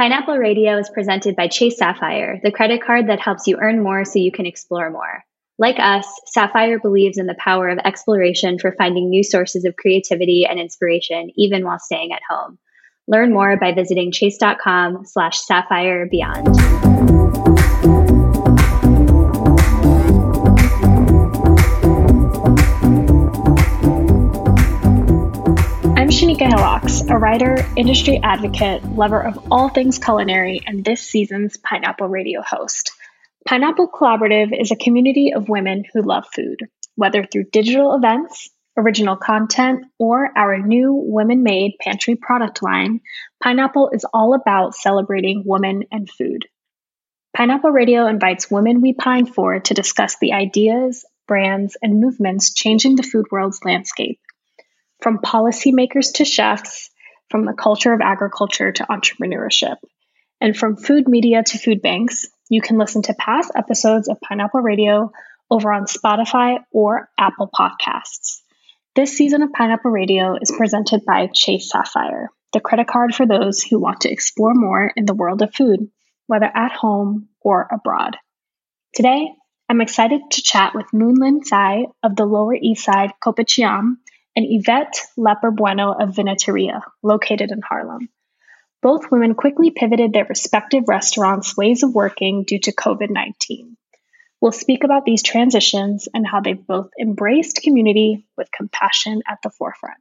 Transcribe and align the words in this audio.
Pineapple 0.00 0.38
Radio 0.38 0.78
is 0.78 0.88
presented 0.88 1.36
by 1.36 1.46
Chase 1.46 1.76
Sapphire, 1.76 2.40
the 2.42 2.50
credit 2.50 2.82
card 2.82 3.08
that 3.08 3.20
helps 3.20 3.46
you 3.46 3.58
earn 3.60 3.82
more 3.82 4.06
so 4.06 4.18
you 4.18 4.32
can 4.32 4.46
explore 4.46 4.88
more. 4.88 5.22
Like 5.58 5.76
us, 5.78 6.06
Sapphire 6.24 6.78
believes 6.78 7.18
in 7.18 7.26
the 7.26 7.34
power 7.34 7.68
of 7.68 7.78
exploration 7.84 8.58
for 8.58 8.74
finding 8.78 9.10
new 9.10 9.22
sources 9.22 9.66
of 9.66 9.76
creativity 9.76 10.46
and 10.46 10.58
inspiration, 10.58 11.30
even 11.36 11.66
while 11.66 11.78
staying 11.78 12.14
at 12.14 12.22
home. 12.26 12.58
Learn 13.08 13.30
more 13.30 13.58
by 13.58 13.74
visiting 13.74 14.10
chase.com 14.10 15.04
slash 15.04 15.38
sapphire 15.38 16.06
beyond. 16.06 16.46
I'm 26.42 27.10
a 27.10 27.18
writer, 27.18 27.66
industry 27.76 28.18
advocate, 28.22 28.82
lover 28.82 29.20
of 29.20 29.52
all 29.52 29.68
things 29.68 29.98
culinary, 29.98 30.62
and 30.66 30.82
this 30.82 31.02
season's 31.02 31.58
Pineapple 31.58 32.08
Radio 32.08 32.40
host. 32.40 32.92
Pineapple 33.46 33.90
Collaborative 33.90 34.58
is 34.58 34.70
a 34.70 34.76
community 34.76 35.34
of 35.36 35.50
women 35.50 35.84
who 35.92 36.00
love 36.00 36.24
food, 36.34 36.56
whether 36.94 37.24
through 37.24 37.50
digital 37.52 37.94
events, 37.94 38.48
original 38.74 39.16
content, 39.16 39.84
or 39.98 40.30
our 40.34 40.56
new 40.56 40.94
women 40.94 41.42
made 41.42 41.76
pantry 41.78 42.16
product 42.16 42.62
line. 42.62 43.00
Pineapple 43.42 43.90
is 43.92 44.06
all 44.10 44.32
about 44.32 44.74
celebrating 44.74 45.42
women 45.44 45.82
and 45.92 46.08
food. 46.08 46.46
Pineapple 47.36 47.70
Radio 47.70 48.06
invites 48.06 48.50
women 48.50 48.80
we 48.80 48.94
pine 48.94 49.26
for 49.26 49.60
to 49.60 49.74
discuss 49.74 50.16
the 50.18 50.32
ideas, 50.32 51.04
brands, 51.28 51.76
and 51.82 52.00
movements 52.00 52.54
changing 52.54 52.96
the 52.96 53.02
food 53.02 53.26
world's 53.30 53.60
landscape. 53.62 54.18
From 55.00 55.18
policymakers 55.18 56.14
to 56.14 56.24
chefs, 56.24 56.90
from 57.30 57.46
the 57.46 57.54
culture 57.54 57.92
of 57.92 58.00
agriculture 58.02 58.70
to 58.72 58.84
entrepreneurship, 58.84 59.76
and 60.40 60.56
from 60.56 60.76
food 60.76 61.08
media 61.08 61.42
to 61.42 61.58
food 61.58 61.80
banks, 61.80 62.26
you 62.50 62.60
can 62.60 62.76
listen 62.76 63.02
to 63.02 63.14
past 63.14 63.52
episodes 63.54 64.08
of 64.08 64.20
Pineapple 64.20 64.60
Radio 64.60 65.10
over 65.50 65.72
on 65.72 65.86
Spotify 65.86 66.58
or 66.72 67.08
Apple 67.18 67.48
Podcasts. 67.48 68.42
This 68.94 69.16
season 69.16 69.42
of 69.42 69.52
Pineapple 69.52 69.90
Radio 69.90 70.36
is 70.40 70.52
presented 70.56 71.04
by 71.06 71.28
Chase 71.32 71.70
Sapphire, 71.70 72.30
the 72.52 72.60
credit 72.60 72.88
card 72.88 73.14
for 73.14 73.26
those 73.26 73.62
who 73.62 73.78
want 73.78 74.02
to 74.02 74.10
explore 74.10 74.54
more 74.54 74.92
in 74.96 75.06
the 75.06 75.14
world 75.14 75.40
of 75.42 75.54
food, 75.54 75.88
whether 76.26 76.50
at 76.52 76.72
home 76.72 77.28
or 77.40 77.68
abroad. 77.72 78.16
Today, 78.94 79.28
I'm 79.68 79.80
excited 79.80 80.20
to 80.32 80.42
chat 80.42 80.74
with 80.74 80.86
Moonlynn 80.92 81.44
Tsai 81.44 81.86
of 82.02 82.16
the 82.16 82.26
Lower 82.26 82.54
East 82.54 82.84
Side 82.84 83.12
Kopitiam 83.24 83.98
and 84.36 84.46
Yvette 84.48 85.00
Leeper-Bueno 85.16 85.92
of 85.92 86.14
Vinateria, 86.14 86.82
located 87.02 87.50
in 87.50 87.60
Harlem. 87.62 88.08
Both 88.82 89.10
women 89.10 89.34
quickly 89.34 89.70
pivoted 89.70 90.12
their 90.12 90.24
respective 90.24 90.84
restaurants' 90.88 91.56
ways 91.56 91.82
of 91.82 91.94
working 91.94 92.44
due 92.44 92.60
to 92.60 92.74
COVID 92.74 93.10
19. 93.10 93.76
We'll 94.40 94.52
speak 94.52 94.84
about 94.84 95.04
these 95.04 95.22
transitions 95.22 96.08
and 96.12 96.26
how 96.26 96.40
they've 96.40 96.66
both 96.66 96.90
embraced 96.98 97.60
community 97.62 98.26
with 98.38 98.50
compassion 98.50 99.22
at 99.28 99.38
the 99.42 99.50
forefront. 99.50 100.00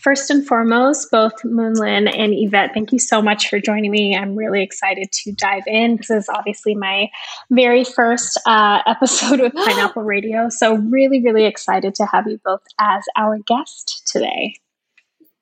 First 0.00 0.30
and 0.30 0.46
foremost, 0.46 1.10
both 1.10 1.32
Moonlynn 1.42 2.08
and 2.16 2.32
Yvette, 2.32 2.72
thank 2.72 2.92
you 2.92 3.00
so 3.00 3.20
much 3.20 3.48
for 3.48 3.58
joining 3.58 3.90
me. 3.90 4.16
I'm 4.16 4.36
really 4.36 4.62
excited 4.62 5.10
to 5.10 5.32
dive 5.32 5.64
in. 5.66 5.96
This 5.96 6.10
is 6.10 6.28
obviously 6.28 6.76
my 6.76 7.10
very 7.50 7.82
first 7.82 8.40
uh, 8.46 8.80
episode 8.86 9.40
with 9.40 9.52
Pineapple 9.54 10.02
Radio. 10.04 10.50
So, 10.50 10.76
really, 10.76 11.20
really 11.20 11.46
excited 11.46 11.96
to 11.96 12.06
have 12.06 12.28
you 12.28 12.40
both 12.44 12.62
as 12.78 13.04
our 13.16 13.38
guest 13.38 14.02
today. 14.06 14.54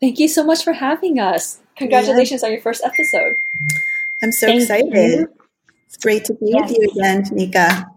Thank 0.00 0.18
you 0.18 0.28
so 0.28 0.42
much 0.42 0.64
for 0.64 0.72
having 0.72 1.18
us. 1.18 1.60
Congratulations 1.76 2.42
yeah. 2.42 2.46
on 2.46 2.52
your 2.52 2.62
first 2.62 2.82
episode. 2.82 3.36
I'm 4.22 4.32
so 4.32 4.46
Thank 4.46 4.62
excited. 4.62 4.94
You. 4.94 5.28
It's 5.86 5.98
great 5.98 6.24
to 6.26 6.34
be 6.34 6.52
yes. 6.52 6.70
with 6.70 6.78
you 6.78 6.91
again, 6.92 7.22
Tanika. 7.24 7.95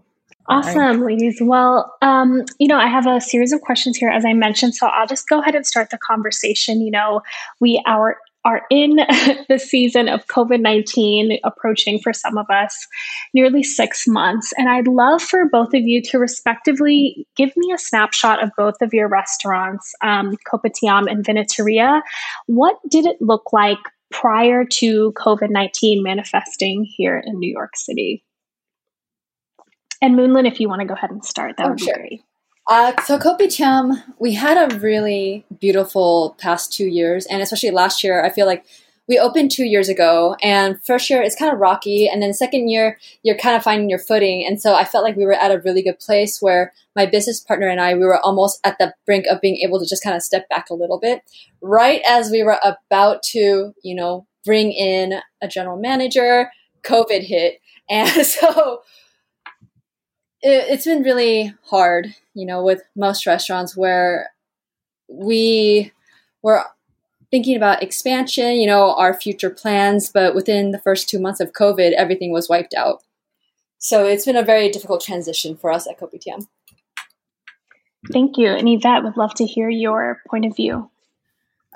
Awesome, 0.50 1.02
ladies. 1.04 1.38
Well, 1.40 1.94
um, 2.02 2.44
you 2.58 2.66
know, 2.66 2.78
I 2.78 2.88
have 2.88 3.06
a 3.06 3.20
series 3.20 3.52
of 3.52 3.60
questions 3.60 3.96
here, 3.96 4.10
as 4.10 4.24
I 4.24 4.32
mentioned, 4.32 4.74
so 4.74 4.88
I'll 4.88 5.06
just 5.06 5.28
go 5.28 5.40
ahead 5.40 5.54
and 5.54 5.66
start 5.66 5.90
the 5.90 5.98
conversation. 5.98 6.80
You 6.80 6.90
know, 6.90 7.22
we 7.60 7.82
our 7.86 8.18
are 8.44 8.62
in 8.70 8.96
the 9.48 9.58
season 9.58 10.08
of 10.08 10.26
COVID 10.26 10.60
19 10.60 11.38
approaching 11.44 11.98
for 11.98 12.12
some 12.12 12.38
of 12.38 12.48
us 12.50 12.86
nearly 13.34 13.62
six 13.62 14.06
months. 14.06 14.52
And 14.56 14.68
I'd 14.68 14.88
love 14.88 15.22
for 15.22 15.48
both 15.50 15.74
of 15.74 15.82
you 15.82 16.02
to 16.02 16.18
respectively 16.18 17.26
give 17.36 17.52
me 17.56 17.72
a 17.72 17.78
snapshot 17.78 18.42
of 18.42 18.50
both 18.56 18.80
of 18.80 18.94
your 18.94 19.08
restaurants, 19.08 19.94
um, 20.02 20.36
Kopitiam 20.50 21.10
and 21.10 21.24
Vinateria. 21.24 22.00
What 22.46 22.76
did 22.88 23.06
it 23.06 23.20
look 23.20 23.52
like 23.52 23.78
prior 24.10 24.64
to 24.64 25.12
COVID 25.12 25.50
19 25.50 26.02
manifesting 26.02 26.84
here 26.84 27.22
in 27.24 27.38
New 27.38 27.50
York 27.50 27.76
City? 27.76 28.24
And 30.02 30.16
Moonlynn, 30.18 30.46
if 30.46 30.60
you 30.60 30.68
want 30.68 30.80
to 30.80 30.86
go 30.86 30.94
ahead 30.94 31.10
and 31.10 31.24
start, 31.24 31.56
that 31.56 31.66
oh, 31.66 31.70
would 31.70 31.78
be 31.78 31.84
sure. 31.84 31.94
great. 31.94 32.22
Uh, 32.68 32.92
so 33.02 33.18
Kopitiam, 33.18 34.02
we 34.18 34.34
had 34.34 34.56
a 34.56 34.78
really 34.78 35.44
beautiful 35.60 36.36
past 36.38 36.72
two 36.72 36.86
years, 36.86 37.26
and 37.26 37.42
especially 37.42 37.70
last 37.70 38.04
year, 38.04 38.24
I 38.24 38.30
feel 38.30 38.46
like 38.46 38.64
we 39.08 39.18
opened 39.18 39.50
two 39.50 39.64
years 39.64 39.88
ago, 39.88 40.36
and 40.40 40.80
first 40.84 41.10
year 41.10 41.20
it's 41.20 41.34
kind 41.34 41.52
of 41.52 41.58
rocky, 41.58 42.08
and 42.08 42.22
then 42.22 42.32
second 42.32 42.68
year 42.68 42.96
you're 43.24 43.36
kind 43.36 43.56
of 43.56 43.64
finding 43.64 43.90
your 43.90 43.98
footing, 43.98 44.46
and 44.46 44.62
so 44.62 44.74
I 44.76 44.84
felt 44.84 45.02
like 45.02 45.16
we 45.16 45.26
were 45.26 45.32
at 45.32 45.50
a 45.50 45.60
really 45.64 45.82
good 45.82 45.98
place 45.98 46.40
where 46.40 46.72
my 46.94 47.06
business 47.06 47.40
partner 47.40 47.66
and 47.66 47.80
I 47.80 47.94
we 47.94 48.04
were 48.04 48.20
almost 48.20 48.60
at 48.62 48.78
the 48.78 48.94
brink 49.04 49.26
of 49.26 49.40
being 49.40 49.56
able 49.56 49.80
to 49.80 49.88
just 49.88 50.04
kind 50.04 50.14
of 50.14 50.22
step 50.22 50.48
back 50.48 50.70
a 50.70 50.74
little 50.74 51.00
bit, 51.00 51.22
right 51.60 52.02
as 52.08 52.30
we 52.30 52.44
were 52.44 52.60
about 52.62 53.24
to, 53.32 53.74
you 53.82 53.94
know, 53.96 54.28
bring 54.44 54.70
in 54.70 55.14
a 55.42 55.48
general 55.48 55.76
manager, 55.76 56.52
COVID 56.84 57.24
hit, 57.24 57.60
and 57.90 58.24
so 58.24 58.82
it, 60.42 60.66
it's 60.68 60.84
been 60.84 61.02
really 61.02 61.54
hard, 61.64 62.14
you 62.34 62.46
know, 62.46 62.62
with 62.62 62.82
most 62.96 63.26
restaurants 63.26 63.76
where 63.76 64.30
we 65.08 65.92
were 66.42 66.64
thinking 67.30 67.56
about 67.56 67.82
expansion, 67.82 68.56
you 68.56 68.66
know, 68.66 68.94
our 68.94 69.14
future 69.14 69.50
plans, 69.50 70.10
but 70.10 70.34
within 70.34 70.72
the 70.72 70.80
first 70.80 71.08
two 71.08 71.20
months 71.20 71.40
of 71.40 71.52
COVID, 71.52 71.92
everything 71.92 72.32
was 72.32 72.48
wiped 72.48 72.74
out. 72.74 73.02
So 73.78 74.06
it's 74.06 74.26
been 74.26 74.36
a 74.36 74.42
very 74.42 74.68
difficult 74.68 75.02
transition 75.02 75.56
for 75.56 75.72
us 75.72 75.86
at 75.88 75.98
Kopitiam. 75.98 76.46
Thank 78.12 78.36
you. 78.36 78.48
And 78.48 78.68
Yvette 78.68 79.04
would 79.04 79.16
love 79.16 79.34
to 79.34 79.46
hear 79.46 79.68
your 79.68 80.20
point 80.28 80.44
of 80.44 80.56
view. 80.56 80.90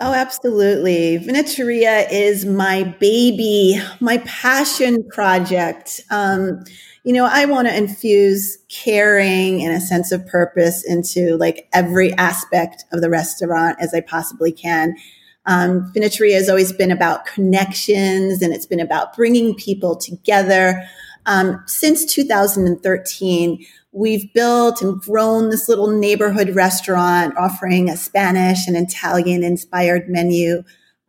Oh, 0.00 0.12
absolutely. 0.12 1.18
Vinateria 1.18 2.10
is 2.10 2.44
my 2.44 2.82
baby, 2.98 3.80
my 4.00 4.18
passion 4.18 5.06
project. 5.10 6.00
Um, 6.10 6.64
you 7.04 7.12
know, 7.12 7.28
I 7.30 7.44
want 7.44 7.68
to 7.68 7.76
infuse 7.76 8.58
caring 8.68 9.62
and 9.62 9.74
a 9.74 9.80
sense 9.80 10.10
of 10.10 10.26
purpose 10.26 10.82
into 10.82 11.36
like 11.36 11.68
every 11.74 12.14
aspect 12.14 12.84
of 12.92 13.02
the 13.02 13.10
restaurant 13.10 13.76
as 13.78 13.92
I 13.92 14.00
possibly 14.00 14.50
can. 14.50 14.96
Um, 15.44 15.92
Vinateria 15.94 16.34
has 16.34 16.48
always 16.48 16.72
been 16.72 16.90
about 16.90 17.26
connections 17.26 18.40
and 18.40 18.54
it's 18.54 18.64
been 18.64 18.80
about 18.80 19.14
bringing 19.14 19.54
people 19.54 19.96
together. 19.96 20.82
Um, 21.26 21.62
since 21.66 22.06
2013, 22.06 23.66
we've 23.92 24.32
built 24.32 24.80
and 24.80 24.98
grown 24.98 25.50
this 25.50 25.68
little 25.68 25.88
neighborhood 25.88 26.54
restaurant 26.54 27.36
offering 27.36 27.90
a 27.90 27.98
Spanish 27.98 28.66
and 28.66 28.78
Italian 28.78 29.44
inspired 29.44 30.08
menu, 30.08 30.62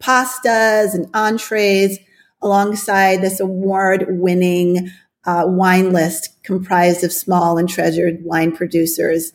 pastas 0.03 0.93
and 0.93 1.09
entrees 1.13 1.97
alongside 2.41 3.21
this 3.21 3.39
award 3.39 4.05
winning 4.09 4.91
uh, 5.25 5.43
wine 5.47 5.91
list 5.91 6.29
comprised 6.43 7.03
of 7.03 7.11
small 7.11 7.57
and 7.57 7.67
treasured 7.67 8.23
wine 8.23 8.55
producers. 8.55 9.33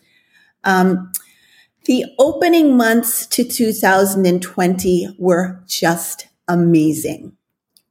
Um, 0.65 1.13
the 1.87 2.05
opening 2.19 2.77
months 2.77 3.27
to 3.29 3.45
2020 3.45 5.17
were 5.19 5.63
just 5.67 6.29
amazing. 6.47 7.37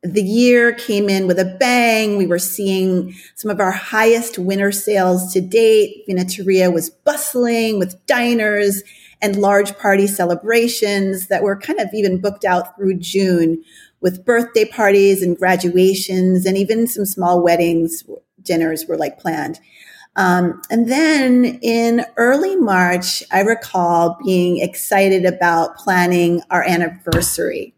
The 0.01 0.23
year 0.23 0.73
came 0.73 1.09
in 1.09 1.27
with 1.27 1.39
a 1.39 1.57
bang. 1.59 2.15
We 2.15 2.27
were 2.27 2.39
seeing 2.39 3.13
some 3.35 3.51
of 3.51 3.59
our 3.59 3.71
highest 3.71 4.39
winter 4.39 4.71
sales 4.71 5.33
to 5.33 5.41
date. 5.41 6.05
Vinateria 6.07 6.71
was 6.71 6.89
bustling 6.89 7.79
with 7.79 8.05
diners 8.05 8.81
and 9.21 9.35
large 9.35 9.77
party 9.77 10.07
celebrations 10.07 11.27
that 11.27 11.43
were 11.43 11.59
kind 11.59 11.79
of 11.79 11.89
even 11.93 12.21
booked 12.21 12.45
out 12.45 12.77
through 12.77 12.99
June 12.99 13.61
with 14.01 14.25
birthday 14.25 14.65
parties 14.65 15.21
and 15.21 15.37
graduations 15.37 16.45
and 16.45 16.57
even 16.57 16.87
some 16.87 17.05
small 17.05 17.41
weddings 17.41 18.03
dinners 18.41 18.85
were 18.87 18.97
like 18.97 19.19
planned. 19.19 19.59
Um, 20.15 20.61
and 20.69 20.89
then 20.89 21.59
in 21.61 22.05
early 22.17 22.55
March, 22.55 23.23
I 23.31 23.41
recall 23.41 24.17
being 24.25 24.59
excited 24.59 25.25
about 25.25 25.77
planning 25.77 26.41
our 26.49 26.63
anniversary. 26.63 27.73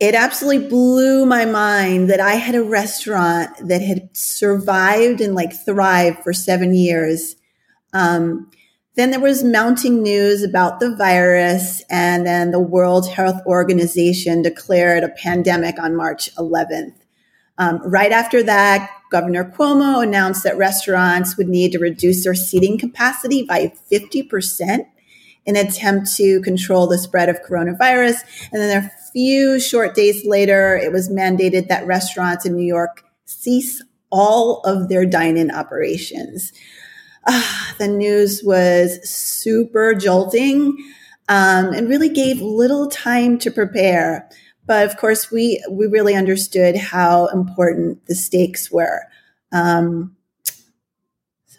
It 0.00 0.14
absolutely 0.14 0.68
blew 0.68 1.24
my 1.24 1.44
mind 1.44 2.10
that 2.10 2.18
I 2.18 2.34
had 2.34 2.56
a 2.56 2.64
restaurant 2.64 3.50
that 3.68 3.80
had 3.80 4.14
survived 4.16 5.20
and 5.20 5.34
like 5.34 5.52
thrived 5.64 6.18
for 6.24 6.32
seven 6.32 6.74
years. 6.74 7.36
Um, 7.92 8.50
Then 8.94 9.10
there 9.10 9.20
was 9.20 9.42
mounting 9.42 10.02
news 10.02 10.42
about 10.42 10.78
the 10.78 10.94
virus, 10.94 11.82
and 11.88 12.26
then 12.26 12.50
the 12.50 12.60
World 12.60 13.08
Health 13.08 13.40
Organization 13.46 14.42
declared 14.42 15.02
a 15.02 15.08
pandemic 15.08 15.78
on 15.78 15.96
March 15.96 16.34
11th. 16.34 16.94
Um, 17.56 17.80
right 17.84 18.12
after 18.12 18.42
that, 18.42 18.90
Governor 19.10 19.44
Cuomo 19.44 20.02
announced 20.02 20.42
that 20.44 20.58
restaurants 20.58 21.36
would 21.36 21.48
need 21.48 21.72
to 21.72 21.78
reduce 21.78 22.24
their 22.24 22.34
seating 22.34 22.78
capacity 22.78 23.44
by 23.44 23.72
50% 23.90 24.86
in 25.44 25.56
an 25.56 25.66
attempt 25.66 26.14
to 26.16 26.40
control 26.42 26.86
the 26.86 26.98
spread 26.98 27.28
of 27.28 27.42
coronavirus. 27.42 28.16
And 28.52 28.60
then 28.60 28.84
a 28.84 28.90
few 29.12 29.58
short 29.58 29.94
days 29.94 30.24
later, 30.26 30.76
it 30.76 30.92
was 30.92 31.08
mandated 31.08 31.68
that 31.68 31.86
restaurants 31.86 32.44
in 32.44 32.56
New 32.56 32.66
York 32.66 33.04
cease 33.24 33.82
all 34.10 34.60
of 34.60 34.88
their 34.88 35.06
dine 35.06 35.36
in 35.36 35.50
operations. 35.50 36.52
Uh, 37.24 37.72
the 37.78 37.88
news 37.88 38.42
was 38.44 39.08
super 39.08 39.94
jolting 39.94 40.76
um, 41.28 41.72
and 41.72 41.88
really 41.88 42.08
gave 42.08 42.40
little 42.40 42.88
time 42.88 43.38
to 43.38 43.50
prepare. 43.50 44.28
But 44.66 44.88
of 44.88 44.96
course, 44.96 45.30
we, 45.30 45.62
we 45.70 45.86
really 45.86 46.14
understood 46.14 46.76
how 46.76 47.26
important 47.28 48.06
the 48.06 48.14
stakes 48.14 48.70
were. 48.70 49.02
Um, 49.52 50.16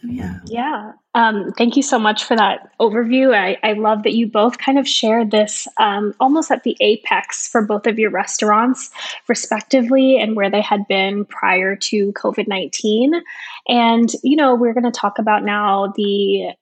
yeah. 0.04 0.40
Yeah. 0.46 0.92
Um, 1.16 1.52
thank 1.58 1.78
you 1.78 1.84
so 1.84 2.00
much 2.00 2.24
for 2.24 2.36
that 2.36 2.72
overview. 2.80 3.36
I, 3.36 3.58
I 3.64 3.74
love 3.74 4.04
that 4.04 4.14
you 4.14 4.28
both 4.28 4.58
kind 4.58 4.80
of 4.80 4.88
shared 4.88 5.32
this 5.32 5.68
um, 5.78 6.14
almost 6.20 6.52
at 6.52 6.64
the 6.64 6.76
apex 6.80 7.48
for 7.48 7.62
both 7.62 7.88
of 7.88 8.00
your 8.00 8.10
restaurants, 8.10 8.90
respectively, 9.28 10.18
and 10.18 10.36
where 10.36 10.50
they 10.50 10.62
had 10.62 10.88
been 10.88 11.26
prior 11.26 11.76
to 11.76 12.12
COVID 12.14 12.48
19. 12.48 13.22
And, 13.68 14.10
you 14.24 14.36
know, 14.36 14.56
we're 14.56 14.74
going 14.74 14.84
to 14.84 14.92
talk 14.92 15.20
about 15.20 15.44
now 15.44 15.94
the 15.96 16.54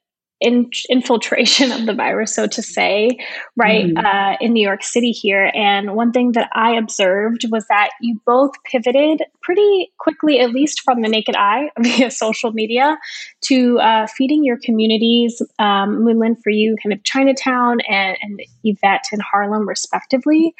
in, 0.41 0.69
infiltration 0.89 1.71
of 1.71 1.85
the 1.85 1.93
virus, 1.93 2.35
so 2.35 2.47
to 2.47 2.61
say, 2.61 3.09
right, 3.55 3.85
mm-hmm. 3.85 4.05
uh, 4.05 4.35
in 4.41 4.53
New 4.53 4.65
York 4.65 4.83
City 4.83 5.11
here. 5.11 5.51
And 5.53 5.95
one 5.95 6.11
thing 6.11 6.33
that 6.33 6.49
I 6.53 6.71
observed 6.71 7.45
was 7.51 7.65
that 7.67 7.91
you 8.01 8.19
both 8.25 8.51
pivoted 8.69 9.21
pretty 9.41 9.91
quickly, 9.99 10.39
at 10.39 10.51
least 10.51 10.81
from 10.81 11.01
the 11.01 11.07
naked 11.07 11.35
eye 11.35 11.69
via 11.79 12.11
social 12.11 12.51
media, 12.51 12.97
to 13.41 13.79
uh, 13.79 14.07
feeding 14.07 14.43
your 14.43 14.57
communities. 14.57 15.41
Um, 15.59 16.03
Moonlynn 16.03 16.41
for 16.43 16.49
you, 16.49 16.75
kind 16.81 16.93
of 16.93 17.03
Chinatown, 17.03 17.79
and, 17.87 18.17
and 18.21 18.41
Yvette 18.63 19.05
in 19.13 19.19
Harlem, 19.19 19.67
respectively. 19.67 20.55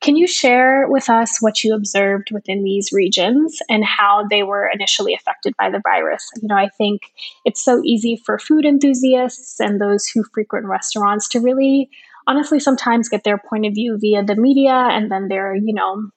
Can 0.00 0.16
you 0.16 0.26
share 0.26 0.86
with 0.88 1.08
us 1.08 1.38
what 1.40 1.64
you 1.64 1.74
observed 1.74 2.30
within 2.30 2.62
these 2.62 2.90
regions 2.92 3.58
and 3.70 3.84
how 3.84 4.26
they 4.28 4.42
were 4.42 4.68
initially 4.72 5.14
affected 5.14 5.54
by 5.58 5.70
the 5.70 5.80
virus? 5.82 6.28
You 6.42 6.48
know, 6.48 6.56
I 6.56 6.68
think 6.76 7.02
it's 7.44 7.64
so 7.64 7.80
easy 7.84 8.20
for 8.26 8.38
food 8.38 8.66
enthusiasts 8.66 9.60
and 9.60 9.80
those 9.80 10.06
who 10.06 10.22
frequent 10.34 10.66
restaurants 10.66 11.26
to 11.28 11.40
really 11.40 11.88
honestly 12.26 12.60
sometimes 12.60 13.08
get 13.08 13.24
their 13.24 13.38
point 13.38 13.66
of 13.66 13.74
view 13.74 13.96
via 13.98 14.22
the 14.22 14.36
media 14.36 14.72
and 14.74 15.10
then 15.10 15.28
their, 15.28 15.54
you 15.54 15.72
know, 15.72 16.10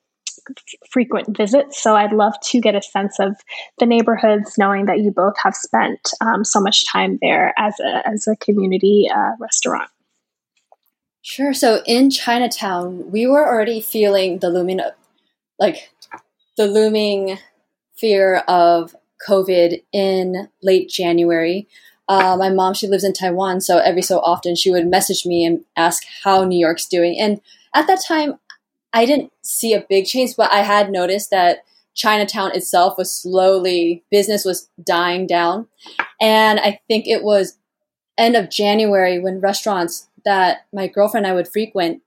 frequent 0.90 1.36
visits. 1.36 1.82
So 1.82 1.96
I'd 1.96 2.14
love 2.14 2.34
to 2.52 2.62
get 2.62 2.76
a 2.76 2.82
sense 2.82 3.20
of 3.20 3.36
the 3.80 3.86
neighborhoods, 3.86 4.58
knowing 4.58 4.86
that 4.86 5.00
you 5.00 5.12
both 5.12 5.36
have 5.44 5.56
spent 5.56 6.12
um, 6.22 6.44
so 6.44 6.60
much 6.60 6.90
time 6.92 7.20
there 7.22 7.54
as 7.58 7.74
a, 7.80 8.08
as 8.08 8.28
a 8.28 8.36
community 8.38 9.10
uh, 9.14 9.32
restaurant. 9.40 9.90
Sure. 11.30 11.54
So 11.54 11.82
in 11.86 12.10
Chinatown, 12.10 13.12
we 13.12 13.28
were 13.28 13.46
already 13.46 13.82
feeling 13.82 14.40
the 14.40 14.50
looming, 14.50 14.80
like 15.60 15.92
the 16.56 16.68
looming 16.68 17.38
fear 17.98 18.38
of 18.48 18.96
COVID 19.28 19.84
in 19.92 20.48
late 20.64 20.88
January. 20.88 21.68
Uh, 22.08 22.38
my 22.38 22.50
mom, 22.50 22.74
she 22.74 22.88
lives 22.88 23.04
in 23.04 23.12
Taiwan, 23.12 23.60
so 23.60 23.80
every 23.80 24.02
so 24.02 24.20
often 24.20 24.56
she 24.56 24.72
would 24.72 24.88
message 24.88 25.26
me 25.26 25.44
and 25.44 25.66
ask 25.76 26.04
how 26.24 26.46
New 26.46 26.58
York's 26.58 26.88
doing. 26.88 27.20
And 27.20 27.42
at 27.76 27.88
that 27.88 28.06
time, 28.08 28.40
I 28.94 29.06
didn't 29.06 29.34
see 29.42 29.74
a 29.74 29.86
big 29.90 30.06
change, 30.06 30.38
but 30.38 30.50
I 30.54 30.60
had 30.62 30.90
noticed 30.90 31.30
that 31.32 31.66
Chinatown 31.94 32.56
itself 32.56 32.98
was 32.98 33.12
slowly, 33.12 34.02
business 34.10 34.46
was 34.46 34.70
dying 34.82 35.28
down. 35.28 35.68
And 36.22 36.58
I 36.58 36.80
think 36.88 37.06
it 37.06 37.22
was 37.22 37.58
end 38.18 38.38
of 38.38 38.50
January 38.50 39.20
when 39.20 39.42
restaurants 39.42 40.08
that 40.28 40.66
my 40.74 40.88
girlfriend 40.88 41.26
and 41.26 41.32
I 41.32 41.36
would 41.36 41.48
frequent, 41.48 42.02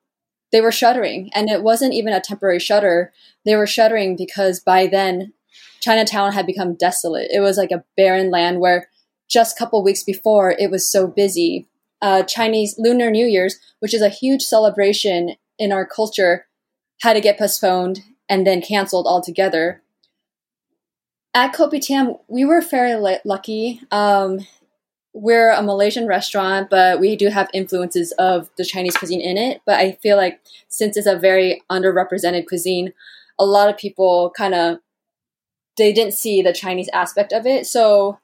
they 0.53 0.61
were 0.61 0.71
shuttering. 0.71 1.31
And 1.35 1.49
it 1.49 1.63
wasn't 1.63 1.95
even 1.95 2.13
a 2.13 2.21
temporary 2.21 2.59
shutter. 2.59 3.15
They 3.47 3.57
were 3.57 3.67
shuttering 3.67 4.15
because 4.15 4.61
by 4.61 4.87
then 4.87 5.33
Chinatown 5.81 6.33
had 6.33 6.45
become 6.45 6.75
desolate. 6.75 7.31
It 7.33 7.41
was 7.41 7.57
like 7.57 7.71
a 7.71 7.83
barren 7.97 8.31
land 8.31 8.61
where 8.61 8.91
just 9.31 9.57
a 9.57 9.59
couple 9.59 9.83
weeks 9.83 10.03
before 10.03 10.55
it 10.59 10.71
was 10.71 10.87
so 10.87 11.07
busy. 11.07 11.67
Uh, 12.03 12.23
Chinese 12.23 12.75
Lunar 12.77 13.11
New 13.11 13.25
Year's, 13.25 13.57
which 13.79 13.95
is 13.95 14.03
a 14.03 14.11
huge 14.11 14.43
celebration 14.43 15.37
in 15.59 15.73
our 15.73 15.87
culture, 15.87 16.45
had 17.01 17.15
to 17.15 17.23
get 17.23 17.39
postponed 17.39 18.01
and 18.29 18.47
then 18.47 18.61
canceled 18.61 19.07
altogether. 19.07 19.83
At 21.33 21.55
Kopitiam, 21.55 22.19
we 22.29 22.45
were 22.45 22.61
fairly 22.61 23.17
lucky. 23.25 23.81
Um, 23.91 24.41
we're 25.13 25.51
a 25.51 25.63
Malaysian 25.63 26.07
restaurant, 26.07 26.71
but 26.71 27.01
we 27.01 27.17
do 27.17 27.29
have 27.29 27.51
influences 27.53 28.13
of 28.13 28.49
the 28.57 28.65
Chinese 28.65 28.97
cuisine 28.97 29.21
in 29.21 29.37
it. 29.37 29.61
But 29.67 29.81
I 29.81 29.93
feel 29.93 30.17
like 30.17 30.41
since 30.69 30.97
it's 30.97 31.07
a 31.07 31.19
very 31.19 31.63
underrepresented 31.71 32.47
cuisine, 32.47 32.93
a 33.39 33.45
lot 33.45 33.69
of 33.69 33.77
people 33.77 34.33
kind 34.37 34.55
of 34.55 34.79
they 35.77 35.93
didn't 35.93 36.15
see 36.15 36.43
the 36.43 36.53
Chinese 36.53 36.91
aspect 36.93 37.33
of 37.33 37.47
it. 37.47 37.67
So 37.67 38.19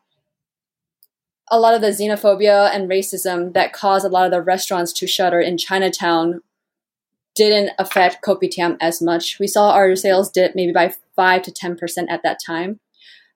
a 1.51 1.59
lot 1.59 1.75
of 1.75 1.81
the 1.81 1.89
xenophobia 1.89 2.71
and 2.75 2.91
racism 2.91 3.55
that 3.55 3.73
caused 3.73 4.05
a 4.05 4.09
lot 4.09 4.27
of 4.27 4.33
the 4.33 4.43
restaurants 4.43 4.93
to 4.95 5.07
shutter 5.07 5.41
in 5.41 5.57
Chinatown 5.57 6.43
didn't 7.35 7.71
affect 7.79 8.25
Kopitiam 8.25 8.77
as 8.81 9.01
much. 9.01 9.39
We 9.39 9.47
saw 9.47 9.71
our 9.71 9.95
sales 9.95 10.31
dip 10.31 10.55
maybe 10.55 10.73
by 10.73 10.95
5 11.15 11.43
to 11.43 11.53
10% 11.53 12.07
at 12.09 12.23
that 12.23 12.39
time. 12.45 12.81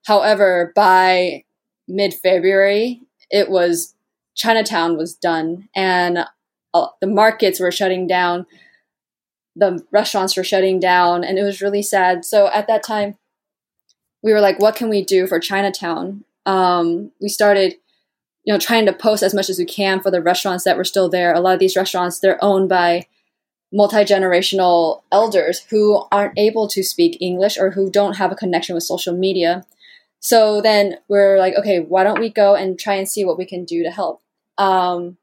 However, 0.06 0.72
by 0.74 1.44
mid 1.86 2.14
February, 2.14 3.02
it 3.30 3.50
was 3.50 3.94
Chinatown 4.34 4.96
was 4.96 5.14
done 5.14 5.68
and 5.74 6.26
uh, 6.72 6.86
the 7.00 7.06
markets 7.06 7.60
were 7.60 7.72
shutting 7.72 8.06
down, 8.06 8.46
the 9.56 9.84
restaurants 9.90 10.36
were 10.36 10.44
shutting 10.44 10.78
down, 10.78 11.24
and 11.24 11.38
it 11.38 11.42
was 11.42 11.60
really 11.60 11.82
sad. 11.82 12.24
So 12.24 12.48
at 12.48 12.66
that 12.68 12.82
time, 12.82 13.16
we 14.22 14.32
were 14.32 14.40
like, 14.40 14.58
what 14.60 14.76
can 14.76 14.88
we 14.88 15.04
do 15.04 15.26
for 15.26 15.40
Chinatown? 15.40 16.24
Um, 16.46 17.10
we 17.20 17.28
started, 17.28 17.76
you 18.44 18.52
know, 18.52 18.58
trying 18.58 18.86
to 18.86 18.92
post 18.92 19.22
as 19.22 19.34
much 19.34 19.50
as 19.50 19.58
we 19.58 19.64
can 19.64 20.00
for 20.00 20.10
the 20.10 20.22
restaurants 20.22 20.64
that 20.64 20.76
were 20.76 20.84
still 20.84 21.08
there. 21.08 21.32
A 21.32 21.40
lot 21.40 21.54
of 21.54 21.60
these 21.60 21.76
restaurants, 21.76 22.18
they're 22.18 22.42
owned 22.42 22.68
by 22.68 23.06
multi 23.72 24.04
generational 24.04 25.02
elders 25.12 25.60
who 25.70 26.04
aren't 26.10 26.38
able 26.38 26.68
to 26.68 26.82
speak 26.82 27.16
English 27.20 27.56
or 27.58 27.70
who 27.70 27.90
don't 27.90 28.16
have 28.16 28.32
a 28.32 28.36
connection 28.36 28.74
with 28.74 28.84
social 28.84 29.16
media. 29.16 29.64
So 30.20 30.60
then 30.60 30.98
we're 31.08 31.38
like, 31.38 31.54
okay, 31.56 31.80
why 31.80 32.04
don't 32.04 32.20
we 32.20 32.30
go 32.30 32.54
and 32.54 32.78
try 32.78 32.94
and 32.94 33.08
see 33.08 33.24
what 33.24 33.38
we 33.38 33.46
can 33.46 33.64
do 33.64 33.82
to 33.82 33.90
help? 33.90 34.22
Um, 34.58 35.16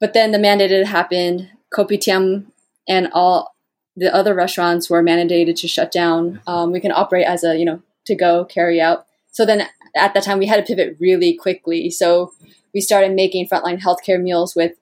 but 0.00 0.12
then 0.12 0.32
the 0.32 0.38
mandate 0.38 0.70
had 0.72 0.86
happened. 0.86 1.48
Kopitiam 1.72 2.46
and 2.88 3.08
all 3.12 3.54
the 3.96 4.14
other 4.14 4.34
restaurants 4.34 4.90
were 4.90 5.02
mandated 5.02 5.56
to 5.60 5.68
shut 5.68 5.90
down. 5.90 6.40
Um, 6.46 6.72
we 6.72 6.80
can 6.80 6.92
operate 6.92 7.26
as 7.26 7.44
a, 7.44 7.56
you 7.56 7.64
know, 7.64 7.82
to 8.06 8.14
go 8.14 8.44
carry 8.44 8.80
out. 8.80 9.06
So 9.30 9.46
then 9.46 9.62
at 9.94 10.14
that 10.14 10.22
time 10.22 10.38
we 10.38 10.46
had 10.46 10.64
to 10.64 10.74
pivot 10.74 10.96
really 11.00 11.34
quickly. 11.34 11.90
So 11.90 12.32
we 12.74 12.80
started 12.80 13.12
making 13.12 13.48
frontline 13.48 13.80
healthcare 13.80 14.20
meals 14.20 14.54
with 14.54 14.72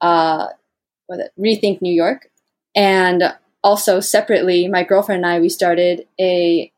uh, 0.00 0.48
it, 1.08 1.32
Rethink 1.38 1.80
New 1.80 1.92
York. 1.92 2.30
And 2.74 3.34
also 3.64 4.00
separately, 4.00 4.68
my 4.68 4.84
girlfriend 4.84 5.24
and 5.24 5.32
I, 5.34 5.40
we 5.40 5.48
started 5.48 6.06
a 6.20 6.70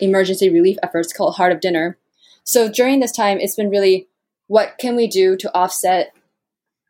emergency 0.00 0.50
relief 0.50 0.76
efforts 0.82 1.12
called 1.12 1.36
Heart 1.36 1.52
of 1.52 1.60
Dinner. 1.60 1.98
So 2.44 2.68
during 2.68 3.00
this 3.00 3.12
time, 3.12 3.38
it's 3.40 3.56
been 3.56 3.70
really 3.70 4.08
what 4.48 4.74
can 4.78 4.96
we 4.96 5.06
do 5.06 5.36
to 5.36 5.54
offset 5.54 6.12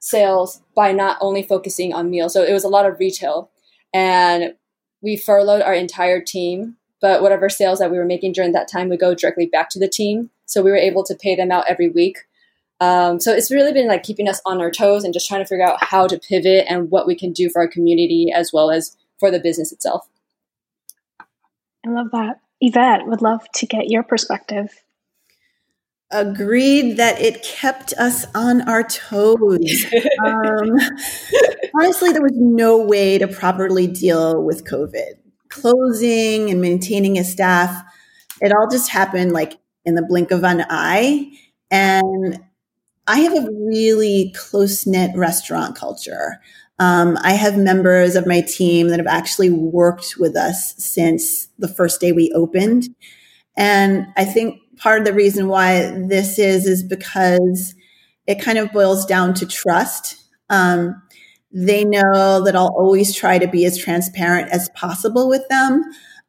sales 0.01 0.61
by 0.75 0.93
not 0.93 1.19
only 1.21 1.43
focusing 1.43 1.93
on 1.95 2.11
meals. 2.11 2.33
So 2.33 2.43
it 2.43 2.53
was 2.53 2.65
a 2.65 2.69
lot 2.69 2.87
of 2.87 2.99
retail, 2.99 3.51
and 3.95 4.55
we 5.01 5.17
furloughed 5.17 5.63
our 5.63 5.75
entire 5.75 6.21
team. 6.21 6.77
But 7.01 7.21
whatever 7.21 7.49
sales 7.49 7.81
that 7.81 7.91
we 7.91 7.99
were 7.99 8.05
making 8.05 8.33
during 8.33 8.53
that 8.53 8.71
time 8.71 8.89
would 8.89 9.01
go 9.01 9.13
directly 9.13 9.47
back 9.47 9.71
to 9.71 9.81
the 9.81 9.89
team. 9.89 10.31
So 10.47 10.63
we 10.63 10.71
were 10.71 10.77
able 10.77 11.03
to 11.05 11.17
pay 11.17 11.35
them 11.35 11.51
out 11.51 11.65
every 11.69 11.89
week. 11.89 12.19
Um, 12.83 13.21
so 13.21 13.33
it's 13.33 13.51
really 13.51 13.73
been 13.73 13.89
like 13.89 14.03
keeping 14.03 14.29
us 14.29 14.41
on 14.45 14.61
our 14.61 14.71
toes 14.71 15.05
and 15.05 15.15
just 15.15 15.29
trying 15.29 15.41
to 15.41 15.47
figure 15.47 15.65
out 15.65 15.83
how 15.83 16.07
to 16.09 16.19
pivot 16.19 16.67
and 16.69 16.91
what 16.91 17.07
we 17.07 17.15
can 17.15 17.33
do 17.33 17.49
for 17.49 17.63
our 17.63 17.69
community 17.69 18.33
as 18.35 18.53
well 18.53 18.71
as 18.71 18.97
for 19.19 19.31
the 19.31 19.39
business 19.41 19.73
itself. 19.73 20.09
I 21.87 21.91
love 21.91 22.11
that. 22.13 22.42
Yvette, 22.65 23.07
would 23.07 23.23
love 23.23 23.45
to 23.57 23.67
get 23.67 23.91
your 23.91 24.05
perspective. 24.05 24.85
Agreed 26.13 26.97
that 26.97 27.21
it 27.21 27.43
kept 27.43 27.93
us 27.95 28.25
on 28.37 28.69
our 28.69 28.85
toes. 28.85 29.87
um, 30.25 30.77
honestly, 31.75 32.13
there 32.13 32.23
was 32.23 32.37
no 32.37 32.79
way 32.79 33.19
to 33.19 33.27
properly 33.27 33.89
deal 33.89 34.41
with 34.41 34.65
COVID. 34.65 35.15
Closing 35.49 36.51
and 36.51 36.61
maintaining 36.61 37.19
a 37.19 37.25
staff, 37.25 37.83
it 38.41 38.53
all 38.53 38.69
just 38.71 38.91
happened 38.91 39.33
like 39.33 39.55
in 39.85 39.97
the 39.97 40.07
blink 40.07 40.31
of 40.31 40.45
an 40.45 40.65
eye. 40.71 41.33
And 41.69 42.45
I 43.09 43.21
have 43.21 43.35
a 43.35 43.51
really 43.51 44.33
close 44.37 44.87
knit 44.87 45.11
restaurant 45.17 45.75
culture. 45.75 46.41
Um, 46.79 47.19
I 47.23 47.33
have 47.33 47.57
members 47.57 48.17
of 48.17 48.27
my 48.27 48.41
team 48.41 48.89
that 48.89 48.99
have 48.99 49.07
actually 49.07 49.51
worked 49.51 50.17
with 50.19 50.37
us 50.37 50.75
since 50.79 51.49
the 51.59 51.69
first 51.69 52.01
day 52.01 52.13
we 52.13 52.33
opened. 52.35 52.89
And 53.57 54.07
I 54.17 54.25
think 54.25 54.59
part 54.77 55.01
of 55.01 55.05
the 55.05 55.13
reason 55.13 55.49
why 55.49 55.93
this 56.09 56.39
is, 56.39 56.67
is 56.67 56.83
because 56.83 57.75
it 58.27 58.41
kind 58.41 58.59
of 58.59 58.73
boils 58.73 59.05
down 59.05 59.35
to 59.35 59.47
trust. 59.47 60.17
Um, 60.51 61.01
they 61.53 61.85
know 61.85 62.43
that 62.43 62.57
I'll 62.57 62.75
always 62.77 63.15
try 63.15 63.39
to 63.39 63.47
be 63.47 63.65
as 63.67 63.79
transparent 63.79 64.51
as 64.51 64.71
possible 64.71 65.29
with 65.29 65.47
them. 65.49 65.85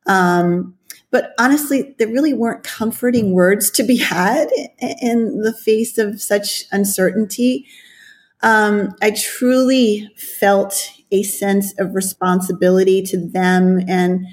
Um, 0.05 0.75
but 1.11 1.33
honestly, 1.39 1.95
there 1.97 2.07
really 2.07 2.33
weren't 2.33 2.63
comforting 2.63 3.33
words 3.33 3.69
to 3.71 3.83
be 3.83 3.97
had 3.97 4.49
in 5.01 5.41
the 5.41 5.53
face 5.53 5.97
of 5.97 6.21
such 6.21 6.63
uncertainty. 6.71 7.67
Um, 8.43 8.93
I 9.01 9.11
truly 9.11 10.11
felt 10.15 10.91
a 11.11 11.23
sense 11.23 11.73
of 11.79 11.95
responsibility 11.95 13.01
to 13.03 13.17
them. 13.17 13.83
And 13.87 14.25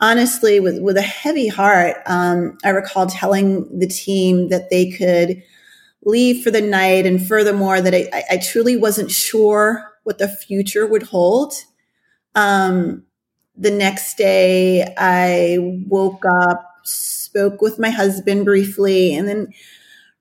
honestly, 0.00 0.58
with, 0.60 0.82
with 0.82 0.96
a 0.96 1.02
heavy 1.02 1.46
heart, 1.46 1.96
um, 2.06 2.58
I 2.64 2.70
recall 2.70 3.06
telling 3.06 3.78
the 3.78 3.86
team 3.86 4.48
that 4.48 4.68
they 4.68 4.90
could 4.90 5.42
leave 6.04 6.42
for 6.42 6.50
the 6.50 6.60
night. 6.60 7.06
And 7.06 7.24
furthermore, 7.24 7.80
that 7.80 7.94
I, 7.94 8.24
I 8.30 8.38
truly 8.38 8.76
wasn't 8.76 9.10
sure 9.10 9.92
what 10.02 10.18
the 10.18 10.28
future 10.28 10.86
would 10.86 11.04
hold. 11.04 11.54
Um, 12.34 13.04
the 13.56 13.70
next 13.70 14.16
day, 14.16 14.94
I 14.98 15.56
woke 15.86 16.24
up, 16.26 16.64
spoke 16.84 17.62
with 17.62 17.78
my 17.78 17.90
husband 17.90 18.44
briefly, 18.44 19.14
and 19.14 19.28
then 19.28 19.52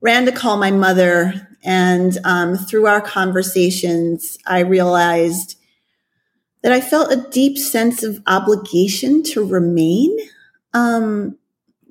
ran 0.01 0.25
to 0.25 0.31
call 0.31 0.57
my 0.57 0.71
mother 0.71 1.47
and 1.65 2.17
um, 2.23 2.55
through 2.55 2.85
our 2.85 3.01
conversations, 3.01 4.37
I 4.45 4.59
realized 4.59 5.57
that 6.61 6.71
I 6.71 6.79
felt 6.79 7.11
a 7.11 7.27
deep 7.31 7.57
sense 7.57 8.03
of 8.03 8.21
obligation 8.27 9.23
to 9.23 9.43
remain, 9.43 10.15
um, 10.73 11.37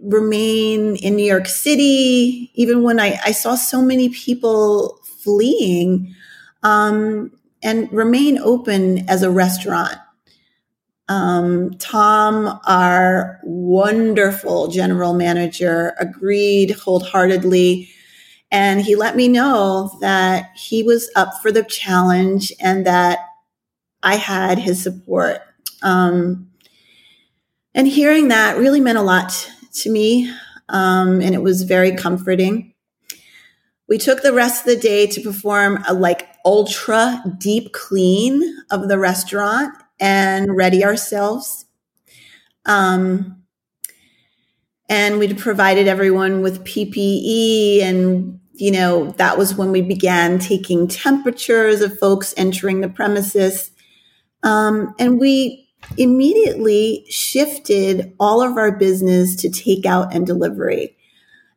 remain 0.00 0.96
in 0.96 1.16
New 1.16 1.24
York 1.24 1.46
City, 1.46 2.52
even 2.54 2.82
when 2.82 3.00
I, 3.00 3.18
I 3.24 3.32
saw 3.32 3.56
so 3.56 3.82
many 3.82 4.08
people 4.08 5.00
fleeing, 5.22 6.14
um, 6.62 7.32
and 7.62 7.92
remain 7.92 8.38
open 8.38 9.08
as 9.08 9.22
a 9.22 9.30
restaurant. 9.30 9.96
Um, 11.08 11.72
Tom, 11.78 12.60
our 12.66 13.40
wonderful 13.42 14.68
general 14.68 15.14
manager, 15.14 15.94
agreed 15.98 16.70
wholeheartedly 16.70 17.90
and 18.54 18.80
he 18.80 18.94
let 18.94 19.16
me 19.16 19.26
know 19.26 19.90
that 20.00 20.52
he 20.54 20.84
was 20.84 21.10
up 21.16 21.42
for 21.42 21.50
the 21.50 21.64
challenge 21.64 22.52
and 22.60 22.86
that 22.86 23.18
I 24.00 24.14
had 24.14 24.60
his 24.60 24.80
support. 24.80 25.40
Um, 25.82 26.52
and 27.74 27.88
hearing 27.88 28.28
that 28.28 28.56
really 28.56 28.78
meant 28.78 28.96
a 28.96 29.02
lot 29.02 29.50
to 29.78 29.90
me. 29.90 30.32
Um, 30.68 31.20
and 31.20 31.34
it 31.34 31.42
was 31.42 31.64
very 31.64 31.96
comforting. 31.96 32.74
We 33.88 33.98
took 33.98 34.22
the 34.22 34.32
rest 34.32 34.60
of 34.60 34.76
the 34.76 34.80
day 34.80 35.08
to 35.08 35.20
perform 35.20 35.82
a 35.88 35.92
like 35.92 36.28
ultra 36.44 37.24
deep 37.36 37.72
clean 37.72 38.40
of 38.70 38.86
the 38.86 39.00
restaurant 39.00 39.74
and 39.98 40.56
ready 40.56 40.84
ourselves. 40.84 41.64
Um, 42.66 43.42
and 44.88 45.18
we 45.18 45.34
provided 45.34 45.88
everyone 45.88 46.40
with 46.40 46.64
PPE 46.64 47.82
and 47.82 48.38
you 48.54 48.70
know, 48.70 49.10
that 49.12 49.36
was 49.36 49.54
when 49.54 49.72
we 49.72 49.82
began 49.82 50.38
taking 50.38 50.86
temperatures 50.86 51.80
of 51.80 51.98
folks 51.98 52.32
entering 52.36 52.80
the 52.80 52.88
premises. 52.88 53.70
Um, 54.42 54.94
and 54.98 55.18
we 55.18 55.68
immediately 55.96 57.04
shifted 57.10 58.14
all 58.18 58.40
of 58.42 58.56
our 58.56 58.76
business 58.76 59.36
to 59.36 59.48
takeout 59.48 60.14
and 60.14 60.26
delivery. 60.26 60.96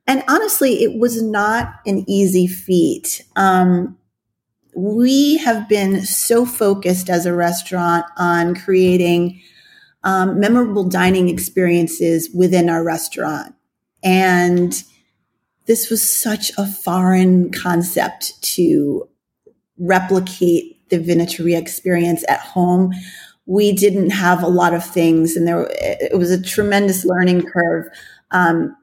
And 0.08 0.24
honestly, 0.28 0.84
it 0.84 1.00
was 1.00 1.22
not 1.22 1.76
an 1.86 2.04
easy 2.08 2.48
feat. 2.48 3.24
Um, 3.36 3.98
we 4.76 5.38
have 5.38 5.68
been 5.68 6.04
so 6.04 6.46
focused 6.46 7.10
as 7.10 7.26
a 7.26 7.34
restaurant 7.34 8.06
on 8.18 8.56
creating 8.56 9.42
um, 10.04 10.40
memorable 10.40 10.84
dining 10.84 11.30
experiences 11.30 12.30
within 12.34 12.70
our 12.70 12.84
restaurant. 12.84 13.54
And 14.04 14.82
this 15.68 15.90
was 15.90 16.02
such 16.02 16.52
a 16.58 16.66
foreign 16.66 17.52
concept 17.52 18.42
to 18.42 19.08
replicate 19.78 20.90
the 20.90 20.98
Vinateria 20.98 21.58
experience 21.58 22.24
at 22.28 22.40
home. 22.40 22.94
We 23.46 23.74
didn't 23.74 24.12
have 24.12 24.42
a 24.42 24.48
lot 24.48 24.74
of 24.74 24.86
things, 24.86 25.36
and 25.36 25.48
there 25.48 25.68
it 25.72 26.18
was 26.18 26.32
a 26.32 26.42
tremendous 26.42 27.06
learning 27.06 27.44
curve. 27.44 27.88
Um, 28.32 28.76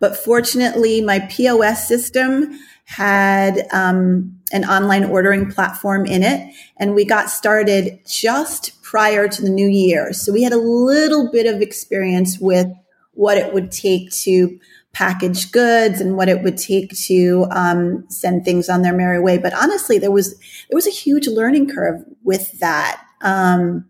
but 0.00 0.16
fortunately, 0.16 1.00
my 1.00 1.20
POS 1.30 1.86
system 1.86 2.58
had 2.84 3.66
um, 3.72 4.36
an 4.52 4.64
online 4.64 5.04
ordering 5.04 5.50
platform 5.50 6.04
in 6.04 6.22
it, 6.22 6.52
and 6.76 6.94
we 6.94 7.04
got 7.04 7.30
started 7.30 8.00
just 8.06 8.82
prior 8.82 9.28
to 9.28 9.42
the 9.42 9.50
new 9.50 9.68
year. 9.68 10.12
So 10.12 10.32
we 10.32 10.42
had 10.42 10.52
a 10.52 10.58
little 10.58 11.30
bit 11.30 11.46
of 11.46 11.62
experience 11.62 12.38
with 12.40 12.66
what 13.12 13.38
it 13.38 13.54
would 13.54 13.70
take 13.70 14.10
to 14.10 14.58
package 14.92 15.50
goods 15.52 16.00
and 16.00 16.16
what 16.16 16.28
it 16.28 16.42
would 16.42 16.58
take 16.58 16.90
to 16.90 17.46
um, 17.50 18.04
send 18.08 18.44
things 18.44 18.68
on 18.68 18.82
their 18.82 18.92
merry 18.92 19.20
way. 19.20 19.38
But 19.38 19.54
honestly, 19.54 19.98
there 19.98 20.10
was 20.10 20.34
there 20.38 20.76
was 20.76 20.86
a 20.86 20.90
huge 20.90 21.26
learning 21.26 21.70
curve 21.70 22.04
with 22.22 22.58
that. 22.60 23.02
Um, 23.22 23.88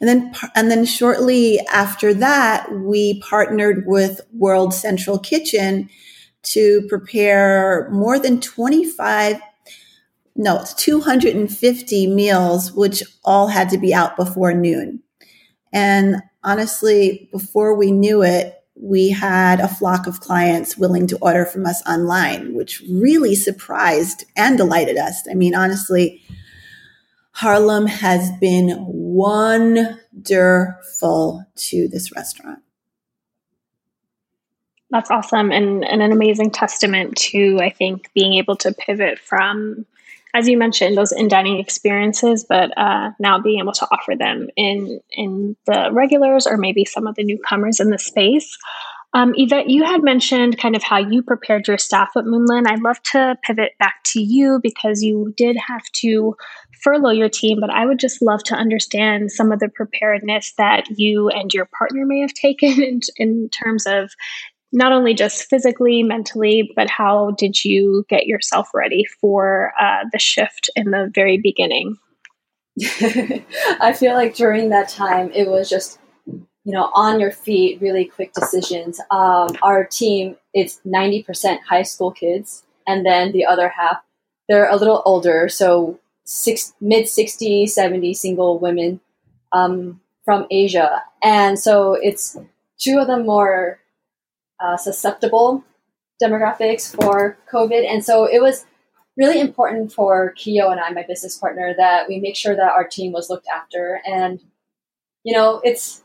and 0.00 0.08
then 0.08 0.34
and 0.54 0.70
then 0.70 0.84
shortly 0.84 1.60
after 1.72 2.12
that, 2.14 2.72
we 2.72 3.20
partnered 3.20 3.84
with 3.86 4.20
World 4.32 4.74
Central 4.74 5.18
Kitchen 5.18 5.88
to 6.42 6.84
prepare 6.88 7.88
more 7.90 8.18
than 8.18 8.40
25 8.40 9.40
no 10.36 10.64
250 10.76 12.06
meals 12.08 12.72
which 12.72 13.02
all 13.24 13.48
had 13.48 13.70
to 13.70 13.78
be 13.78 13.94
out 13.94 14.16
before 14.16 14.52
noon 14.52 15.00
and 15.72 16.16
honestly 16.42 17.28
before 17.32 17.74
we 17.74 17.92
knew 17.92 18.22
it 18.22 18.63
we 18.84 19.08
had 19.08 19.60
a 19.60 19.68
flock 19.68 20.06
of 20.06 20.20
clients 20.20 20.76
willing 20.76 21.06
to 21.06 21.16
order 21.22 21.46
from 21.46 21.64
us 21.64 21.82
online, 21.86 22.52
which 22.54 22.82
really 22.90 23.34
surprised 23.34 24.26
and 24.36 24.58
delighted 24.58 24.98
us. 24.98 25.26
I 25.30 25.32
mean, 25.32 25.54
honestly, 25.54 26.22
Harlem 27.30 27.86
has 27.86 28.30
been 28.40 28.76
wonderful 28.78 29.96
to 31.56 31.88
this 31.88 32.14
restaurant. 32.14 32.58
That's 34.90 35.10
awesome 35.10 35.50
and, 35.50 35.82
and 35.82 36.02
an 36.02 36.12
amazing 36.12 36.50
testament 36.50 37.16
to, 37.16 37.60
I 37.62 37.70
think, 37.70 38.10
being 38.12 38.34
able 38.34 38.56
to 38.56 38.74
pivot 38.74 39.18
from, 39.18 39.86
as 40.34 40.48
you 40.48 40.58
mentioned, 40.58 40.98
those 40.98 41.12
in 41.12 41.28
dining 41.28 41.60
experiences, 41.60 42.44
but 42.46 42.76
uh, 42.76 43.12
now 43.20 43.40
being 43.40 43.60
able 43.60 43.72
to 43.72 43.86
offer 43.92 44.16
them 44.16 44.48
in 44.56 45.00
in 45.12 45.56
the 45.66 45.90
regulars 45.92 46.46
or 46.46 46.56
maybe 46.56 46.84
some 46.84 47.06
of 47.06 47.14
the 47.14 47.24
newcomers 47.24 47.80
in 47.80 47.90
the 47.90 47.98
space. 47.98 48.58
Um, 49.14 49.32
Yvette, 49.36 49.70
you 49.70 49.84
had 49.84 50.02
mentioned 50.02 50.58
kind 50.58 50.74
of 50.74 50.82
how 50.82 50.98
you 50.98 51.22
prepared 51.22 51.68
your 51.68 51.78
staff 51.78 52.10
at 52.16 52.24
Moonlynn. 52.24 52.66
I'd 52.66 52.82
love 52.82 53.00
to 53.12 53.38
pivot 53.44 53.70
back 53.78 54.02
to 54.06 54.20
you 54.20 54.58
because 54.60 55.02
you 55.02 55.32
did 55.36 55.56
have 55.68 55.84
to 56.00 56.34
furlough 56.82 57.12
your 57.12 57.28
team, 57.28 57.60
but 57.60 57.70
I 57.70 57.86
would 57.86 58.00
just 58.00 58.20
love 58.20 58.42
to 58.44 58.56
understand 58.56 59.30
some 59.30 59.52
of 59.52 59.60
the 59.60 59.68
preparedness 59.68 60.52
that 60.58 60.86
you 60.98 61.28
and 61.28 61.54
your 61.54 61.68
partner 61.78 62.04
may 62.04 62.20
have 62.20 62.34
taken 62.34 62.82
in, 62.82 63.00
in 63.16 63.48
terms 63.50 63.86
of 63.86 64.10
not 64.74 64.92
only 64.92 65.14
just 65.14 65.48
physically, 65.48 66.02
mentally, 66.02 66.72
but 66.76 66.90
how 66.90 67.30
did 67.38 67.64
you 67.64 68.04
get 68.08 68.26
yourself 68.26 68.68
ready 68.74 69.04
for 69.20 69.72
uh, 69.80 70.04
the 70.12 70.18
shift 70.18 70.68
in 70.76 70.90
the 70.90 71.10
very 71.14 71.38
beginning? 71.38 71.96
I 72.82 73.94
feel 73.96 74.14
like 74.14 74.34
during 74.34 74.70
that 74.70 74.88
time, 74.88 75.30
it 75.32 75.48
was 75.48 75.70
just 75.70 75.98
you 76.64 76.72
know, 76.72 76.90
on 76.94 77.20
your 77.20 77.30
feet, 77.30 77.80
really 77.80 78.06
quick 78.06 78.32
decisions. 78.32 78.98
Um, 79.10 79.48
our 79.62 79.84
team 79.84 80.36
is 80.54 80.80
90% 80.86 81.60
high 81.60 81.82
school 81.82 82.10
kids, 82.10 82.64
and 82.86 83.04
then 83.04 83.32
the 83.32 83.44
other 83.44 83.68
half, 83.68 83.98
they're 84.48 84.70
a 84.70 84.76
little 84.76 85.02
older, 85.04 85.48
so 85.48 86.00
six, 86.24 86.72
mid 86.80 87.06
60, 87.06 87.66
70 87.66 88.14
single 88.14 88.58
women 88.58 89.00
um, 89.52 90.00
from 90.24 90.46
Asia. 90.50 91.02
And 91.22 91.58
so 91.58 91.94
it's 91.94 92.38
two 92.78 92.98
of 92.98 93.06
the 93.08 93.18
more 93.18 93.78
uh, 94.60 94.76
susceptible 94.76 95.64
demographics 96.22 96.94
for 96.94 97.38
COVID. 97.52 97.86
And 97.88 98.04
so 98.04 98.24
it 98.24 98.40
was 98.40 98.66
really 99.16 99.40
important 99.40 99.92
for 99.92 100.32
Kyo 100.32 100.70
and 100.70 100.80
I, 100.80 100.90
my 100.90 101.04
business 101.06 101.36
partner, 101.36 101.74
that 101.76 102.08
we 102.08 102.18
make 102.18 102.36
sure 102.36 102.56
that 102.56 102.72
our 102.72 102.86
team 102.86 103.12
was 103.12 103.30
looked 103.30 103.46
after. 103.48 104.00
And, 104.06 104.40
you 105.22 105.34
know, 105.34 105.60
it's, 105.64 106.02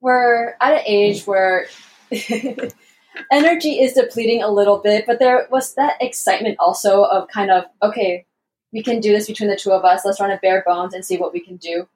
we're 0.00 0.54
at 0.60 0.74
an 0.74 0.82
age 0.86 1.26
where 1.26 1.66
energy 3.30 3.80
is 3.80 3.92
depleting 3.92 4.42
a 4.42 4.50
little 4.50 4.78
bit, 4.78 5.06
but 5.06 5.18
there 5.18 5.46
was 5.50 5.74
that 5.74 5.96
excitement 6.00 6.56
also 6.58 7.04
of 7.04 7.28
kind 7.28 7.50
of, 7.50 7.64
okay, 7.82 8.26
we 8.72 8.82
can 8.82 9.00
do 9.00 9.12
this 9.12 9.26
between 9.26 9.50
the 9.50 9.56
two 9.56 9.72
of 9.72 9.84
us. 9.84 10.04
Let's 10.04 10.20
run 10.20 10.30
a 10.30 10.38
bare 10.38 10.62
bones 10.66 10.94
and 10.94 11.04
see 11.04 11.18
what 11.18 11.32
we 11.32 11.40
can 11.40 11.56
do. 11.56 11.88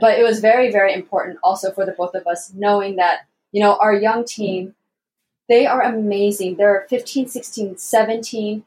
But 0.00 0.18
it 0.18 0.22
was 0.22 0.40
very, 0.40 0.70
very 0.70 0.94
important 0.94 1.38
also 1.42 1.72
for 1.72 1.84
the 1.84 1.92
both 1.92 2.14
of 2.14 2.26
us 2.26 2.52
knowing 2.54 2.96
that, 2.96 3.22
you 3.52 3.62
know, 3.62 3.76
our 3.76 3.94
young 3.94 4.24
team, 4.24 4.74
they 5.48 5.66
are 5.66 5.82
amazing. 5.82 6.56
They're 6.56 6.86
15, 6.88 7.28
16, 7.28 7.76
17. 7.76 8.64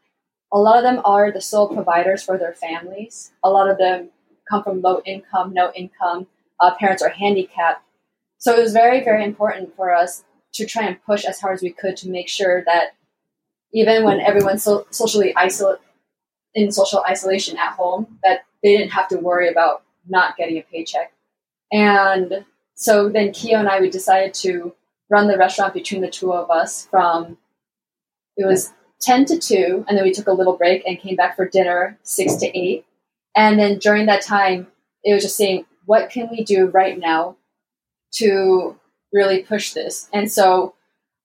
A 0.54 0.58
lot 0.58 0.78
of 0.78 0.84
them 0.84 1.02
are 1.04 1.32
the 1.32 1.42
sole 1.42 1.68
providers 1.68 2.24
for 2.24 2.38
their 2.38 2.54
families. 2.54 3.32
A 3.44 3.50
lot 3.50 3.70
of 3.70 3.78
them 3.78 4.10
come 4.50 4.64
from 4.64 4.82
low 4.82 5.02
income, 5.06 5.54
no 5.54 5.72
income. 5.76 6.28
Uh, 6.60 6.74
parents 6.76 7.02
are 7.02 7.10
handicapped. 7.10 7.84
So 8.38 8.56
it 8.56 8.62
was 8.62 8.74
very, 8.74 9.04
very 9.04 9.24
important 9.26 9.76
for 9.76 9.94
us 9.94 10.24
to 10.54 10.66
try 10.66 10.84
and 10.84 11.04
push 11.04 11.26
as 11.26 11.42
hard 11.42 11.56
as 11.56 11.62
we 11.62 11.72
could 11.72 11.98
to 11.98 12.10
make 12.10 12.30
sure 12.30 12.64
that 12.66 12.96
even 13.74 14.04
when 14.04 14.22
everyone's 14.22 14.64
so 14.64 14.86
socially 14.92 15.36
isolated, 15.36 15.82
in 16.54 16.72
social 16.72 17.04
isolation 17.08 17.58
at 17.58 17.74
home, 17.74 18.20
that 18.24 18.46
they 18.64 18.78
didn't 18.78 18.94
have 18.94 19.10
to 19.10 19.18
worry 19.18 19.50
about 19.50 19.84
not 20.08 20.38
getting 20.38 20.58
a 20.58 20.62
paycheck. 20.62 21.12
And 21.72 22.46
so 22.76 23.10
then 23.10 23.34
Kyo 23.34 23.60
and 23.60 23.68
I 23.68 23.80
we 23.80 23.90
decided 23.90 24.34
to 24.36 24.74
run 25.10 25.28
the 25.28 25.38
restaurant 25.38 25.74
between 25.74 26.02
the 26.02 26.10
two 26.10 26.34
of 26.34 26.50
us 26.50 26.88
from 26.88 27.38
it 28.38 28.46
was 28.46 28.74
10 29.02 29.26
to 29.26 29.40
2 29.40 29.86
and 29.88 29.98
then 29.98 30.04
we 30.04 30.12
took 30.14 30.28
a 30.28 30.34
little 30.34 30.58
break 30.58 30.84
and 30.86 31.00
came 31.00 31.16
back 31.16 31.36
for 31.36 31.48
dinner 31.48 31.98
6 32.04 32.36
to 32.36 32.58
8 32.58 32.86
and 33.36 33.60
then 33.60 33.78
during 33.78 34.06
that 34.06 34.22
time 34.22 34.68
it 35.04 35.14
was 35.14 35.24
just 35.24 35.38
saying 35.38 35.66
what 35.86 36.10
can 36.10 36.30
we 36.32 36.44
do 36.44 36.68
right 36.68 36.98
now 36.98 37.36
to 38.16 38.78
really 39.16 39.44
push 39.44 39.74
this. 39.74 40.10
And 40.14 40.32
so 40.32 40.76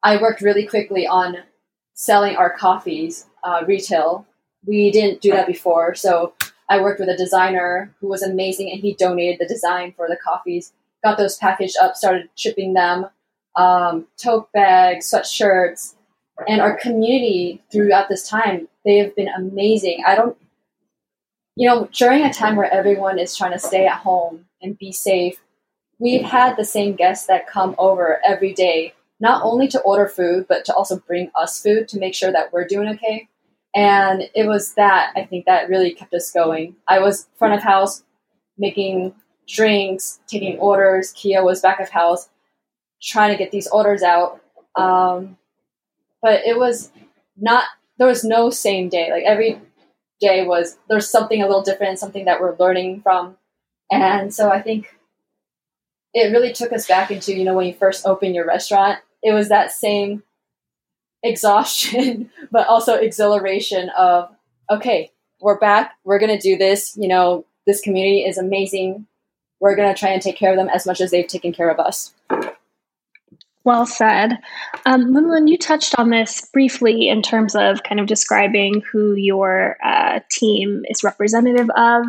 I 0.03 0.21
worked 0.21 0.41
really 0.41 0.67
quickly 0.67 1.07
on 1.07 1.39
selling 1.95 2.37
our 2.37 2.57
coffees 2.57 3.27
uh, 3.45 3.65
retail. 3.67 4.27
We 4.67 4.91
didn't 4.91 5.21
do 5.21 5.33
that 5.33 5.47
before. 5.47 5.95
So 5.95 6.35
I 6.69 6.81
worked 6.81 7.01
with 7.01 7.09
a 7.09 7.17
designer 7.17 7.95
who 8.01 8.09
was 8.09 8.23
amazing 8.23 8.71
and 8.71 8.81
he 8.81 8.95
donated 8.95 9.41
the 9.41 9.53
design 9.53 9.93
for 9.97 10.09
the 10.09 10.17
coffees, 10.17 10.73
got 11.03 11.19
those 11.19 11.37
packaged 11.37 11.77
up, 11.81 11.97
started 11.97 12.29
shipping 12.35 12.75
them, 12.75 13.07
um, 13.57 14.07
tote 14.17 14.53
bags, 14.53 15.11
sweatshirts. 15.11 15.95
And 16.49 16.61
our 16.61 16.77
community 16.77 17.63
throughout 17.71 18.09
this 18.09 18.29
time, 18.29 18.69
they 18.85 18.97
have 18.99 19.15
been 19.15 19.29
amazing. 19.29 20.03
I 20.07 20.15
don't, 20.15 20.37
you 21.57 21.69
know, 21.69 21.89
during 21.93 22.25
a 22.25 22.33
time 22.33 22.57
where 22.57 22.73
everyone 22.73 23.19
is 23.19 23.37
trying 23.37 23.53
to 23.53 23.59
stay 23.59 23.87
at 23.87 23.99
home 23.99 24.47
and 24.63 24.79
be 24.79 24.93
safe, 24.93 25.41
we've 25.99 26.25
had 26.25 26.57
the 26.57 26.65
same 26.65 26.95
guests 26.97 27.27
that 27.27 27.47
come 27.47 27.75
over 27.77 28.21
every 28.25 28.55
day, 28.55 28.95
not 29.21 29.43
only 29.45 29.69
to 29.69 29.81
order 29.81 30.09
food, 30.09 30.47
but 30.49 30.65
to 30.65 30.75
also 30.75 30.99
bring 30.99 31.31
us 31.35 31.63
food 31.63 31.89
to 31.89 31.99
make 31.99 32.15
sure 32.15 32.33
that 32.33 32.53
we're 32.53 32.67
doing 32.67 32.89
okay. 32.89 33.29
And 33.75 34.23
it 34.35 34.47
was 34.47 34.75
that, 34.75 35.13
I 35.15 35.25
think, 35.25 35.45
that 35.45 35.69
really 35.69 35.93
kept 35.93 36.15
us 36.15 36.33
going. 36.33 36.77
I 36.89 37.01
was 37.01 37.29
front 37.37 37.55
of 37.55 37.63
house 37.63 38.03
making 38.59 39.15
drinks, 39.51 40.21
taking 40.27 40.59
orders. 40.59 41.13
Kyo 41.13 41.45
was 41.45 41.61
back 41.61 41.81
of 41.81 41.91
house 41.91 42.29
trying 43.03 43.31
to 43.31 43.39
get 43.39 43.51
these 43.51 43.67
orders 43.69 44.03
out. 44.03 44.41
Um, 44.77 45.39
but 46.23 46.43
it 46.47 46.59
was 46.59 46.91
not, 47.37 47.65
there 47.99 48.09
was 48.09 48.25
no 48.25 48.51
same 48.51 48.89
day. 48.89 49.11
Like 49.11 49.25
every 49.25 49.61
day 50.21 50.47
was, 50.47 50.77
there's 50.89 51.09
something 51.09 51.43
a 51.43 51.47
little 51.47 51.63
different, 51.63 51.99
something 51.99 52.27
that 52.27 52.41
we're 52.41 52.57
learning 52.59 53.01
from. 53.01 53.37
And 53.91 54.33
so 54.33 54.51
I 54.51 54.61
think 54.61 54.95
it 56.15 56.33
really 56.33 56.53
took 56.53 56.73
us 56.73 56.87
back 56.87 57.11
into 57.11 57.35
you 57.35 57.45
know 57.45 57.55
when 57.55 57.67
you 57.67 57.75
first 57.75 58.07
open 58.07 58.35
your 58.35 58.47
restaurant 58.47 58.99
it 59.23 59.33
was 59.33 59.49
that 59.49 59.73
same 59.73 60.23
exhaustion 61.23 62.31
but 62.51 62.67
also 62.67 62.95
exhilaration 62.95 63.91
of 63.97 64.31
okay 64.71 65.11
we're 65.41 65.59
back 65.59 65.93
we're 66.05 66.19
going 66.19 66.37
to 66.37 66.43
do 66.43 66.57
this 66.57 66.97
you 66.97 67.09
know 67.09 67.45
this 67.67 67.81
community 67.81 68.25
is 68.25 68.39
amazing 68.39 69.07
we're 69.61 69.77
going 69.77 69.93
to 69.93 69.99
try 69.99 70.11
and 70.11 70.23
take 70.23 70.37
care 70.37 70.51
of 70.51 70.57
them 70.57 70.69
as 70.69 70.87
much 70.87 71.01
as 71.01 71.11
they've 71.11 71.27
taken 71.27 71.53
care 71.53 71.71
of 71.71 71.79
us 71.79 72.15
well 73.65 73.87
said. 73.87 74.39
Um, 74.87 75.13
Moonlynn, 75.13 75.49
you 75.49 75.59
touched 75.59 75.99
on 75.99 76.11
this 76.11 76.49
briefly 76.53 77.09
in 77.09 77.23
terms 77.23 77.55
of 77.55 77.83
kind 77.83 78.01
of 78.01 78.07
describing 78.07 78.83
who 78.91 79.15
your 79.15 79.77
uh, 79.85 80.21
team 80.31 80.83
is 80.89 81.05
representative 81.05 81.69
of. 81.77 82.05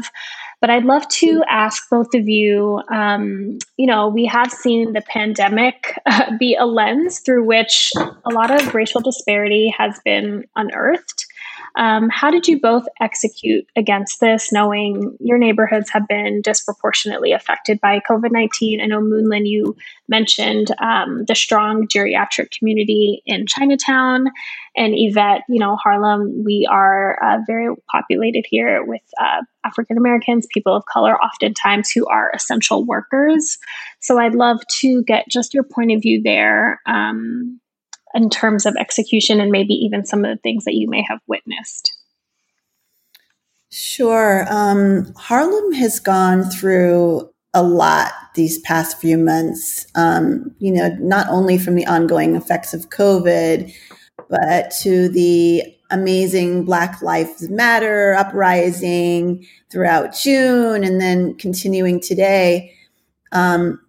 But 0.62 0.70
I'd 0.70 0.86
love 0.86 1.08
to 1.10 1.44
ask 1.50 1.90
both 1.90 2.14
of 2.14 2.30
you 2.30 2.82
um, 2.90 3.58
you 3.78 3.88
know, 3.88 4.08
we 4.08 4.26
have 4.26 4.52
seen 4.52 4.94
the 4.94 5.02
pandemic 5.02 5.98
uh, 6.06 6.38
be 6.38 6.56
a 6.56 6.66
lens 6.66 7.20
through 7.20 7.44
which 7.46 7.92
a 7.98 8.30
lot 8.32 8.52
of 8.52 8.74
racial 8.74 9.02
disparity 9.02 9.74
has 9.78 10.00
been 10.06 10.46
unearthed. 10.56 11.26
Um, 11.76 12.10
how 12.10 12.30
did 12.32 12.48
you 12.48 12.60
both 12.60 12.86
execute 13.00 13.66
against 13.76 14.20
this, 14.20 14.52
knowing 14.52 15.16
your 15.20 15.38
neighborhoods 15.38 15.90
have 15.92 16.08
been 16.08 16.42
disproportionately 16.42 17.32
affected 17.32 17.80
by 17.80 18.02
COVID 18.10 18.32
19? 18.32 18.82
I 18.82 18.86
know, 18.86 19.00
Moonlynn, 19.02 19.48
you 19.48 19.76
mentioned 20.08 20.68
um, 20.82 21.26
the 21.28 21.36
strong 21.36 21.88
geriatric 21.88 22.58
community 22.58 23.22
in 23.26 23.48
Chinatown. 23.48 24.28
And 24.76 24.94
Yvette, 24.96 25.42
you 25.50 25.60
know, 25.60 25.76
Harlem, 25.76 26.44
we 26.46 26.68
are 26.70 27.18
uh, 27.22 27.40
very 27.46 27.74
populated 27.90 28.46
here 28.50 28.84
with 28.86 29.02
uh, 29.20 29.42
African 29.66 29.98
Americans, 29.98 30.48
people 30.54 30.76
of 30.76 30.86
color, 30.86 31.18
oftentimes 31.22 31.90
who 31.92 32.06
are 32.08 32.32
essential 32.34 32.86
workers. 32.86 33.58
So 34.00 34.18
I'd 34.18 34.36
love 34.36 34.62
to 34.80 35.04
get 35.04 35.28
just 35.30 35.54
your 35.54 35.64
point 35.64 35.92
of 35.92 36.02
view 36.02 36.22
there. 36.22 36.82
Um, 36.86 37.61
in 38.14 38.30
terms 38.30 38.66
of 38.66 38.76
execution 38.80 39.40
and 39.40 39.52
maybe 39.52 39.74
even 39.74 40.06
some 40.06 40.26
of 40.26 40.32
the 40.32 40.42
things 40.42 40.66
that 40.66 40.76
you 40.76 40.90
may 40.90 41.04
have 41.08 41.20
witnessed? 41.28 41.98
Sure. 43.72 44.46
Um, 44.50 45.14
Harlem 45.16 45.72
has 45.74 46.00
gone 46.00 46.44
through 46.44 47.30
a 47.54 47.64
lot 47.64 48.12
these 48.36 48.60
past 48.60 49.00
few 49.00 49.18
months, 49.18 49.86
um, 49.96 50.54
you 50.60 50.72
know, 50.72 50.96
not 51.00 51.28
only 51.30 51.58
from 51.58 51.76
the 51.76 51.86
ongoing 51.86 52.36
effects 52.36 52.74
of 52.74 52.90
COVID, 52.90 53.74
but 54.30 54.72
to 54.82 55.10
the 55.10 55.64
amazing 55.90 56.64
Black 56.64 57.02
Lives 57.02 57.50
Matter 57.50 58.14
uprising 58.14 59.46
throughout 59.70 60.16
June 60.16 60.84
and 60.84 61.00
then 61.00 61.36
continuing 61.36 62.00
today. 62.00 62.74
Um, 63.34 63.80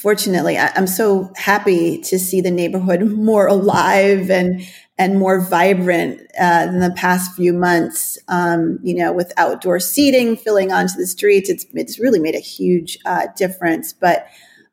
fortunately, 0.00 0.56
I, 0.56 0.72
am 0.76 0.86
so 0.86 1.30
happy 1.36 1.98
to 2.02 2.18
see 2.18 2.40
the 2.40 2.50
neighborhood 2.50 3.02
more 3.10 3.46
alive 3.46 4.30
and 4.30 4.62
and 4.98 5.18
more 5.18 5.40
vibrant 5.40 6.20
uh, 6.38 6.66
than 6.66 6.80
the 6.80 6.90
past 6.90 7.34
few 7.34 7.54
months. 7.54 8.18
Um, 8.28 8.78
you 8.82 8.94
know, 8.94 9.12
with 9.12 9.32
outdoor 9.36 9.80
seating 9.80 10.36
filling 10.36 10.72
onto 10.72 10.94
the 10.96 11.06
streets, 11.06 11.48
it's 11.48 11.66
it's 11.74 11.98
really 11.98 12.18
made 12.18 12.34
a 12.34 12.40
huge 12.40 12.98
uh, 13.04 13.26
difference. 13.36 13.92
But 13.92 14.26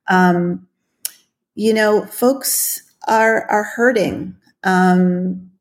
um, 0.09 0.67
you 1.55 1.73
know, 1.73 2.05
folks 2.05 2.81
are 3.07 3.45
are 3.49 3.63
hurting. 3.63 4.35
Um, 4.63 5.51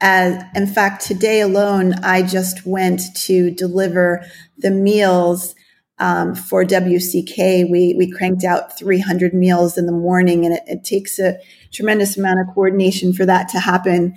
as 0.00 0.42
in 0.54 0.66
fact, 0.66 1.06
today 1.06 1.40
alone, 1.40 1.94
I 2.02 2.22
just 2.22 2.66
went 2.66 3.00
to 3.24 3.50
deliver 3.50 4.24
the 4.58 4.70
meals 4.70 5.54
um, 5.98 6.34
for 6.34 6.64
WCK, 6.64 7.70
we 7.70 7.94
we 7.96 8.10
cranked 8.10 8.44
out 8.44 8.76
300 8.76 9.32
meals 9.32 9.78
in 9.78 9.86
the 9.86 9.92
morning, 9.92 10.44
and 10.44 10.54
it, 10.54 10.62
it, 10.66 10.84
takes 10.84 11.20
a 11.20 11.38
tremendous 11.72 12.16
amount 12.16 12.40
of 12.40 12.52
coordination 12.52 13.12
for 13.12 13.24
that 13.26 13.48
to 13.50 13.60
happen. 13.60 14.16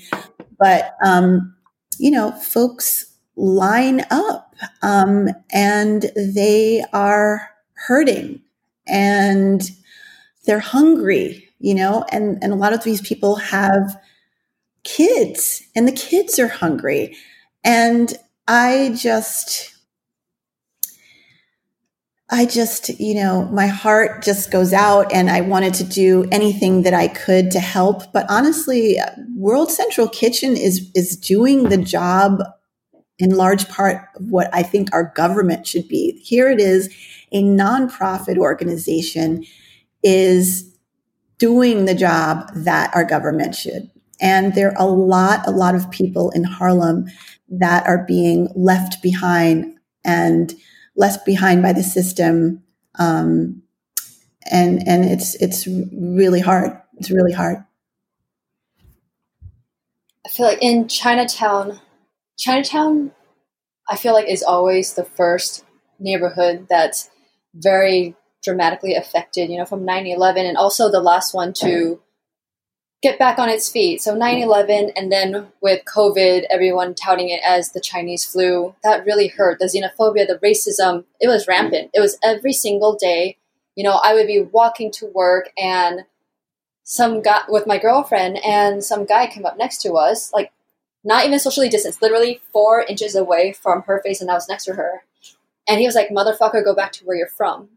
But 0.58 0.96
um, 1.06 1.56
you 2.00 2.10
know, 2.10 2.32
folks 2.32 3.14
line 3.36 4.04
up, 4.10 4.56
um, 4.82 5.30
and 5.52 6.12
they 6.16 6.84
are 6.94 7.48
hurting, 7.74 8.42
and 8.88 9.62
they're 10.46 10.60
hungry. 10.60 11.48
You 11.60 11.76
know, 11.76 12.06
and 12.12 12.44
and 12.44 12.52
a 12.52 12.58
lot 12.58 12.74
of 12.74 12.84
these 12.84 13.02
people 13.02 13.36
have 13.36 14.02
kids, 14.84 15.62
and 15.76 15.88
the 15.88 15.92
kids 15.92 16.40
are 16.40 16.48
hungry, 16.48 17.16
and 17.64 18.16
I 18.48 18.96
just 18.98 19.77
I 22.30 22.46
just, 22.46 22.90
you 23.00 23.16
know, 23.16 23.46
my 23.54 23.68
heart 23.68 24.22
just 24.22 24.52
goes 24.52 24.74
out 24.74 25.14
and 25.14 25.30
I 25.30 25.42
wanted 25.42 25.74
to 25.76 25.86
do 25.86 26.28
anything 26.30 26.82
that 26.84 26.94
I 26.94 27.08
could 27.08 27.52
to 27.52 27.60
help. 27.60 28.12
But 28.12 28.26
honestly, 28.30 29.00
World 29.36 29.72
Central 29.72 30.10
Kitchen 30.10 30.58
is, 30.58 30.92
is 30.94 31.16
doing 31.16 31.70
the 31.70 31.78
job 31.78 32.44
in 33.18 33.32
large 33.32 33.70
part 33.70 34.02
of 34.16 34.30
what 34.30 34.50
I 34.54 34.62
think 34.62 34.90
our 34.94 35.12
government 35.16 35.66
should 35.66 35.88
be. 35.88 36.20
Here 36.24 36.50
it 36.50 36.60
is, 36.60 36.94
a 37.32 37.42
nonprofit 37.44 38.38
organization 38.38 39.46
is 40.04 40.76
doing 41.38 41.86
the 41.86 41.96
job 41.96 42.50
that 42.56 42.94
our 42.94 43.06
government 43.06 43.56
should. 43.56 43.90
And 44.20 44.54
there 44.54 44.72
are 44.78 44.88
a 44.88 44.92
lot, 44.92 45.48
a 45.48 45.52
lot 45.52 45.76
of 45.76 45.90
people 45.92 46.32
in 46.32 46.44
Harlem 46.44 47.06
that 47.50 47.88
are 47.88 48.04
being 48.06 48.50
left 48.54 49.02
behind 49.02 49.78
and 50.04 50.54
left 50.98 51.26
behind 51.26 51.62
by 51.62 51.72
the 51.72 51.84
system. 51.84 52.64
Um, 53.00 53.64
and, 54.50 54.86
and 54.88 55.06
it's, 55.06 55.36
it's 55.36 55.68
really 55.68 56.42
hard. 56.42 56.78
It's 56.98 57.12
really 57.12 57.34
hard. 57.34 57.64
I 60.26 60.30
feel 60.30 60.48
like 60.48 60.62
in 60.62 60.90
Chinatown, 60.90 61.80
Chinatown, 62.38 63.12
I 63.90 63.96
feel 63.96 64.14
like 64.14 64.28
is 64.28 64.44
always 64.44 64.94
the 64.94 65.06
first 65.06 65.64
neighborhood 66.00 66.68
that's 66.70 67.10
very 67.54 68.16
dramatically 68.44 68.96
affected, 68.96 69.50
you 69.50 69.58
know, 69.58 69.66
from 69.66 69.86
9 69.86 70.08
11 70.08 70.46
and 70.46 70.58
also 70.58 70.92
the 70.92 71.00
last 71.00 71.34
one 71.34 71.54
to 71.54 72.02
get 73.02 73.20
back 73.20 73.40
on 73.40 73.50
its 73.50 73.70
feet. 73.70 74.02
So 74.02 74.16
9 74.16 74.40
11, 74.40 74.92
and 74.96 75.12
then 75.12 75.48
with 75.62 75.86
COVID, 75.86 76.44
everyone 76.50 76.96
touting 76.96 77.30
it 77.30 77.42
as 77.46 77.72
the 77.72 77.82
Chinese 77.82 78.26
flu, 78.26 78.76
that 78.84 79.06
really 79.06 79.28
hurt. 79.28 79.60
The 79.60 79.66
xenophobia, 79.66 80.28
the 80.28 80.40
racism, 80.44 81.06
it 81.20 81.28
was 81.28 81.48
rampant. 81.48 81.92
It 81.94 82.00
was 82.00 82.18
every 82.24 82.54
single 82.54 82.96
day. 82.96 83.38
You 83.76 83.84
know, 83.84 84.00
I 84.04 84.14
would 84.14 84.28
be 84.28 84.42
walking 84.42 84.92
to 84.94 85.06
work 85.06 85.52
and 85.58 86.02
some 86.88 87.22
guy 87.22 87.42
with 87.50 87.68
my 87.68 87.78
girlfriend, 87.78 88.40
and 88.46 88.82
some 88.82 89.06
guy 89.06 89.28
came 89.28 89.46
up 89.46 89.58
next 89.58 89.82
to 89.82 89.94
us, 89.96 90.32
like 90.32 90.54
not 91.04 91.26
even 91.26 91.38
socially 91.38 91.68
distanced, 91.68 92.02
literally 92.02 92.40
four 92.54 92.82
inches 92.82 93.14
away 93.14 93.52
from 93.52 93.82
her 93.84 94.02
face, 94.04 94.22
and 94.22 94.32
I 94.32 94.36
was 94.36 94.48
next 94.48 94.64
to 94.66 94.74
her. 94.74 95.04
And 95.68 95.82
he 95.82 95.86
was 95.86 95.96
like, 95.96 96.10
Motherfucker, 96.10 96.64
go 96.64 96.74
back 96.74 96.94
to 96.94 97.06
where 97.06 97.18
you're 97.18 97.28
from. 97.28 97.68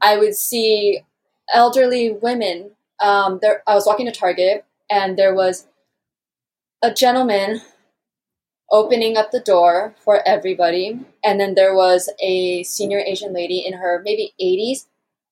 I 0.00 0.16
would 0.16 0.36
see 0.36 1.00
elderly 1.52 2.12
women. 2.12 2.70
Um, 3.02 3.38
there, 3.42 3.62
I 3.66 3.74
was 3.74 3.86
walking 3.86 4.06
to 4.06 4.12
Target, 4.12 4.64
and 4.90 5.18
there 5.18 5.34
was 5.34 5.66
a 6.82 6.92
gentleman 6.92 7.60
opening 8.70 9.16
up 9.16 9.30
the 9.30 9.40
door 9.40 9.94
for 10.04 10.26
everybody, 10.26 11.00
and 11.24 11.38
then 11.38 11.54
there 11.54 11.74
was 11.74 12.08
a 12.22 12.62
senior 12.62 13.00
Asian 13.00 13.32
lady 13.32 13.58
in 13.58 13.74
her 13.74 14.00
maybe 14.04 14.34
80s. 14.40 14.86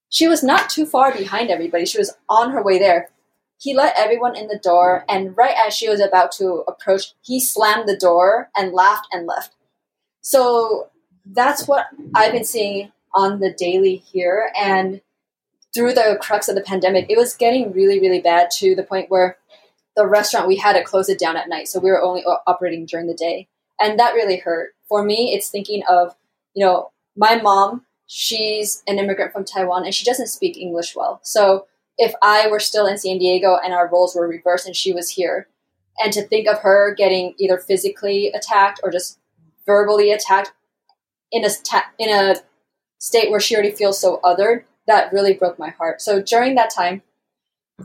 She 0.08 0.26
was 0.26 0.42
not 0.42 0.68
too 0.68 0.84
far 0.84 1.16
behind 1.16 1.50
everybody. 1.50 1.86
She 1.86 1.98
was 1.98 2.14
on 2.28 2.50
her 2.50 2.62
way 2.62 2.78
there. 2.78 3.10
He 3.58 3.74
let 3.74 3.96
everyone 3.96 4.36
in 4.36 4.48
the 4.48 4.58
door, 4.58 5.04
and 5.08 5.36
right 5.36 5.54
as 5.66 5.74
she 5.74 5.88
was 5.88 6.00
about 6.00 6.32
to 6.32 6.64
approach, 6.66 7.14
he 7.22 7.40
slammed 7.40 7.88
the 7.88 7.96
door 7.96 8.50
and 8.56 8.72
laughed 8.72 9.06
and 9.12 9.26
left. 9.26 9.54
So 10.22 10.90
that's 11.24 11.68
what 11.68 11.86
I've 12.14 12.32
been 12.32 12.44
seeing 12.44 12.92
on 13.14 13.40
the 13.40 13.52
daily 13.52 13.96
here. 13.96 14.50
And 14.58 15.00
through 15.74 15.94
the 15.94 16.18
crux 16.20 16.48
of 16.48 16.54
the 16.54 16.60
pandemic, 16.60 17.06
it 17.08 17.16
was 17.16 17.34
getting 17.34 17.72
really, 17.72 18.00
really 18.00 18.20
bad 18.20 18.50
to 18.58 18.74
the 18.74 18.82
point 18.82 19.10
where 19.10 19.38
the 19.96 20.06
restaurant 20.06 20.48
we 20.48 20.56
had 20.56 20.74
to 20.74 20.84
close 20.84 21.08
it 21.08 21.18
down 21.18 21.36
at 21.36 21.48
night. 21.48 21.68
So 21.68 21.80
we 21.80 21.90
were 21.90 22.02
only 22.02 22.24
operating 22.24 22.86
during 22.86 23.06
the 23.06 23.14
day. 23.14 23.48
And 23.78 23.98
that 23.98 24.14
really 24.14 24.38
hurt. 24.38 24.70
For 24.88 25.02
me, 25.02 25.32
it's 25.34 25.48
thinking 25.48 25.82
of, 25.88 26.14
you 26.54 26.64
know, 26.64 26.90
my 27.16 27.40
mom, 27.40 27.86
she's 28.06 28.82
an 28.86 28.98
immigrant 28.98 29.32
from 29.32 29.44
Taiwan 29.44 29.84
and 29.84 29.94
she 29.94 30.04
doesn't 30.04 30.26
speak 30.26 30.56
English 30.56 30.94
well. 30.96 31.20
So 31.22 31.66
if 31.96 32.12
I 32.22 32.48
were 32.48 32.60
still 32.60 32.86
in 32.86 32.98
San 32.98 33.18
Diego 33.18 33.58
and 33.62 33.72
our 33.72 33.88
roles 33.88 34.14
were 34.14 34.26
reversed 34.26 34.66
and 34.66 34.76
she 34.76 34.92
was 34.92 35.10
here, 35.10 35.48
and 36.02 36.12
to 36.12 36.22
think 36.22 36.48
of 36.48 36.60
her 36.60 36.94
getting 36.94 37.34
either 37.38 37.58
physically 37.58 38.28
attacked 38.28 38.80
or 38.82 38.90
just 38.90 39.18
verbally 39.66 40.10
attacked 40.12 40.52
in 41.30 41.44
a 41.44 41.50
ta- 41.62 41.90
in 41.98 42.08
a 42.10 42.36
state 42.98 43.30
where 43.30 43.40
she 43.40 43.54
already 43.54 43.70
feels 43.70 44.00
so 44.00 44.18
othered, 44.24 44.64
that 44.90 45.12
really 45.12 45.34
broke 45.34 45.58
my 45.58 45.70
heart. 45.70 46.02
So 46.02 46.20
during 46.20 46.56
that 46.56 46.74
time, 46.74 47.02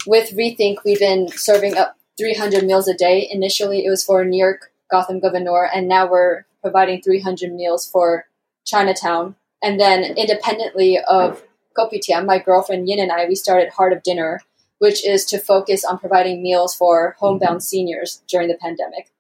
with 0.05 0.31
Rethink, 0.31 0.77
we've 0.83 0.99
been 0.99 1.27
serving 1.29 1.77
up 1.77 1.95
300 2.17 2.65
meals 2.65 2.87
a 2.87 2.93
day. 2.93 3.27
Initially, 3.31 3.85
it 3.85 3.89
was 3.89 4.03
for 4.03 4.25
New 4.25 4.37
York, 4.37 4.71
Gotham 4.91 5.19
Governor, 5.19 5.69
and 5.73 5.87
now 5.87 6.09
we're 6.09 6.45
providing 6.61 7.01
300 7.01 7.53
meals 7.53 7.87
for 7.89 8.25
Chinatown. 8.65 9.35
And 9.63 9.79
then 9.79 10.03
independently 10.17 10.99
of 10.99 11.43
Kopitiam, 11.77 12.25
my 12.25 12.39
girlfriend 12.39 12.89
Yin 12.89 12.99
and 12.99 13.11
I, 13.11 13.25
we 13.27 13.35
started 13.35 13.69
Heart 13.69 13.93
of 13.93 14.03
Dinner, 14.03 14.41
which 14.79 15.05
is 15.05 15.25
to 15.25 15.37
focus 15.37 15.85
on 15.85 15.99
providing 15.99 16.41
meals 16.41 16.73
for 16.73 17.15
homebound 17.19 17.63
seniors 17.63 18.23
during 18.27 18.47
the 18.47 18.57
pandemic. 18.57 19.11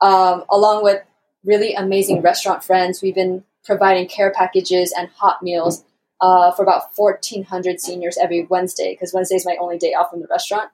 Um, 0.00 0.44
along 0.48 0.84
with 0.84 1.02
really 1.44 1.74
amazing 1.74 2.22
restaurant 2.22 2.64
friends, 2.64 3.02
we've 3.02 3.14
been 3.14 3.44
providing 3.64 4.08
care 4.08 4.32
packages 4.32 4.94
and 4.96 5.08
hot 5.08 5.42
meals 5.42 5.84
uh, 6.20 6.52
for 6.52 6.62
about 6.62 6.96
1,400 6.96 7.80
seniors 7.80 8.18
every 8.18 8.44
Wednesday, 8.44 8.94
because 8.94 9.12
Wednesday 9.12 9.36
is 9.36 9.46
my 9.46 9.56
only 9.60 9.78
day 9.78 9.94
off 9.94 10.10
from 10.10 10.20
the 10.20 10.26
restaurant. 10.28 10.70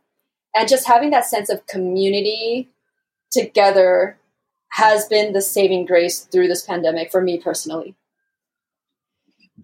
And 0.56 0.68
just 0.68 0.86
having 0.86 1.10
that 1.10 1.26
sense 1.26 1.50
of 1.50 1.66
community 1.66 2.70
together 3.30 4.18
has 4.70 5.06
been 5.06 5.32
the 5.32 5.40
saving 5.40 5.86
grace 5.86 6.20
through 6.20 6.48
this 6.48 6.62
pandemic 6.62 7.10
for 7.10 7.20
me 7.20 7.38
personally. 7.38 7.94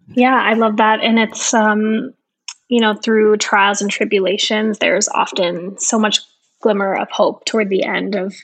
Yeah, 0.08 0.34
I 0.34 0.54
love 0.54 0.76
that. 0.78 1.00
And 1.00 1.18
it's, 1.18 1.54
um, 1.54 2.14
you 2.68 2.80
know, 2.80 2.94
through 2.94 3.36
trials 3.38 3.80
and 3.80 3.90
tribulations, 3.90 4.78
there's 4.78 5.08
often 5.08 5.78
so 5.78 5.98
much 5.98 6.20
glimmer 6.60 6.94
of 6.94 7.10
hope 7.10 7.44
toward 7.44 7.68
the 7.68 7.84
end 7.84 8.14
of 8.14 8.34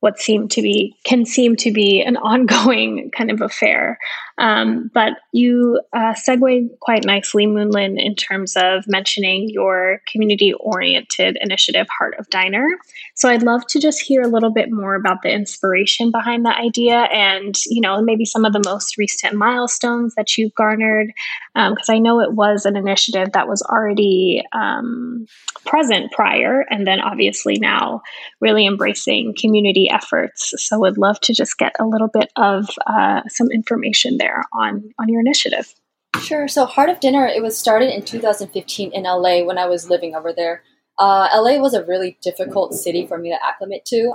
what 0.00 0.18
seem 0.18 0.48
to 0.48 0.60
be 0.62 0.96
can 1.04 1.24
seem 1.24 1.54
to 1.54 1.70
be 1.70 2.02
an 2.02 2.16
ongoing 2.18 3.10
kind 3.16 3.30
of 3.30 3.40
affair. 3.40 3.98
Um, 4.38 4.90
but 4.94 5.14
you 5.32 5.80
uh, 5.92 6.14
segue 6.14 6.68
quite 6.80 7.04
nicely, 7.04 7.46
Moonlynn, 7.46 8.02
in 8.02 8.14
terms 8.14 8.54
of 8.56 8.84
mentioning 8.86 9.48
your 9.50 10.00
community 10.10 10.52
oriented 10.54 11.36
initiative, 11.40 11.86
Heart 11.98 12.16
of 12.18 12.28
Dinner. 12.30 12.66
So 13.14 13.28
I'd 13.28 13.42
love 13.42 13.66
to 13.68 13.80
just 13.80 14.00
hear 14.00 14.22
a 14.22 14.28
little 14.28 14.50
bit 14.50 14.70
more 14.70 14.94
about 14.94 15.22
the 15.22 15.30
inspiration 15.30 16.10
behind 16.10 16.46
that 16.46 16.58
idea 16.58 17.02
and, 17.12 17.54
you 17.66 17.80
know, 17.80 18.00
maybe 18.00 18.24
some 18.24 18.44
of 18.44 18.52
the 18.52 18.62
most 18.64 18.96
recent 18.96 19.34
milestones 19.34 20.14
that 20.14 20.36
you've 20.36 20.54
garnered. 20.54 21.12
Because 21.54 21.88
um, 21.88 21.94
I 21.94 21.98
know 21.98 22.20
it 22.20 22.32
was 22.32 22.64
an 22.64 22.76
initiative 22.76 23.32
that 23.32 23.48
was 23.48 23.62
already 23.62 24.42
um, 24.52 25.26
present 25.66 26.10
prior, 26.12 26.64
and 26.70 26.86
then 26.86 27.00
obviously 27.00 27.58
now 27.58 28.00
really 28.40 28.66
embracing 28.66 29.34
community 29.38 29.90
efforts. 29.90 30.54
So 30.56 30.78
would 30.80 30.98
love 30.98 31.20
to 31.20 31.34
just 31.34 31.58
get 31.58 31.72
a 31.78 31.86
little 31.86 32.08
bit 32.08 32.32
of 32.36 32.68
uh, 32.86 33.22
some 33.28 33.50
information 33.50 34.16
there 34.22 34.44
on 34.52 34.92
on 34.98 35.08
your 35.08 35.20
initiative. 35.20 35.74
Sure. 36.20 36.46
So 36.46 36.66
Heart 36.66 36.90
of 36.90 37.00
Dinner, 37.00 37.26
it 37.26 37.42
was 37.42 37.58
started 37.58 37.94
in 37.94 38.04
2015 38.04 38.92
in 38.92 39.02
LA 39.04 39.42
when 39.44 39.58
I 39.58 39.66
was 39.66 39.90
living 39.90 40.14
over 40.14 40.32
there. 40.32 40.62
Uh, 40.98 41.28
LA 41.34 41.58
was 41.58 41.74
a 41.74 41.84
really 41.84 42.18
difficult 42.22 42.74
city 42.74 43.06
for 43.06 43.18
me 43.18 43.30
to 43.30 43.44
acclimate 43.44 43.84
to. 43.86 44.14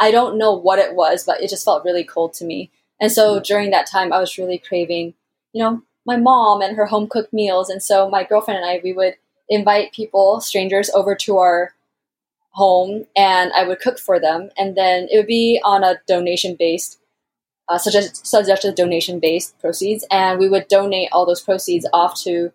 I 0.00 0.10
don't 0.10 0.38
know 0.38 0.52
what 0.54 0.78
it 0.78 0.94
was, 0.94 1.24
but 1.24 1.40
it 1.40 1.50
just 1.50 1.64
felt 1.64 1.84
really 1.84 2.04
cold 2.04 2.32
to 2.34 2.44
me. 2.44 2.70
And 3.00 3.12
so 3.12 3.40
during 3.40 3.70
that 3.70 3.86
time, 3.86 4.12
I 4.12 4.18
was 4.18 4.38
really 4.38 4.58
craving, 4.58 5.14
you 5.52 5.62
know, 5.62 5.82
my 6.06 6.16
mom 6.16 6.62
and 6.62 6.76
her 6.76 6.86
home 6.86 7.08
cooked 7.08 7.32
meals. 7.32 7.68
And 7.68 7.82
so 7.82 8.08
my 8.08 8.24
girlfriend 8.24 8.58
and 8.58 8.66
I, 8.66 8.80
we 8.82 8.92
would 8.92 9.16
invite 9.48 9.92
people, 9.92 10.40
strangers, 10.40 10.90
over 10.90 11.14
to 11.16 11.38
our 11.38 11.72
home 12.56 13.04
and 13.14 13.52
I 13.52 13.64
would 13.64 13.80
cook 13.80 13.98
for 13.98 14.18
them. 14.18 14.50
And 14.56 14.76
then 14.76 15.08
it 15.10 15.18
would 15.18 15.26
be 15.26 15.60
on 15.62 15.84
a 15.84 16.00
donation 16.06 16.56
based, 16.58 16.98
uh, 17.68 17.78
such 17.78 17.94
as 17.94 18.20
such 18.22 18.48
as 18.48 18.74
donation 18.74 19.20
based 19.20 19.58
proceeds, 19.58 20.04
and 20.10 20.38
we 20.38 20.48
would 20.48 20.68
donate 20.68 21.08
all 21.12 21.26
those 21.26 21.40
proceeds 21.40 21.86
off 21.92 22.20
to 22.22 22.52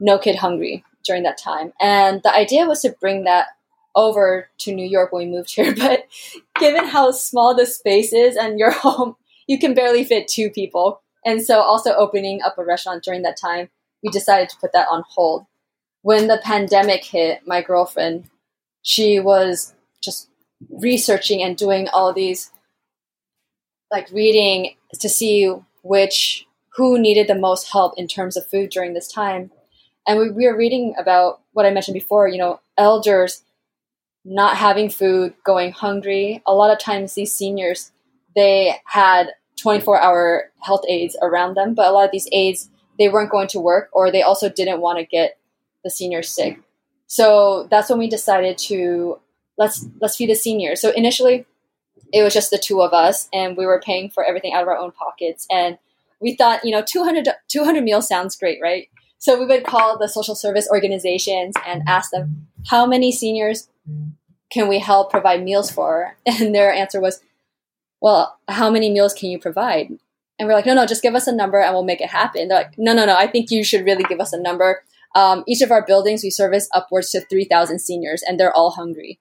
No 0.00 0.18
Kid 0.18 0.36
Hungry 0.36 0.84
during 1.04 1.22
that 1.24 1.38
time. 1.38 1.72
And 1.80 2.22
the 2.22 2.34
idea 2.34 2.66
was 2.66 2.80
to 2.82 2.96
bring 3.00 3.24
that 3.24 3.48
over 3.94 4.48
to 4.58 4.74
New 4.74 4.86
York 4.86 5.12
when 5.12 5.26
we 5.26 5.36
moved 5.36 5.54
here. 5.54 5.74
But 5.78 6.06
given 6.58 6.86
how 6.86 7.10
small 7.10 7.54
the 7.54 7.66
space 7.66 8.12
is 8.12 8.36
and 8.36 8.58
your 8.58 8.70
home, 8.86 9.16
you 9.46 9.58
can 9.58 9.74
barely 9.74 10.04
fit 10.04 10.28
two 10.28 10.50
people. 10.50 11.00
And 11.24 11.42
so, 11.42 11.60
also 11.60 11.94
opening 11.94 12.42
up 12.42 12.58
a 12.58 12.64
restaurant 12.64 13.02
during 13.02 13.22
that 13.22 13.38
time, 13.40 13.70
we 14.02 14.10
decided 14.10 14.48
to 14.50 14.56
put 14.60 14.72
that 14.72 14.88
on 14.90 15.04
hold. 15.08 15.46
When 16.02 16.28
the 16.28 16.40
pandemic 16.42 17.04
hit, 17.04 17.46
my 17.46 17.62
girlfriend 17.62 18.28
she 18.84 19.18
was 19.18 19.74
just 20.00 20.28
researching 20.70 21.42
and 21.42 21.56
doing 21.56 21.88
all 21.88 22.12
these 22.12 22.52
like 23.94 24.10
reading 24.10 24.74
to 24.92 25.08
see 25.08 25.54
which 25.82 26.46
who 26.76 26.98
needed 26.98 27.28
the 27.28 27.34
most 27.36 27.70
help 27.70 27.94
in 27.96 28.08
terms 28.08 28.36
of 28.36 28.48
food 28.48 28.70
during 28.70 28.92
this 28.92 29.06
time. 29.06 29.52
And 30.06 30.18
we, 30.18 30.30
we 30.30 30.46
were 30.46 30.56
reading 30.56 30.94
about 30.98 31.40
what 31.52 31.64
i 31.64 31.70
mentioned 31.70 31.94
before 31.94 32.26
you 32.26 32.36
know 32.36 32.60
elders 32.76 33.42
not 34.24 34.56
having 34.56 34.88
food 34.90 35.34
going 35.44 35.70
hungry. 35.70 36.42
A 36.44 36.54
lot 36.54 36.72
of 36.72 36.78
times 36.78 37.14
these 37.14 37.32
seniors 37.32 37.92
they 38.34 38.74
had 38.84 39.28
24 39.56 40.00
hour 40.00 40.50
health 40.58 40.84
aides 40.88 41.16
around 41.22 41.54
them 41.54 41.74
but 41.74 41.86
a 41.86 41.92
lot 41.92 42.04
of 42.04 42.10
these 42.10 42.28
aides 42.32 42.68
they 42.98 43.08
weren't 43.08 43.30
going 43.30 43.46
to 43.48 43.60
work 43.60 43.88
or 43.92 44.10
they 44.10 44.22
also 44.22 44.48
didn't 44.48 44.80
want 44.80 44.98
to 44.98 45.04
get 45.04 45.38
the 45.84 45.90
seniors 45.90 46.28
sick. 46.28 46.58
So 47.06 47.68
that's 47.70 47.88
when 47.88 48.00
we 48.00 48.08
decided 48.08 48.58
to 48.70 49.20
let's 49.56 49.86
let's 50.00 50.16
feed 50.16 50.30
the 50.30 50.34
seniors. 50.34 50.80
So 50.80 50.90
initially, 50.90 51.46
it 52.14 52.22
was 52.22 52.32
just 52.32 52.52
the 52.52 52.58
two 52.58 52.80
of 52.80 52.92
us, 52.92 53.28
and 53.32 53.56
we 53.56 53.66
were 53.66 53.82
paying 53.84 54.08
for 54.08 54.24
everything 54.24 54.54
out 54.54 54.62
of 54.62 54.68
our 54.68 54.78
own 54.78 54.92
pockets. 54.92 55.48
And 55.50 55.78
we 56.20 56.36
thought, 56.36 56.64
you 56.64 56.70
know, 56.70 56.82
200, 56.86 57.28
200 57.48 57.82
meals 57.82 58.06
sounds 58.06 58.36
great, 58.36 58.60
right? 58.62 58.88
So 59.18 59.38
we 59.38 59.46
would 59.46 59.64
call 59.64 59.98
the 59.98 60.06
social 60.06 60.36
service 60.36 60.68
organizations 60.70 61.56
and 61.66 61.82
ask 61.88 62.12
them, 62.12 62.46
how 62.70 62.86
many 62.86 63.10
seniors 63.10 63.68
can 64.52 64.68
we 64.68 64.78
help 64.78 65.10
provide 65.10 65.42
meals 65.42 65.72
for? 65.72 66.16
And 66.26 66.54
their 66.54 66.72
answer 66.72 67.00
was, 67.00 67.20
well, 68.00 68.38
how 68.46 68.70
many 68.70 68.90
meals 68.90 69.12
can 69.12 69.30
you 69.30 69.40
provide? 69.40 69.88
And 70.38 70.48
we're 70.48 70.54
like, 70.54 70.66
no, 70.66 70.74
no, 70.74 70.86
just 70.86 71.02
give 71.02 71.16
us 71.16 71.26
a 71.26 71.34
number 71.34 71.60
and 71.60 71.74
we'll 71.74 71.82
make 71.82 72.00
it 72.00 72.10
happen. 72.10 72.46
They're 72.46 72.58
like, 72.58 72.78
no, 72.78 72.92
no, 72.92 73.06
no, 73.06 73.16
I 73.16 73.26
think 73.26 73.50
you 73.50 73.64
should 73.64 73.84
really 73.84 74.04
give 74.04 74.20
us 74.20 74.32
a 74.32 74.40
number. 74.40 74.84
Um, 75.16 75.42
each 75.48 75.62
of 75.62 75.72
our 75.72 75.84
buildings, 75.84 76.22
we 76.22 76.30
service 76.30 76.68
upwards 76.72 77.10
to 77.10 77.20
3,000 77.22 77.80
seniors, 77.80 78.22
and 78.22 78.38
they're 78.38 78.52
all 78.52 78.72
hungry. 78.72 79.20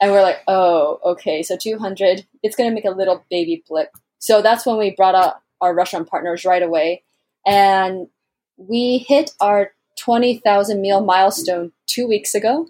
And 0.00 0.12
we're 0.12 0.22
like, 0.22 0.42
oh, 0.46 1.00
okay, 1.04 1.42
so 1.42 1.56
200, 1.56 2.26
it's 2.42 2.56
going 2.56 2.68
to 2.68 2.74
make 2.74 2.84
a 2.84 2.90
little 2.90 3.24
baby 3.30 3.64
blip. 3.68 3.90
So 4.18 4.42
that's 4.42 4.66
when 4.66 4.76
we 4.76 4.94
brought 4.94 5.14
up 5.14 5.42
our 5.60 5.74
restaurant 5.74 6.08
partners 6.08 6.44
right 6.44 6.62
away. 6.62 7.02
And 7.46 8.08
we 8.56 8.98
hit 9.08 9.30
our 9.40 9.72
20,000 9.98 10.80
meal 10.80 11.02
milestone 11.02 11.72
two 11.86 12.06
weeks 12.06 12.34
ago. 12.34 12.68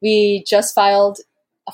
We 0.00 0.44
just 0.46 0.74
filed 0.74 1.18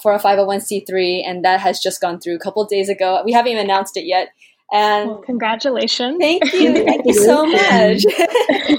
for 0.03 0.13
a 0.13 0.19
501c3, 0.19 1.23
and 1.27 1.45
that 1.45 1.61
has 1.61 1.79
just 1.81 2.01
gone 2.01 2.19
through 2.19 2.37
a 2.37 2.39
couple 2.39 2.65
days 2.65 2.89
ago. 2.89 3.23
We 3.25 3.33
haven't 3.33 3.53
even 3.53 3.65
announced 3.65 3.97
it 3.97 4.07
yet. 4.07 4.29
And 4.73 5.11
well, 5.11 5.19
congratulations. 5.19 6.17
Thank 6.21 6.53
you. 6.53 6.73
Thank 6.85 7.07
you 7.07 7.15
so 7.15 7.47
much. 7.47 8.05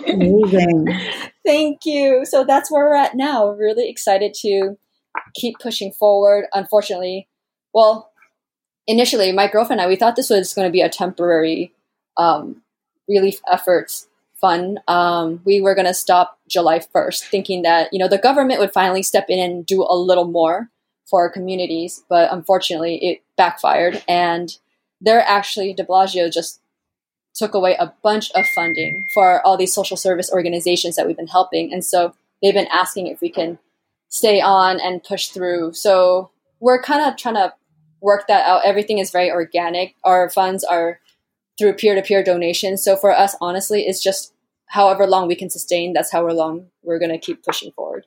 Amazing. 0.08 0.88
Thank 1.46 1.86
you. 1.86 2.26
So 2.26 2.44
that's 2.44 2.72
where 2.72 2.86
we're 2.86 2.96
at 2.96 3.16
now. 3.16 3.50
Really 3.50 3.90
excited 3.90 4.34
to 4.42 4.78
keep 5.36 5.60
pushing 5.60 5.91
forward. 5.91 6.45
Unfortunately, 6.54 7.28
well, 7.74 8.12
initially, 8.88 9.32
my 9.32 9.48
girlfriend 9.48 9.82
and 9.82 9.88
I, 9.88 9.89
we 9.89 9.95
thought 9.95 10.15
this 10.15 10.30
was 10.30 10.54
going 10.54 10.67
to 10.67 10.71
be 10.71 10.82
a 10.82 10.89
temporary 10.89 11.74
um, 12.17 12.62
relief 13.08 13.39
efforts 13.52 14.08
fund. 14.39 14.80
Um, 14.88 15.41
we 15.45 15.62
were 15.62 15.76
going 15.76 15.88
to 15.88 15.93
stop 15.93 16.39
July 16.48 16.80
1st, 16.80 17.30
thinking 17.30 17.62
that, 17.63 17.91
you 17.91 18.00
know, 18.00 18.08
the 18.08 18.17
government 18.17 18.60
would 18.60 18.74
finally 18.74 19.04
step 19.04 19.26
in 19.30 19.39
and 19.39 19.65
do 19.65 19.84
a 19.84 19.95
little 19.95 20.26
more 20.26 20.69
for 21.06 21.21
our 21.21 21.30
communities. 21.30 22.04
But 22.10 22.32
unfortunately, 22.32 22.98
it 23.04 23.24
backfired. 23.38 24.04
And 24.08 24.58
they're 25.02 25.21
actually, 25.21 25.74
de 25.74 25.84
Blasio 25.84 26.32
just 26.32 26.62
took 27.34 27.54
away 27.54 27.76
a 27.78 27.93
bunch 28.02 28.32
of 28.32 28.45
funding 28.56 29.06
for 29.13 29.45
all 29.45 29.58
these 29.58 29.74
social 29.74 29.98
service 29.98 30.32
organizations 30.32 30.95
that 30.95 31.06
we've 31.06 31.17
been 31.17 31.28
helping. 31.28 31.74
And 31.74 31.84
so 31.84 32.15
they've 32.41 32.54
been 32.54 32.67
asking 32.71 33.08
if 33.08 33.19
we 33.21 33.30
can 33.30 33.60
stay 34.15 34.39
on 34.39 34.80
and 34.80 35.04
push 35.04 35.28
through. 35.28 35.73
So 35.73 36.32
we're 36.62 36.82
kind 36.82 37.01
of 37.01 37.17
trying 37.17 37.36
to 37.36 37.54
work 37.99 38.28
that 38.28 38.45
out. 38.45 38.62
Everything 38.63 38.99
is 38.99 39.12
very 39.12 39.30
organic. 39.30 39.93
Our 40.06 40.30
funds 40.30 40.63
are 40.63 41.01
through 41.58 41.73
peer 41.73 41.95
to 41.95 42.01
peer 42.01 42.23
donations. 42.23 42.82
So 42.82 42.95
for 42.95 43.12
us, 43.12 43.36
honestly, 43.41 43.82
it's 43.82 44.01
just 44.01 44.34
however 44.67 45.06
long 45.06 45.28
we 45.28 45.36
can 45.36 45.49
sustain, 45.49 45.91
that's 45.91 46.13
how 46.13 46.25
long 46.30 46.67
we're 46.82 46.99
going 46.99 47.12
to 47.12 47.17
keep 47.17 47.43
pushing 47.43 47.73
forward. 47.73 48.06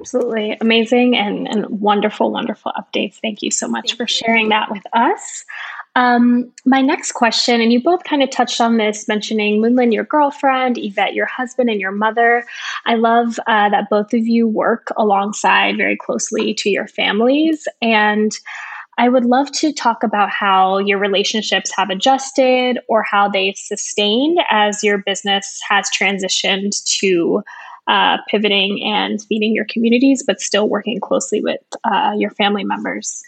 Absolutely 0.00 0.58
amazing 0.60 1.16
and, 1.16 1.46
and 1.46 1.80
wonderful, 1.80 2.32
wonderful 2.32 2.72
updates. 2.76 3.14
Thank 3.14 3.40
you 3.40 3.52
so 3.52 3.68
much 3.68 3.90
Thank 3.90 3.98
for 3.98 4.02
you. 4.02 4.08
sharing 4.08 4.48
that 4.48 4.68
with 4.68 4.82
us. 4.92 5.44
Um, 5.96 6.52
my 6.64 6.80
next 6.80 7.12
question, 7.12 7.60
and 7.60 7.72
you 7.72 7.80
both 7.80 8.02
kind 8.04 8.22
of 8.22 8.30
touched 8.30 8.60
on 8.60 8.78
this, 8.78 9.06
mentioning 9.06 9.62
Moonlynn, 9.62 9.92
your 9.92 10.04
girlfriend, 10.04 10.76
Yvette, 10.76 11.14
your 11.14 11.26
husband, 11.26 11.70
and 11.70 11.80
your 11.80 11.92
mother. 11.92 12.44
I 12.84 12.96
love 12.96 13.38
uh, 13.46 13.68
that 13.68 13.88
both 13.90 14.12
of 14.12 14.26
you 14.26 14.48
work 14.48 14.88
alongside 14.96 15.76
very 15.76 15.96
closely 15.96 16.52
to 16.54 16.70
your 16.70 16.88
families. 16.88 17.68
And 17.80 18.32
I 18.98 19.08
would 19.08 19.24
love 19.24 19.50
to 19.52 19.72
talk 19.72 20.02
about 20.02 20.30
how 20.30 20.78
your 20.78 20.98
relationships 20.98 21.72
have 21.76 21.90
adjusted 21.90 22.78
or 22.88 23.02
how 23.02 23.28
they've 23.28 23.56
sustained 23.56 24.38
as 24.50 24.82
your 24.82 24.98
business 24.98 25.60
has 25.68 25.88
transitioned 25.90 26.72
to 27.00 27.42
uh, 27.86 28.18
pivoting 28.28 28.82
and 28.84 29.22
feeding 29.22 29.54
your 29.54 29.66
communities, 29.68 30.24
but 30.26 30.40
still 30.40 30.68
working 30.68 31.00
closely 31.00 31.40
with 31.40 31.60
uh, 31.84 32.12
your 32.16 32.30
family 32.30 32.64
members? 32.64 33.22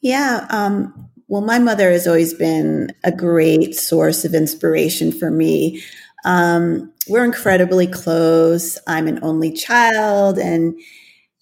Yeah. 0.00 0.46
Um, 0.50 1.08
well, 1.28 1.42
my 1.42 1.58
mother 1.58 1.90
has 1.90 2.06
always 2.06 2.34
been 2.34 2.92
a 3.04 3.12
great 3.12 3.74
source 3.74 4.24
of 4.24 4.34
inspiration 4.34 5.12
for 5.12 5.30
me. 5.30 5.82
Um, 6.24 6.92
we're 7.08 7.24
incredibly 7.24 7.86
close. 7.86 8.78
I'm 8.86 9.06
an 9.08 9.20
only 9.22 9.52
child, 9.52 10.38
and 10.38 10.78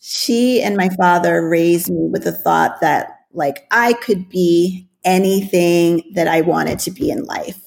she 0.00 0.62
and 0.62 0.76
my 0.76 0.88
father 0.90 1.46
raised 1.48 1.90
me 1.90 2.08
with 2.10 2.24
the 2.24 2.32
thought 2.32 2.80
that, 2.80 3.20
like, 3.32 3.66
I 3.70 3.94
could 3.94 4.28
be 4.28 4.88
anything 5.04 6.02
that 6.14 6.28
I 6.28 6.42
wanted 6.42 6.78
to 6.80 6.90
be 6.90 7.10
in 7.10 7.24
life 7.24 7.60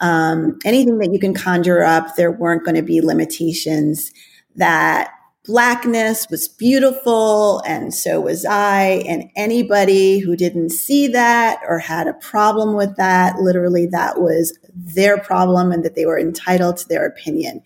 um, 0.00 0.58
anything 0.64 0.98
that 0.98 1.12
you 1.12 1.18
can 1.20 1.34
conjure 1.34 1.82
up, 1.82 2.16
there 2.16 2.32
weren't 2.32 2.64
going 2.64 2.74
to 2.74 2.82
be 2.82 3.00
limitations. 3.00 4.12
That 4.56 5.12
blackness 5.44 6.28
was 6.30 6.46
beautiful, 6.48 7.60
and 7.66 7.92
so 7.92 8.20
was 8.20 8.44
I. 8.44 9.02
And 9.08 9.30
anybody 9.34 10.18
who 10.18 10.36
didn't 10.36 10.70
see 10.70 11.08
that 11.08 11.60
or 11.68 11.78
had 11.78 12.06
a 12.06 12.14
problem 12.14 12.74
with 12.74 12.96
that, 12.96 13.36
literally, 13.36 13.86
that 13.86 14.20
was 14.20 14.56
their 14.74 15.18
problem 15.18 15.72
and 15.72 15.84
that 15.84 15.94
they 15.94 16.06
were 16.06 16.18
entitled 16.18 16.76
to 16.78 16.88
their 16.88 17.06
opinion. 17.06 17.62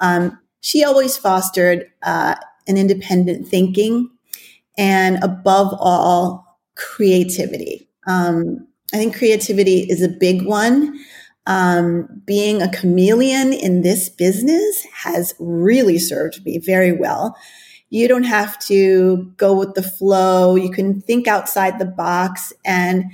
Um, 0.00 0.38
she 0.60 0.84
always 0.84 1.16
fostered 1.16 1.86
uh, 2.02 2.34
an 2.66 2.76
independent 2.76 3.46
thinking 3.46 4.10
and, 4.76 5.22
above 5.22 5.74
all, 5.78 6.58
creativity. 6.76 7.88
Um, 8.06 8.66
I 8.94 8.96
think 8.96 9.16
creativity 9.16 9.80
is 9.80 10.02
a 10.02 10.08
big 10.08 10.46
one. 10.46 10.98
Um, 11.48 12.22
being 12.26 12.60
a 12.60 12.70
chameleon 12.70 13.54
in 13.54 13.80
this 13.80 14.10
business 14.10 14.84
has 14.92 15.34
really 15.38 15.98
served 15.98 16.44
me 16.44 16.58
very 16.58 16.92
well. 16.92 17.38
You 17.88 18.06
don't 18.06 18.24
have 18.24 18.58
to 18.66 19.32
go 19.38 19.58
with 19.58 19.72
the 19.72 19.82
flow. 19.82 20.56
You 20.56 20.70
can 20.70 21.00
think 21.00 21.26
outside 21.26 21.78
the 21.78 21.86
box 21.86 22.52
and 22.66 23.06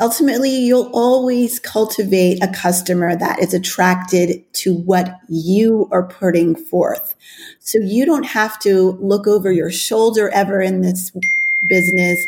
ultimately 0.00 0.50
you'll 0.50 0.90
always 0.94 1.60
cultivate 1.60 2.42
a 2.42 2.50
customer 2.50 3.14
that 3.14 3.38
is 3.40 3.52
attracted 3.52 4.42
to 4.54 4.74
what 4.74 5.20
you 5.28 5.88
are 5.92 6.04
putting 6.04 6.56
forth. 6.56 7.14
So 7.60 7.78
you 7.78 8.06
don't 8.06 8.24
have 8.24 8.58
to 8.60 8.92
look 8.92 9.26
over 9.26 9.52
your 9.52 9.70
shoulder 9.70 10.30
ever 10.30 10.62
in 10.62 10.80
this 10.80 11.12
business. 11.66 12.26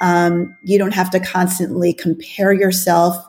Um, 0.00 0.56
you 0.62 0.78
don't 0.78 0.94
have 0.94 1.10
to 1.10 1.20
constantly 1.20 1.92
compare 1.92 2.54
yourself 2.54 3.22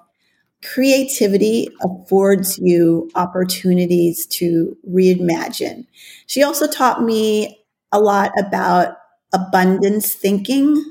creativity 0.64 1.70
affords 1.82 2.58
you 2.58 3.10
opportunities 3.16 4.26
to 4.26 4.76
reimagine. 4.90 5.86
She 6.26 6.44
also 6.44 6.68
taught 6.68 7.04
me 7.04 7.64
a 7.92 8.00
lot 8.00 8.32
about 8.38 8.98
abundance 9.34 10.14
thinking, 10.14 10.84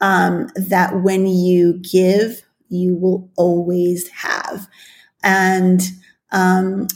um, 0.00 0.48
that 0.56 1.02
when 1.02 1.26
you 1.26 1.80
give, 1.82 2.42
you 2.68 2.96
will 2.96 3.30
always 3.36 4.08
have. 4.08 4.66
And 5.22 5.82
um, 6.32 6.86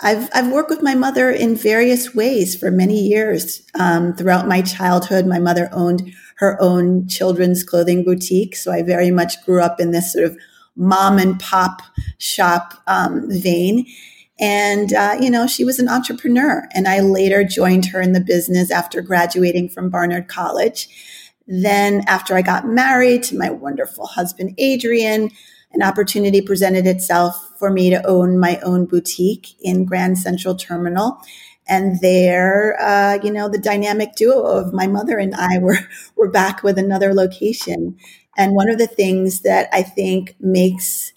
I've, 0.00 0.28
I've 0.34 0.52
worked 0.52 0.68
with 0.68 0.82
my 0.82 0.94
mother 0.94 1.30
in 1.30 1.54
various 1.54 2.14
ways 2.14 2.56
for 2.56 2.70
many 2.70 3.00
years. 3.00 3.62
Um, 3.78 4.14
throughout 4.14 4.48
my 4.48 4.60
childhood, 4.62 5.26
my 5.26 5.38
mother 5.38 5.70
owned 5.72 6.12
her 6.36 6.60
own 6.60 7.08
children's 7.08 7.62
clothing 7.62 8.04
boutique. 8.04 8.56
So 8.56 8.72
I 8.72 8.82
very 8.82 9.10
much 9.10 9.42
grew 9.44 9.62
up 9.62 9.80
in 9.80 9.92
this 9.92 10.12
sort 10.12 10.24
of 10.24 10.36
mom 10.76 11.18
and 11.18 11.38
pop 11.38 11.82
shop 12.18 12.74
um, 12.86 13.28
vein. 13.28 13.86
And, 14.40 14.92
uh, 14.92 15.16
you 15.20 15.30
know, 15.30 15.46
she 15.46 15.64
was 15.64 15.78
an 15.78 15.88
entrepreneur. 15.88 16.66
And 16.74 16.88
I 16.88 17.00
later 17.00 17.44
joined 17.44 17.86
her 17.86 18.00
in 18.00 18.12
the 18.12 18.20
business 18.20 18.70
after 18.70 19.00
graduating 19.00 19.68
from 19.68 19.90
Barnard 19.90 20.28
College. 20.28 20.88
Then, 21.46 22.02
after 22.06 22.36
I 22.36 22.42
got 22.42 22.66
married 22.66 23.22
to 23.24 23.36
my 23.36 23.50
wonderful 23.50 24.06
husband, 24.06 24.54
Adrian, 24.58 25.30
an 25.72 25.82
opportunity 25.82 26.40
presented 26.40 26.86
itself 26.86 27.50
for 27.58 27.70
me 27.70 27.90
to 27.90 28.06
own 28.06 28.38
my 28.38 28.58
own 28.60 28.86
boutique 28.86 29.48
in 29.60 29.84
Grand 29.84 30.18
Central 30.18 30.54
Terminal. 30.54 31.18
And 31.68 32.00
there, 32.00 32.76
uh, 32.80 33.18
you 33.22 33.32
know, 33.32 33.48
the 33.48 33.58
dynamic 33.58 34.14
duo 34.14 34.42
of 34.42 34.72
my 34.72 34.86
mother 34.86 35.18
and 35.18 35.34
I 35.34 35.58
were, 35.58 35.78
were 36.16 36.30
back 36.30 36.62
with 36.62 36.78
another 36.78 37.14
location. 37.14 37.96
And 38.36 38.54
one 38.54 38.70
of 38.70 38.78
the 38.78 38.86
things 38.86 39.42
that 39.42 39.68
I 39.72 39.82
think 39.82 40.36
makes 40.40 41.12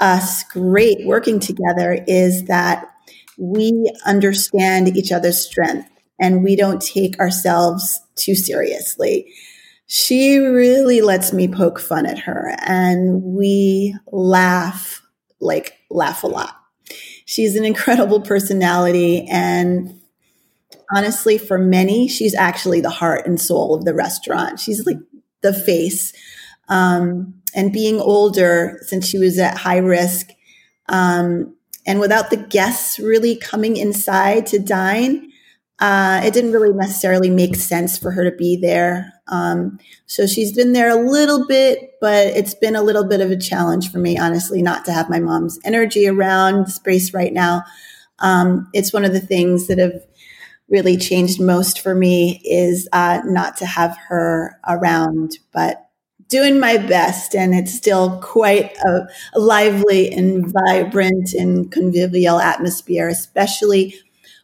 us 0.00 0.42
great 0.44 1.06
working 1.06 1.40
together 1.40 2.04
is 2.06 2.44
that 2.44 2.90
we 3.38 3.92
understand 4.04 4.96
each 4.96 5.12
other's 5.12 5.38
strength 5.38 5.88
and 6.20 6.42
we 6.42 6.56
don't 6.56 6.82
take 6.82 7.18
ourselves 7.20 8.00
too 8.14 8.34
seriously. 8.34 9.32
She 9.86 10.38
really 10.38 11.00
lets 11.00 11.32
me 11.32 11.46
poke 11.46 11.78
fun 11.78 12.06
at 12.06 12.18
her 12.20 12.56
and 12.66 13.22
we 13.22 13.94
laugh, 14.10 15.02
like 15.40 15.74
laugh 15.90 16.24
a 16.24 16.26
lot. 16.26 16.56
She's 17.26 17.56
an 17.56 17.64
incredible 17.64 18.20
personality 18.20 19.26
and 19.30 20.00
honestly 20.94 21.38
for 21.38 21.58
many 21.58 22.06
she's 22.06 22.34
actually 22.34 22.80
the 22.80 22.90
heart 22.90 23.26
and 23.26 23.40
soul 23.40 23.74
of 23.74 23.84
the 23.84 23.94
restaurant. 23.94 24.58
She's 24.58 24.84
like 24.86 24.98
the 25.42 25.52
face 25.52 26.12
um, 26.68 27.34
and 27.54 27.72
being 27.72 28.00
older 28.00 28.78
since 28.82 29.06
she 29.06 29.18
was 29.18 29.38
at 29.38 29.56
high 29.56 29.78
risk 29.78 30.30
um, 30.88 31.54
and 31.86 32.00
without 32.00 32.30
the 32.30 32.36
guests 32.36 32.98
really 32.98 33.36
coming 33.36 33.76
inside 33.76 34.46
to 34.46 34.58
dine 34.58 35.30
uh, 35.78 36.22
it 36.24 36.32
didn't 36.32 36.52
really 36.52 36.72
necessarily 36.72 37.28
make 37.28 37.54
sense 37.54 37.98
for 37.98 38.10
her 38.10 38.24
to 38.24 38.34
be 38.34 38.56
there. 38.56 39.12
Um, 39.28 39.78
so 40.06 40.26
she's 40.26 40.54
been 40.54 40.72
there 40.72 40.88
a 40.88 41.10
little 41.10 41.46
bit 41.46 41.96
but 42.00 42.28
it's 42.28 42.54
been 42.54 42.76
a 42.76 42.82
little 42.82 43.04
bit 43.04 43.20
of 43.20 43.30
a 43.30 43.36
challenge 43.36 43.90
for 43.90 43.98
me 43.98 44.16
honestly 44.16 44.62
not 44.62 44.84
to 44.84 44.92
have 44.92 45.10
my 45.10 45.18
mom's 45.18 45.58
energy 45.64 46.06
around 46.06 46.66
this 46.66 46.76
space 46.76 47.12
right 47.12 47.32
now. 47.32 47.62
Um, 48.20 48.68
it's 48.72 48.92
one 48.92 49.04
of 49.04 49.12
the 49.12 49.20
things 49.20 49.66
that 49.66 49.78
have 49.78 50.00
really 50.68 50.96
changed 50.96 51.40
most 51.40 51.80
for 51.80 51.94
me 51.94 52.40
is 52.44 52.88
uh, 52.92 53.20
not 53.24 53.56
to 53.58 53.66
have 53.66 53.96
her 54.08 54.58
around, 54.66 55.38
but 55.52 55.85
doing 56.28 56.58
my 56.58 56.76
best. 56.76 57.34
And 57.34 57.54
it's 57.54 57.74
still 57.74 58.20
quite 58.20 58.76
a, 58.78 59.08
a 59.34 59.38
lively 59.38 60.12
and 60.12 60.52
vibrant 60.66 61.32
and 61.34 61.70
convivial 61.70 62.40
atmosphere, 62.40 63.08
especially 63.08 63.94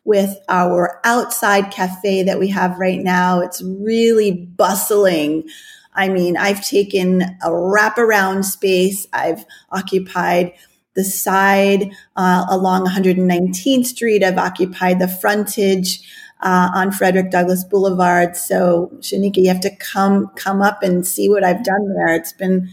with 0.04 0.36
our 0.48 1.00
outside 1.04 1.70
cafe 1.70 2.22
that 2.24 2.38
we 2.38 2.48
have 2.48 2.78
right 2.78 3.00
now. 3.00 3.40
It's 3.40 3.62
really 3.62 4.32
bustling. 4.32 5.48
I 5.94 6.08
mean, 6.08 6.36
I've 6.36 6.66
taken 6.66 7.22
a 7.22 7.50
wraparound 7.50 8.44
space. 8.44 9.06
I've 9.12 9.44
occupied 9.70 10.52
the 10.94 11.04
side 11.04 11.90
uh, 12.16 12.46
along 12.50 12.86
119th 12.86 13.86
Street. 13.86 14.24
I've 14.24 14.38
occupied 14.38 14.98
the 14.98 15.08
frontage 15.08 16.02
uh, 16.42 16.70
on 16.74 16.92
Frederick 16.92 17.30
Douglass 17.30 17.64
Boulevard. 17.64 18.36
So, 18.36 18.90
Shanika, 19.00 19.36
you 19.36 19.48
have 19.48 19.60
to 19.60 19.74
come 19.76 20.28
come 20.36 20.60
up 20.60 20.82
and 20.82 21.06
see 21.06 21.28
what 21.28 21.44
I've 21.44 21.64
done 21.64 21.94
there. 21.94 22.14
It's 22.14 22.32
been 22.32 22.68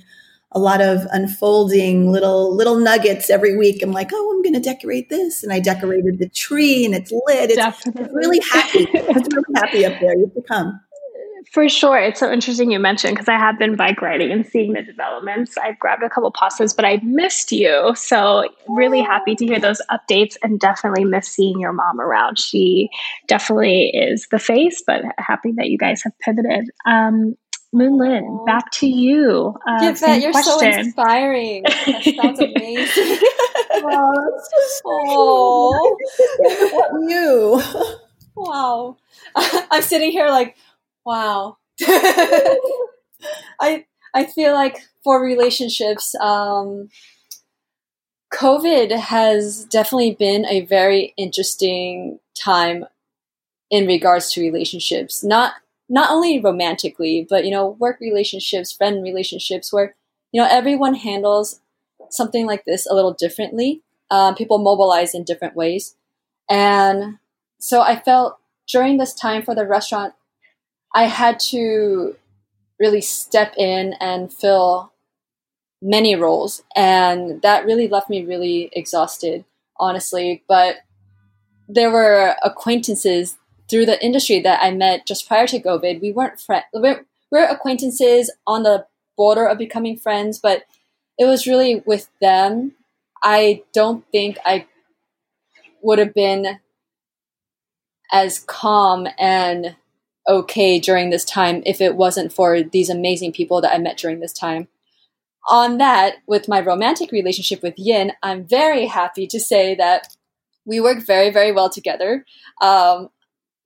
a 0.51 0.59
lot 0.59 0.81
of 0.81 1.05
unfolding 1.11 2.11
little 2.11 2.55
little 2.55 2.77
nuggets 2.79 3.29
every 3.29 3.55
week. 3.55 3.83
I'm 3.83 3.91
like, 3.91 4.09
oh, 4.11 4.33
I'm 4.33 4.41
going 4.41 4.55
to 4.55 4.59
decorate 4.59 5.09
this, 5.09 5.43
and 5.43 5.53
I 5.53 5.59
decorated 5.59 6.17
the 6.19 6.29
tree, 6.29 6.85
and 6.85 6.95
it's 6.95 7.11
lit. 7.11 7.51
It's, 7.51 7.85
it's 7.85 8.13
really 8.13 8.41
happy. 8.51 8.87
it's 8.93 9.35
really 9.35 9.55
happy 9.55 9.85
up 9.85 9.99
there. 9.99 10.15
You 10.15 10.25
have 10.25 10.33
to 10.33 10.41
come. 10.47 10.79
For 11.51 11.67
sure. 11.67 11.97
It's 11.97 12.19
so 12.19 12.31
interesting 12.31 12.71
you 12.71 12.79
mentioned 12.79 13.15
because 13.15 13.27
I 13.27 13.37
have 13.37 13.57
been 13.57 13.75
bike 13.75 14.01
riding 14.03 14.31
and 14.31 14.45
seeing 14.45 14.73
the 14.73 14.83
developments. 14.83 15.57
I've 15.57 15.79
grabbed 15.79 16.03
a 16.03 16.09
couple 16.09 16.31
pastas, 16.31 16.75
but 16.75 16.85
I 16.85 16.99
missed 17.03 17.51
you. 17.51 17.93
So, 17.95 18.47
really 18.67 19.01
happy 19.01 19.35
to 19.35 19.45
hear 19.45 19.59
those 19.59 19.81
updates 19.89 20.37
and 20.43 20.59
definitely 20.59 21.05
miss 21.05 21.27
seeing 21.27 21.59
your 21.59 21.73
mom 21.73 21.99
around. 21.99 22.37
She 22.37 22.89
definitely 23.27 23.89
is 23.89 24.27
the 24.29 24.37
face, 24.37 24.83
but 24.85 25.01
happy 25.17 25.51
that 25.53 25.69
you 25.69 25.77
guys 25.79 26.03
have 26.03 26.13
pivoted. 26.19 26.69
Um, 26.85 27.35
Moonlynn, 27.73 28.45
back 28.45 28.71
to 28.71 28.87
you. 28.87 29.55
Uh, 29.67 29.77
Yvette, 29.81 30.21
you're 30.21 30.31
question. 30.31 30.73
so 30.73 30.79
inspiring. 30.79 31.63
That 31.85 32.03
sounds 32.03 32.39
amazing. 32.39 33.19
oh, 33.71 34.39
so 36.91 37.07
you. 37.07 37.61
Wow. 38.35 38.95
I'm 39.35 39.81
sitting 39.81 40.11
here 40.11 40.29
like, 40.29 40.55
Wow. 41.09 41.57
I 43.59 43.85
I 44.13 44.25
feel 44.25 44.53
like 44.53 44.77
for 45.03 45.19
relationships, 45.19 46.13
um, 46.21 46.89
COVID 48.31 48.95
has 48.95 49.65
definitely 49.65 50.13
been 50.13 50.45
a 50.45 50.61
very 50.61 51.15
interesting 51.17 52.19
time 52.39 52.85
in 53.71 53.87
regards 53.87 54.31
to 54.33 54.41
relationships. 54.41 55.23
Not 55.23 55.53
not 55.89 56.11
only 56.11 56.39
romantically, 56.39 57.25
but 57.27 57.43
you 57.43 57.49
know, 57.49 57.69
work 57.79 57.99
relationships, 57.99 58.71
friend 58.71 59.01
relationships, 59.01 59.73
where 59.73 59.95
you 60.31 60.39
know 60.39 60.47
everyone 60.47 60.93
handles 60.93 61.59
something 62.11 62.45
like 62.45 62.65
this 62.65 62.85
a 62.85 62.93
little 62.93 63.13
differently. 63.15 63.81
Um, 64.11 64.35
people 64.35 64.59
mobilize 64.59 65.15
in 65.15 65.23
different 65.23 65.55
ways, 65.55 65.95
and 66.47 67.17
so 67.59 67.81
I 67.81 67.99
felt 67.99 68.37
during 68.67 68.97
this 68.97 69.15
time 69.15 69.41
for 69.41 69.55
the 69.55 69.65
restaurant 69.65 70.13
I 70.93 71.03
had 71.03 71.39
to 71.51 72.15
really 72.79 73.01
step 73.01 73.53
in 73.57 73.93
and 73.99 74.33
fill 74.33 74.93
many 75.81 76.15
roles. 76.15 76.63
And 76.75 77.41
that 77.41 77.65
really 77.65 77.87
left 77.87 78.09
me 78.09 78.25
really 78.25 78.69
exhausted, 78.73 79.45
honestly. 79.77 80.43
But 80.47 80.77
there 81.67 81.91
were 81.91 82.35
acquaintances 82.43 83.37
through 83.69 83.85
the 83.85 84.03
industry 84.03 84.39
that 84.41 84.59
I 84.63 84.71
met 84.71 85.05
just 85.05 85.27
prior 85.27 85.47
to 85.47 85.59
COVID. 85.59 86.01
We 86.01 86.11
weren't 86.11 86.39
friends. 86.39 86.65
We're, 86.73 87.05
we're 87.31 87.45
acquaintances 87.45 88.31
on 88.47 88.63
the 88.63 88.87
border 89.15 89.45
of 89.45 89.57
becoming 89.57 89.97
friends, 89.97 90.39
but 90.39 90.63
it 91.17 91.25
was 91.25 91.45
really 91.45 91.83
with 91.85 92.09
them. 92.21 92.73
I 93.21 93.63
don't 93.73 94.05
think 94.11 94.37
I 94.45 94.65
would 95.81 95.99
have 95.99 96.13
been 96.13 96.59
as 98.11 98.39
calm 98.39 99.07
and 99.19 99.75
okay 100.29 100.79
during 100.79 101.09
this 101.09 101.25
time 101.25 101.63
if 101.65 101.81
it 101.81 101.95
wasn't 101.95 102.31
for 102.31 102.61
these 102.63 102.89
amazing 102.89 103.33
people 103.33 103.59
that 103.61 103.73
I 103.73 103.79
met 103.79 103.97
during 103.97 104.19
this 104.19 104.31
time. 104.31 104.67
On 105.49 105.79
that, 105.79 106.17
with 106.27 106.47
my 106.47 106.61
romantic 106.61 107.11
relationship 107.11 107.63
with 107.63 107.73
Yin, 107.77 108.11
I'm 108.21 108.45
very 108.45 108.85
happy 108.85 109.25
to 109.27 109.39
say 109.39 109.73
that 109.75 110.15
we 110.65 110.79
work 110.79 111.03
very, 111.05 111.31
very 111.31 111.51
well 111.51 111.69
together. 111.69 112.25
Um, 112.61 113.09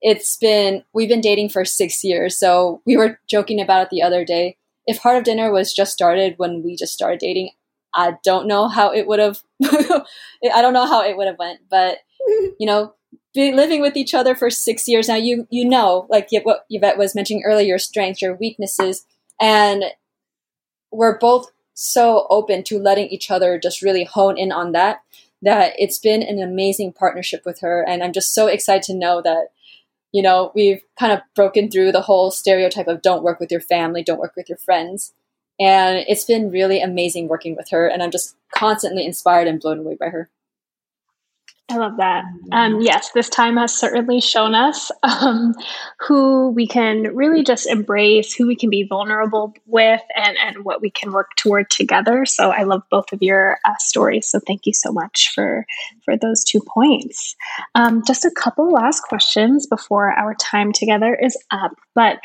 it's 0.02 0.38
been, 0.38 0.84
we've 0.94 1.10
been 1.10 1.22
dating 1.22 1.50
for 1.50 1.66
six 1.66 2.04
years. 2.04 2.38
So 2.38 2.82
we 2.86 2.96
were 2.96 3.20
joking 3.28 3.60
about 3.60 3.84
it 3.84 3.90
the 3.90 4.02
other 4.02 4.24
day. 4.24 4.58
If 4.86 4.98
Heart 4.98 5.18
of 5.18 5.24
Dinner 5.24 5.52
was 5.52 5.74
just 5.74 5.92
started 5.92 6.36
when 6.38 6.64
we 6.64 6.76
just 6.76 6.94
started 6.94 7.20
dating, 7.20 7.52
I 7.94 8.16
don't 8.24 8.48
know 8.48 8.68
how 8.70 8.94
it 8.94 9.08
would 9.08 9.20
have, 9.20 9.42
I 9.64 10.62
don't 10.62 10.74
know 10.74 10.88
how 10.88 11.04
it 11.04 11.18
would 11.18 11.28
have 11.28 11.40
went, 11.40 11.62
but 11.70 11.98
you 12.60 12.66
know, 12.66 12.94
living 13.36 13.82
with 13.82 13.98
each 13.98 14.14
other 14.14 14.36
for 14.36 14.50
six 14.50 14.88
years 14.88 15.08
now, 15.08 15.16
you 15.16 15.48
you 15.50 15.68
know, 15.68 16.06
like 16.10 16.30
what 16.44 16.66
Yvette 16.70 16.98
was 16.98 17.16
mentioning 17.16 17.44
earlier, 17.44 17.68
your 17.68 17.80
strengths, 17.80 18.22
your 18.22 18.36
weaknesses, 18.36 19.06
and 19.42 19.84
we're 20.92 21.18
both 21.18 21.52
so 21.74 22.28
open 22.30 22.64
to 22.64 22.78
letting 22.78 23.08
each 23.08 23.32
other 23.32 23.58
just 23.58 23.82
really 23.82 24.04
hone 24.04 24.38
in 24.38 24.52
on 24.52 24.72
that. 24.74 25.02
That 25.42 25.74
it's 25.78 26.00
been 26.00 26.24
an 26.24 26.42
amazing 26.42 26.94
partnership 26.94 27.44
with 27.46 27.60
her, 27.62 27.82
and 27.82 28.04
I'm 28.04 28.14
just 28.14 28.34
so 28.34 28.48
excited 28.48 28.84
to 28.84 28.94
know 28.94 29.22
that 29.24 29.50
you 30.12 30.22
know 30.22 30.52
we've 30.56 30.82
kind 30.98 31.12
of 31.12 31.20
broken 31.36 31.70
through 31.70 31.92
the 31.92 32.02
whole 32.02 32.32
stereotype 32.32 32.88
of 32.88 33.02
don't 33.02 33.24
work 33.24 33.40
with 33.40 33.52
your 33.52 33.62
family, 33.62 34.04
don't 34.04 34.20
work 34.20 34.36
with 34.38 34.48
your 34.48 34.60
friends, 34.60 35.14
and 35.60 36.06
it's 36.08 36.26
been 36.26 36.52
really 36.52 36.82
amazing 36.82 37.28
working 37.28 37.56
with 37.56 37.70
her, 37.72 37.88
and 37.88 38.02
I'm 38.02 38.12
just 38.12 38.36
constantly 38.54 39.06
inspired 39.06 39.48
and 39.48 39.60
blown 39.60 39.80
away 39.80 39.96
by 40.00 40.10
her. 40.10 40.30
I 41.70 41.78
love 41.78 41.98
that. 41.98 42.26
Um, 42.52 42.82
yes, 42.82 43.12
this 43.16 43.30
time 43.30 43.56
has 43.56 43.74
certainly 43.74 44.20
shown 44.20 44.54
us 44.54 44.92
um, 45.04 45.56
who 46.00 46.50
we 46.50 46.68
can 46.68 47.16
really 47.16 47.42
just 47.42 47.68
embrace, 47.68 48.34
who 48.34 48.46
we 48.48 48.56
can 48.56 48.70
be 48.70 48.84
vulnerable 48.84 49.54
with, 49.66 50.02
and, 50.14 50.38
and 50.38 50.66
what 50.66 50.82
we 50.82 50.92
can 50.92 51.14
work 51.14 51.32
toward 51.38 51.70
together. 51.70 52.26
So 52.26 52.52
I 52.52 52.64
love 52.64 52.84
both 52.92 53.14
of 53.14 53.24
your 53.24 53.58
uh, 53.66 53.76
stories. 53.80 54.30
So 54.30 54.40
thank 54.46 54.66
you 54.66 54.74
so 54.74 54.92
much 54.92 55.32
for 55.34 55.66
for 56.04 56.18
those 56.18 56.44
two 56.44 56.60
points. 56.68 57.34
Um, 57.76 58.04
just 58.06 58.26
a 58.26 58.32
couple 58.32 58.70
last 58.70 59.02
questions 59.02 59.66
before 59.66 60.12
our 60.12 60.36
time 60.36 60.74
together 60.74 61.16
is 61.16 61.38
up. 61.50 61.72
But 61.96 62.20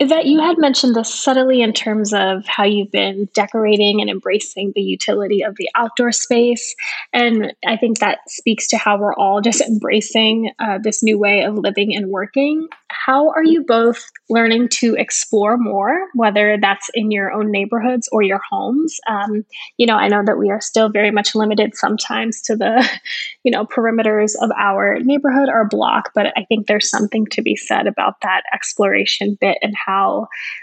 that 0.00 0.26
you 0.26 0.40
had 0.40 0.58
mentioned 0.58 0.94
this 0.94 1.12
subtly 1.12 1.60
in 1.60 1.72
terms 1.72 2.12
of 2.12 2.46
how 2.46 2.62
you've 2.62 2.92
been 2.92 3.28
decorating 3.34 4.00
and 4.00 4.08
embracing 4.08 4.72
the 4.74 4.80
utility 4.80 5.42
of 5.42 5.56
the 5.56 5.68
outdoor 5.74 6.12
space. 6.12 6.76
And 7.12 7.52
I 7.66 7.76
think 7.76 7.98
that 7.98 8.18
speaks 8.28 8.68
to 8.68 8.78
how 8.78 8.96
we're 8.98 9.14
all 9.14 9.40
just 9.40 9.60
embracing 9.60 10.52
uh, 10.60 10.78
this 10.80 11.02
new 11.02 11.18
way 11.18 11.42
of 11.42 11.56
living 11.56 11.96
and 11.96 12.10
working. 12.10 12.68
How 12.90 13.30
are 13.30 13.42
you 13.42 13.64
both 13.64 14.08
learning 14.30 14.68
to 14.68 14.94
explore 14.94 15.56
more, 15.56 16.06
whether 16.14 16.58
that's 16.60 16.88
in 16.94 17.10
your 17.10 17.32
own 17.32 17.50
neighborhoods 17.50 18.08
or 18.12 18.22
your 18.22 18.40
homes? 18.50 18.98
Um, 19.08 19.44
you 19.78 19.86
know, 19.86 19.96
I 19.96 20.06
know 20.06 20.22
that 20.24 20.38
we 20.38 20.50
are 20.50 20.60
still 20.60 20.90
very 20.90 21.10
much 21.10 21.34
limited 21.34 21.74
sometimes 21.74 22.40
to 22.42 22.54
the, 22.54 22.88
you 23.42 23.50
know, 23.50 23.64
perimeters 23.64 24.34
of 24.40 24.52
our 24.56 25.00
neighborhood 25.00 25.48
or 25.48 25.66
block, 25.66 26.12
but 26.14 26.26
I 26.36 26.44
think 26.44 26.68
there's 26.68 26.88
something 26.88 27.26
to 27.32 27.42
be 27.42 27.56
said 27.56 27.88
about 27.88 28.20
that 28.22 28.42
exploration 28.54 29.36
bit 29.40 29.58
and 29.60 29.74
how 29.74 29.87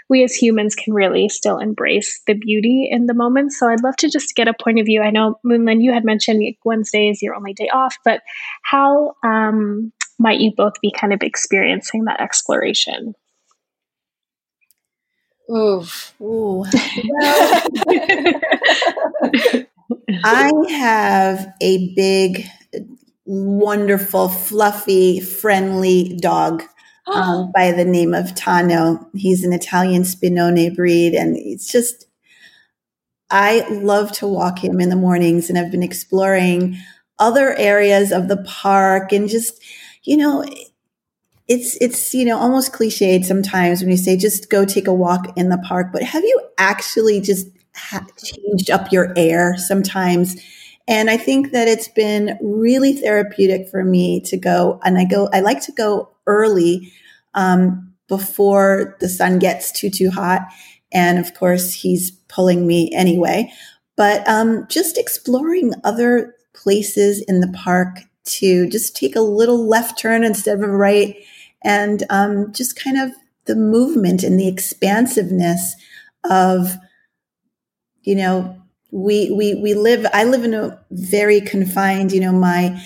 we 0.08 0.24
as 0.24 0.34
humans 0.34 0.74
can 0.74 0.94
really 0.94 1.28
still 1.28 1.58
embrace 1.58 2.20
the 2.26 2.34
beauty 2.34 2.88
in 2.90 3.06
the 3.06 3.14
moment. 3.14 3.52
So 3.52 3.68
I'd 3.68 3.82
love 3.82 3.96
to 3.96 4.08
just 4.08 4.34
get 4.34 4.48
a 4.48 4.54
point 4.54 4.78
of 4.78 4.86
view. 4.86 5.02
I 5.02 5.10
know 5.10 5.38
Moonlynn, 5.44 5.82
you 5.82 5.92
had 5.92 6.04
mentioned 6.04 6.42
Wednesday 6.64 7.08
is 7.08 7.22
your 7.22 7.34
only 7.34 7.52
day 7.52 7.68
off, 7.68 7.96
but 8.04 8.22
how 8.62 9.14
um, 9.24 9.92
might 10.18 10.40
you 10.40 10.52
both 10.56 10.80
be 10.80 10.90
kind 10.90 11.12
of 11.12 11.22
experiencing 11.22 12.04
that 12.04 12.20
exploration? 12.20 13.14
Ooh, 15.50 15.84
ooh. 16.20 16.64
I 20.24 20.50
have 20.70 21.52
a 21.60 21.94
big, 21.94 22.46
wonderful, 23.24 24.28
fluffy, 24.28 25.20
friendly 25.20 26.18
dog 26.20 26.64
um, 27.12 27.52
by 27.56 27.72
the 27.72 27.84
name 27.84 28.14
of 28.14 28.34
Tano. 28.34 29.06
He's 29.14 29.44
an 29.44 29.52
Italian 29.52 30.02
Spinone 30.02 30.74
breed, 30.74 31.14
and 31.14 31.36
it's 31.36 31.70
just, 31.70 32.06
I 33.30 33.66
love 33.68 34.12
to 34.12 34.26
walk 34.26 34.62
him 34.62 34.80
in 34.80 34.88
the 34.88 34.96
mornings, 34.96 35.48
and 35.48 35.58
I've 35.58 35.70
been 35.70 35.82
exploring 35.82 36.76
other 37.18 37.54
areas 37.56 38.12
of 38.12 38.28
the 38.28 38.36
park 38.44 39.12
and 39.12 39.28
just, 39.28 39.62
you 40.04 40.16
know, 40.16 40.44
it's 41.48 41.76
it's 41.80 42.14
you 42.14 42.24
know 42.24 42.38
almost 42.38 42.72
cliched 42.72 43.24
sometimes 43.24 43.80
when 43.80 43.90
you 43.90 43.96
say 43.96 44.16
just 44.16 44.50
go 44.50 44.64
take 44.64 44.86
a 44.86 44.94
walk 44.94 45.36
in 45.36 45.48
the 45.48 45.58
park 45.58 45.88
but 45.92 46.02
have 46.02 46.24
you 46.24 46.40
actually 46.58 47.20
just 47.20 47.46
ha- 47.76 48.06
changed 48.22 48.70
up 48.70 48.90
your 48.92 49.12
air 49.16 49.56
sometimes 49.58 50.36
And 50.88 51.10
I 51.10 51.18
think 51.18 51.52
that 51.52 51.68
it's 51.68 51.88
been 51.88 52.38
really 52.42 52.94
therapeutic 52.94 53.68
for 53.70 53.84
me 53.84 54.20
to 54.22 54.38
go, 54.38 54.80
and 54.84 54.98
I 54.98 55.04
go, 55.04 55.28
I 55.32 55.40
like 55.40 55.60
to 55.64 55.72
go 55.72 56.10
early 56.26 56.92
um, 57.34 57.92
before 58.08 58.96
the 59.00 59.08
sun 59.08 59.38
gets 59.38 59.72
too, 59.72 59.90
too 59.90 60.10
hot. 60.10 60.42
And 60.92 61.18
of 61.18 61.34
course, 61.34 61.72
he's 61.72 62.10
pulling 62.28 62.66
me 62.66 62.92
anyway. 62.94 63.52
But 63.96 64.26
um, 64.28 64.66
just 64.68 64.98
exploring 64.98 65.72
other 65.84 66.34
places 66.54 67.22
in 67.22 67.40
the 67.40 67.52
park 67.52 68.00
to 68.24 68.68
just 68.68 68.96
take 68.96 69.16
a 69.16 69.20
little 69.20 69.66
left 69.66 69.98
turn 69.98 70.24
instead 70.24 70.58
of 70.58 70.62
a 70.62 70.68
right 70.68 71.16
and 71.62 72.04
um, 72.10 72.52
just 72.52 72.80
kind 72.82 72.98
of 72.98 73.12
the 73.44 73.56
movement 73.56 74.22
and 74.22 74.38
the 74.38 74.48
expansiveness 74.48 75.74
of 76.28 76.76
you 78.02 78.14
know 78.14 78.60
we 78.90 79.30
we 79.30 79.54
we 79.54 79.74
live 79.74 80.06
i 80.12 80.24
live 80.24 80.44
in 80.44 80.54
a 80.54 80.78
very 80.90 81.40
confined 81.40 82.10
you 82.12 82.20
know 82.20 82.32
my 82.32 82.80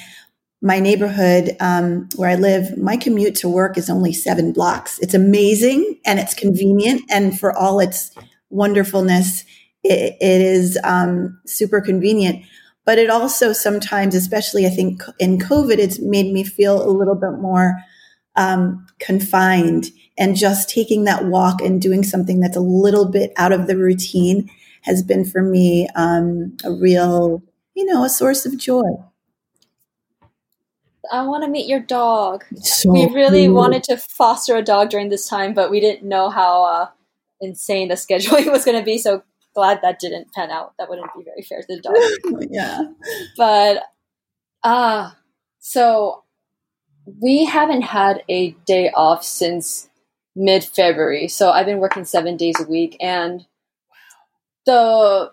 my 0.62 0.78
neighborhood 0.78 1.56
um, 1.60 2.08
where 2.16 2.30
i 2.30 2.34
live 2.34 2.76
my 2.76 2.96
commute 2.96 3.34
to 3.34 3.48
work 3.48 3.78
is 3.78 3.88
only 3.90 4.12
seven 4.12 4.52
blocks. 4.52 4.98
It's 4.98 5.14
amazing 5.14 5.98
and 6.04 6.18
it's 6.18 6.34
convenient 6.34 7.02
and 7.10 7.38
for 7.38 7.56
all 7.56 7.80
its 7.80 8.14
wonderfulness 8.50 9.44
it, 9.82 10.16
it 10.20 10.40
is 10.42 10.78
um, 10.84 11.40
super 11.46 11.80
convenient. 11.80 12.44
But 12.84 12.98
it 12.98 13.08
also 13.10 13.52
sometimes 13.52 14.14
especially 14.14 14.66
i 14.66 14.70
think 14.70 15.02
in 15.18 15.38
covid 15.38 15.78
it's 15.78 16.00
made 16.00 16.32
me 16.32 16.44
feel 16.44 16.82
a 16.82 16.90
little 16.90 17.14
bit 17.14 17.38
more 17.40 17.76
um, 18.36 18.86
confined. 18.98 19.86
And 20.18 20.36
just 20.36 20.68
taking 20.68 21.04
that 21.04 21.24
walk 21.26 21.62
and 21.62 21.80
doing 21.80 22.02
something 22.02 22.40
that's 22.40 22.56
a 22.56 22.60
little 22.60 23.10
bit 23.10 23.32
out 23.36 23.52
of 23.52 23.66
the 23.66 23.76
routine 23.76 24.50
has 24.82 25.02
been 25.02 25.24
for 25.24 25.42
me 25.42 25.88
um, 25.94 26.56
a 26.64 26.72
real, 26.72 27.42
you 27.74 27.84
know, 27.86 28.04
a 28.04 28.08
source 28.10 28.44
of 28.44 28.58
joy. 28.58 28.82
I 31.10 31.22
want 31.22 31.44
to 31.44 31.50
meet 31.50 31.66
your 31.66 31.80
dog. 31.80 32.44
So 32.60 32.90
we 32.92 33.06
really 33.06 33.46
cool. 33.46 33.56
wanted 33.56 33.82
to 33.84 33.96
foster 33.96 34.56
a 34.56 34.62
dog 34.62 34.90
during 34.90 35.08
this 35.08 35.28
time, 35.28 35.54
but 35.54 35.70
we 35.70 35.80
didn't 35.80 36.08
know 36.08 36.30
how 36.30 36.64
uh, 36.64 36.88
insane 37.40 37.88
the 37.88 37.94
scheduling 37.96 38.50
was 38.50 38.64
going 38.64 38.78
to 38.78 38.84
be. 38.84 38.98
So 38.98 39.22
glad 39.54 39.80
that 39.82 39.98
didn't 39.98 40.32
pan 40.32 40.50
out. 40.50 40.74
That 40.78 40.88
wouldn't 40.88 41.10
be 41.16 41.24
very 41.24 41.42
fair 41.42 41.62
to 41.62 41.66
the 41.66 41.80
dog. 41.80 42.46
yeah. 42.50 42.82
But 43.36 43.82
uh 44.62 45.10
so 45.58 46.24
we 47.20 47.44
haven't 47.44 47.82
had 47.82 48.22
a 48.28 48.50
day 48.66 48.90
off 48.90 49.24
since 49.24 49.88
mid 50.36 50.64
February. 50.64 51.28
So 51.28 51.50
I've 51.50 51.66
been 51.66 51.78
working 51.78 52.04
seven 52.04 52.36
days 52.36 52.60
a 52.60 52.64
week, 52.64 52.96
and 53.00 53.46
the 54.66 55.32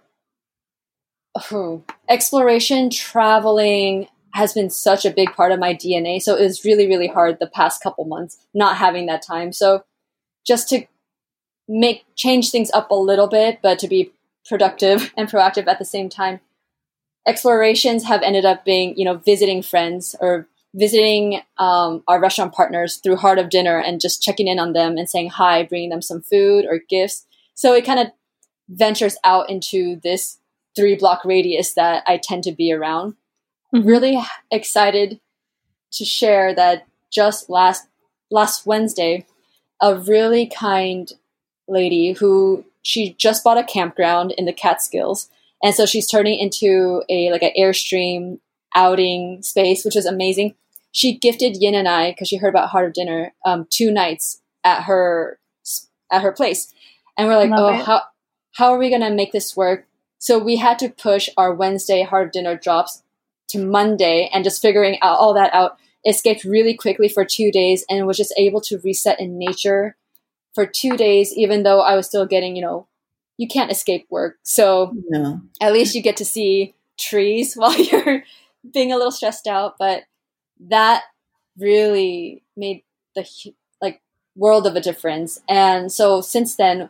oh, 1.51 1.83
exploration, 2.09 2.89
traveling 2.89 4.07
has 4.33 4.53
been 4.53 4.69
such 4.69 5.05
a 5.05 5.11
big 5.11 5.31
part 5.33 5.51
of 5.51 5.59
my 5.59 5.73
DNA. 5.73 6.21
So 6.21 6.35
it 6.35 6.43
was 6.43 6.65
really, 6.65 6.87
really 6.87 7.07
hard 7.07 7.39
the 7.39 7.47
past 7.47 7.81
couple 7.81 8.05
months 8.05 8.37
not 8.53 8.77
having 8.77 9.05
that 9.07 9.21
time. 9.25 9.51
So 9.51 9.83
just 10.45 10.69
to 10.69 10.85
make 11.67 12.05
change 12.15 12.51
things 12.51 12.71
up 12.71 12.91
a 12.91 12.95
little 12.95 13.27
bit, 13.27 13.59
but 13.61 13.79
to 13.79 13.87
be 13.87 14.11
productive 14.47 15.11
and 15.17 15.29
proactive 15.29 15.67
at 15.67 15.79
the 15.79 15.85
same 15.85 16.09
time. 16.09 16.39
Explorations 17.27 18.05
have 18.05 18.21
ended 18.23 18.45
up 18.45 18.63
being, 18.63 18.97
you 18.97 19.03
know, 19.03 19.15
visiting 19.15 19.61
friends 19.61 20.15
or 20.21 20.47
visiting 20.73 21.41
um, 21.57 22.03
our 22.07 22.21
restaurant 22.21 22.53
partners 22.53 22.97
through 22.97 23.17
Heart 23.17 23.39
of 23.39 23.49
Dinner 23.49 23.79
and 23.79 23.99
just 23.99 24.21
checking 24.21 24.47
in 24.47 24.59
on 24.59 24.73
them 24.73 24.97
and 24.97 25.09
saying 25.09 25.31
hi, 25.31 25.63
bringing 25.63 25.89
them 25.89 26.01
some 26.01 26.21
food 26.21 26.65
or 26.69 26.79
gifts. 26.89 27.25
So 27.53 27.73
it 27.73 27.85
kind 27.85 27.99
of 27.99 28.07
ventures 28.69 29.17
out 29.23 29.49
into 29.49 29.99
this 30.03 30.37
three 30.75 30.95
block 30.95 31.25
radius 31.25 31.73
that 31.73 32.03
I 32.07 32.17
tend 32.21 32.43
to 32.43 32.51
be 32.51 32.71
around. 32.71 33.15
Mm-hmm. 33.73 33.87
Really 33.87 34.19
excited 34.51 35.19
to 35.91 36.05
share 36.05 36.53
that 36.55 36.87
just 37.11 37.49
last 37.49 37.87
last 38.31 38.65
Wednesday, 38.65 39.25
a 39.81 39.95
really 39.95 40.47
kind 40.47 41.11
lady 41.67 42.13
who 42.13 42.65
she 42.81 43.13
just 43.13 43.43
bought 43.43 43.57
a 43.57 43.63
campground 43.63 44.33
in 44.37 44.45
the 44.45 44.53
Catskills, 44.53 45.29
and 45.61 45.75
so 45.75 45.85
she's 45.85 46.07
turning 46.07 46.39
into 46.39 47.03
a 47.09 47.31
like 47.31 47.43
an 47.43 47.51
airstream 47.57 48.39
outing 48.75 49.41
space, 49.43 49.83
which 49.83 49.95
was 49.95 50.05
amazing. 50.05 50.55
She 50.91 51.17
gifted 51.17 51.57
Yin 51.57 51.75
and 51.75 51.87
I 51.87 52.11
because 52.11 52.27
she 52.29 52.37
heard 52.37 52.49
about 52.49 52.69
Heart 52.69 52.87
of 52.87 52.93
Dinner 52.93 53.33
um, 53.45 53.67
two 53.69 53.91
nights 53.91 54.41
at 54.63 54.83
her 54.83 55.39
at 56.11 56.21
her 56.21 56.31
place, 56.31 56.73
and 57.17 57.27
we're 57.27 57.35
like, 57.35 57.49
Love 57.49 57.75
oh, 57.75 57.79
it. 57.79 57.85
how 57.85 58.01
how 58.55 58.71
are 58.71 58.79
we 58.79 58.89
gonna 58.89 59.11
make 59.11 59.31
this 59.31 59.55
work? 59.55 59.85
So 60.19 60.39
we 60.39 60.55
had 60.55 60.79
to 60.79 60.89
push 60.89 61.29
our 61.37 61.53
Wednesday 61.53 62.03
Heart 62.03 62.27
of 62.27 62.31
Dinner 62.31 62.55
drops 62.55 63.03
to 63.49 63.63
Monday, 63.63 64.29
and 64.33 64.43
just 64.43 64.61
figuring 64.61 64.97
out 65.01 65.17
all 65.17 65.33
that 65.33 65.53
out. 65.53 65.77
Escaped 66.05 66.43
really 66.43 66.75
quickly 66.75 67.09
for 67.09 67.25
two 67.25 67.51
days, 67.51 67.85
and 67.89 68.07
was 68.07 68.17
just 68.17 68.33
able 68.37 68.61
to 68.61 68.79
reset 68.83 69.19
in 69.19 69.37
nature 69.37 69.95
for 70.53 70.65
two 70.65 70.97
days, 70.97 71.33
even 71.35 71.63
though 71.63 71.81
I 71.81 71.95
was 71.95 72.07
still 72.07 72.25
getting, 72.25 72.55
you 72.55 72.61
know, 72.61 72.87
you 73.37 73.47
can't 73.47 73.71
escape 73.71 74.07
work. 74.09 74.37
So 74.41 74.91
no. 75.09 75.41
at 75.61 75.71
least 75.71 75.93
you 75.93 76.01
get 76.01 76.17
to 76.17 76.25
see 76.25 76.73
trees 76.97 77.53
while 77.55 77.77
you're 77.77 78.23
being 78.73 78.91
a 78.91 78.97
little 78.97 79.11
stressed 79.11 79.47
out, 79.47 79.77
but 79.77 80.03
that 80.59 81.03
really 81.57 82.43
made 82.55 82.83
the 83.15 83.27
like 83.81 84.01
world 84.35 84.67
of 84.67 84.75
a 84.75 84.81
difference. 84.81 85.39
And 85.47 85.91
so 85.91 86.21
since 86.21 86.55
then, 86.55 86.89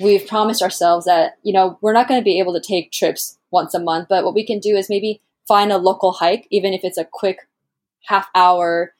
we've 0.00 0.26
promised 0.26 0.62
ourselves 0.62 1.06
that 1.06 1.38
you 1.42 1.52
know 1.52 1.78
we're 1.80 1.92
not 1.92 2.08
going 2.08 2.20
to 2.20 2.24
be 2.24 2.40
able 2.40 2.52
to 2.54 2.60
take 2.60 2.90
trips 2.90 3.38
once 3.50 3.74
a 3.74 3.80
month, 3.80 4.08
but 4.08 4.24
what 4.24 4.34
we 4.34 4.44
can 4.44 4.58
do 4.58 4.76
is 4.76 4.90
maybe 4.90 5.20
find 5.46 5.72
a 5.72 5.78
local 5.78 6.12
hike, 6.12 6.46
even 6.50 6.72
if 6.72 6.82
it's 6.84 6.98
a 6.98 7.04
quick 7.04 7.48
half 8.04 8.28
hour 8.34 8.94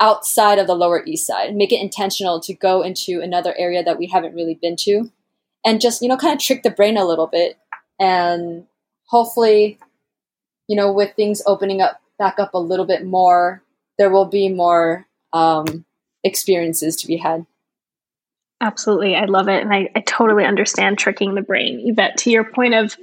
outside 0.00 0.58
of 0.58 0.66
the 0.66 0.74
Lower 0.74 1.04
East 1.04 1.26
Side. 1.26 1.54
Make 1.54 1.72
it 1.72 1.80
intentional 1.80 2.40
to 2.40 2.54
go 2.54 2.82
into 2.82 3.20
another 3.20 3.54
area 3.56 3.82
that 3.82 3.98
we 3.98 4.06
haven't 4.06 4.34
really 4.34 4.58
been 4.60 4.76
to, 4.80 5.10
and 5.64 5.80
just 5.80 6.02
you 6.02 6.08
know 6.08 6.16
kind 6.16 6.34
of 6.34 6.40
trick 6.40 6.62
the 6.62 6.70
brain 6.70 6.96
a 6.96 7.04
little 7.04 7.26
bit, 7.26 7.58
and 7.98 8.66
hopefully 9.06 9.78
you 10.68 10.76
know, 10.76 10.92
with 10.92 11.14
things 11.14 11.42
opening 11.46 11.80
up 11.80 12.00
back 12.18 12.38
up 12.38 12.54
a 12.54 12.58
little 12.58 12.86
bit 12.86 13.04
more, 13.04 13.62
there 13.98 14.10
will 14.10 14.24
be 14.26 14.48
more 14.48 15.06
um, 15.32 15.84
experiences 16.22 16.96
to 16.96 17.06
be 17.06 17.16
had. 17.16 17.44
Absolutely. 18.60 19.14
I 19.14 19.24
love 19.26 19.48
it. 19.48 19.62
And 19.62 19.74
I, 19.74 19.90
I 19.94 20.00
totally 20.00 20.44
understand 20.44 20.98
tricking 20.98 21.34
the 21.34 21.42
brain. 21.42 21.82
Yvette, 21.84 22.16
to 22.18 22.30
your 22.30 22.44
point 22.44 22.74
of 22.74 22.96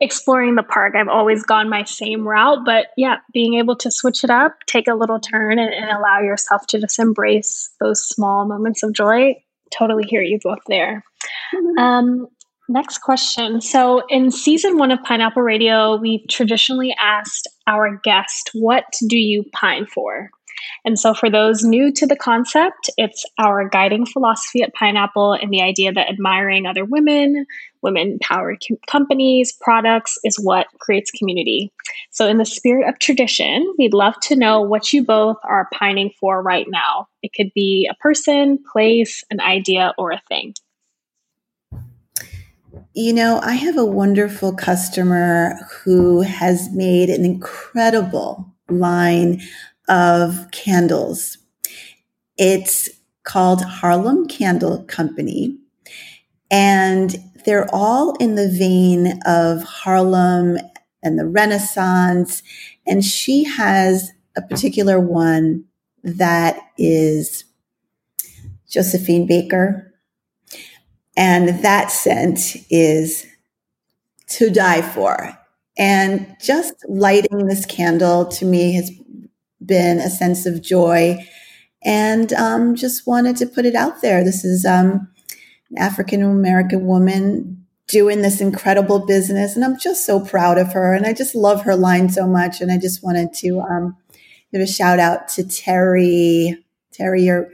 exploring 0.00 0.54
the 0.54 0.62
park, 0.62 0.94
I've 0.94 1.08
always 1.08 1.42
gone 1.42 1.68
my 1.68 1.84
same 1.84 2.26
route. 2.26 2.64
But 2.64 2.88
yeah, 2.96 3.16
being 3.32 3.54
able 3.54 3.76
to 3.76 3.90
switch 3.90 4.24
it 4.24 4.30
up, 4.30 4.56
take 4.66 4.88
a 4.88 4.94
little 4.94 5.20
turn, 5.20 5.58
and, 5.58 5.72
and 5.72 5.90
allow 5.90 6.20
yourself 6.20 6.66
to 6.68 6.80
just 6.80 6.98
embrace 6.98 7.70
those 7.80 8.02
small 8.02 8.46
moments 8.46 8.82
of 8.82 8.92
joy. 8.92 9.34
Totally 9.76 10.04
hear 10.04 10.22
you 10.22 10.38
both 10.42 10.60
there. 10.66 11.04
Mm-hmm. 11.54 11.78
Um, 11.78 12.28
Next 12.70 12.98
question. 12.98 13.60
So, 13.60 14.04
in 14.08 14.30
season 14.30 14.78
one 14.78 14.92
of 14.92 15.02
Pineapple 15.02 15.42
Radio, 15.42 15.96
we've 15.96 16.24
traditionally 16.28 16.94
asked 17.00 17.48
our 17.66 18.00
guest, 18.04 18.50
What 18.54 18.84
do 19.08 19.18
you 19.18 19.42
pine 19.52 19.86
for? 19.86 20.30
And 20.84 20.96
so, 20.96 21.12
for 21.12 21.28
those 21.28 21.64
new 21.64 21.92
to 21.94 22.06
the 22.06 22.14
concept, 22.14 22.88
it's 22.96 23.24
our 23.38 23.68
guiding 23.68 24.06
philosophy 24.06 24.62
at 24.62 24.72
Pineapple 24.74 25.32
and 25.32 25.52
the 25.52 25.62
idea 25.62 25.92
that 25.92 26.08
admiring 26.08 26.66
other 26.66 26.84
women, 26.84 27.44
women 27.82 28.18
powered 28.20 28.62
companies, 28.86 29.52
products 29.60 30.18
is 30.24 30.36
what 30.36 30.66
creates 30.78 31.10
community. 31.10 31.72
So, 32.10 32.26
in 32.26 32.38
the 32.38 32.44
spirit 32.44 32.88
of 32.88 32.98
tradition, 32.98 33.72
we'd 33.78 33.94
love 33.94 34.18
to 34.22 34.36
know 34.36 34.60
what 34.60 34.92
you 34.92 35.04
both 35.04 35.36
are 35.44 35.68
pining 35.72 36.10
for 36.20 36.42
right 36.42 36.66
now. 36.68 37.08
It 37.22 37.32
could 37.34 37.52
be 37.54 37.88
a 37.90 37.94
person, 37.94 38.58
place, 38.72 39.24
an 39.30 39.40
idea, 39.40 39.94
or 39.98 40.10
a 40.12 40.22
thing. 40.28 40.54
You 42.94 43.12
know, 43.12 43.40
I 43.42 43.54
have 43.54 43.76
a 43.76 43.84
wonderful 43.84 44.54
customer 44.54 45.54
who 45.84 46.22
has 46.22 46.68
made 46.72 47.08
an 47.08 47.24
incredible 47.24 48.52
line 48.68 49.40
of 49.88 50.50
candles. 50.50 51.38
It's 52.36 52.88
called 53.24 53.62
Harlem 53.62 54.26
Candle 54.26 54.84
Company. 54.84 55.58
And 56.50 57.16
they're 57.44 57.68
all 57.72 58.14
in 58.16 58.34
the 58.34 58.48
vein 58.48 59.20
of 59.26 59.62
Harlem 59.62 60.58
and 61.02 61.18
the 61.18 61.26
Renaissance. 61.26 62.42
And 62.86 63.04
she 63.04 63.44
has 63.44 64.10
a 64.36 64.42
particular 64.42 65.00
one 65.00 65.64
that 66.02 66.58
is 66.78 67.44
Josephine 68.68 69.26
Baker 69.26 69.90
and 71.16 71.48
that 71.62 71.90
scent 71.90 72.56
is 72.70 73.26
to 74.28 74.48
die 74.48 74.82
for. 74.82 75.36
And 75.76 76.36
just 76.40 76.74
lighting 76.88 77.46
this 77.46 77.66
candle 77.66 78.26
to 78.26 78.44
me 78.44 78.74
has 78.74 78.90
been 79.64 79.98
a 79.98 80.10
sense 80.10 80.46
of 80.46 80.62
joy 80.62 81.18
and 81.82 82.32
um, 82.34 82.74
just 82.74 83.06
wanted 83.06 83.36
to 83.36 83.46
put 83.46 83.66
it 83.66 83.74
out 83.74 84.02
there. 84.02 84.22
This 84.22 84.44
is 84.44 84.64
um, 84.64 85.08
African 85.76 86.22
American 86.22 86.86
woman 86.86 87.66
doing 87.86 88.22
this 88.22 88.40
incredible 88.40 89.04
business. 89.04 89.56
And 89.56 89.64
I'm 89.64 89.78
just 89.78 90.06
so 90.06 90.24
proud 90.24 90.58
of 90.58 90.72
her. 90.72 90.94
And 90.94 91.04
I 91.06 91.12
just 91.12 91.34
love 91.34 91.62
her 91.62 91.76
line 91.76 92.08
so 92.08 92.26
much. 92.26 92.60
And 92.60 92.70
I 92.70 92.78
just 92.78 93.02
wanted 93.02 93.32
to 93.34 93.60
um, 93.60 93.96
give 94.52 94.60
a 94.60 94.66
shout 94.66 94.98
out 94.98 95.28
to 95.30 95.46
Terry. 95.46 96.64
Terry, 96.92 97.22
your 97.22 97.50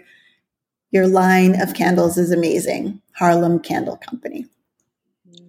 your 0.90 1.08
line 1.08 1.60
of 1.60 1.74
candles 1.74 2.16
is 2.16 2.30
amazing. 2.30 3.00
Harlem 3.16 3.58
Candle 3.60 3.96
Company. 3.96 4.46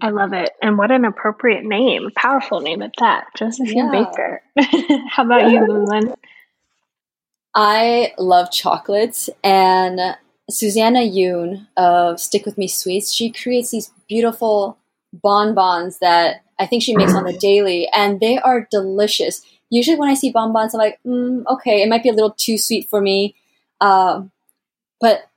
I 0.01 0.09
love 0.09 0.33
it. 0.33 0.51
And 0.61 0.77
what 0.77 0.91
an 0.91 1.05
appropriate 1.05 1.63
name. 1.63 2.09
Powerful 2.15 2.61
name 2.61 2.81
at 2.81 2.91
that. 2.99 3.25
Josephine 3.35 3.91
yeah. 3.91 3.91
Baker. 3.91 4.41
How 5.09 5.25
about 5.25 5.51
you, 5.51 5.59
Moonlynn? 5.59 6.15
I 7.55 8.13
love 8.17 8.51
chocolates 8.51 9.29
and 9.43 9.99
Susanna 10.49 10.99
Yoon 10.99 11.67
of 11.75 12.19
Stick 12.19 12.45
With 12.45 12.57
Me 12.57 12.67
Sweets, 12.67 13.13
she 13.13 13.31
creates 13.31 13.71
these 13.71 13.91
beautiful 14.07 14.77
bonbons 15.13 15.99
that 15.99 16.43
I 16.59 16.65
think 16.65 16.83
she 16.83 16.95
makes 16.95 17.13
on 17.13 17.25
the 17.25 17.37
daily, 17.37 17.87
and 17.93 18.19
they 18.19 18.37
are 18.39 18.67
delicious. 18.71 19.41
Usually, 19.69 19.97
when 19.97 20.09
I 20.09 20.13
see 20.13 20.31
bonbons, 20.31 20.73
I'm 20.73 20.79
like, 20.79 20.99
mm, 21.05 21.45
okay, 21.47 21.83
it 21.83 21.89
might 21.89 22.03
be 22.03 22.09
a 22.09 22.13
little 22.13 22.31
too 22.31 22.57
sweet 22.57 22.89
for 22.89 23.01
me. 23.01 23.35
Um, 23.81 24.31
but 24.99 25.29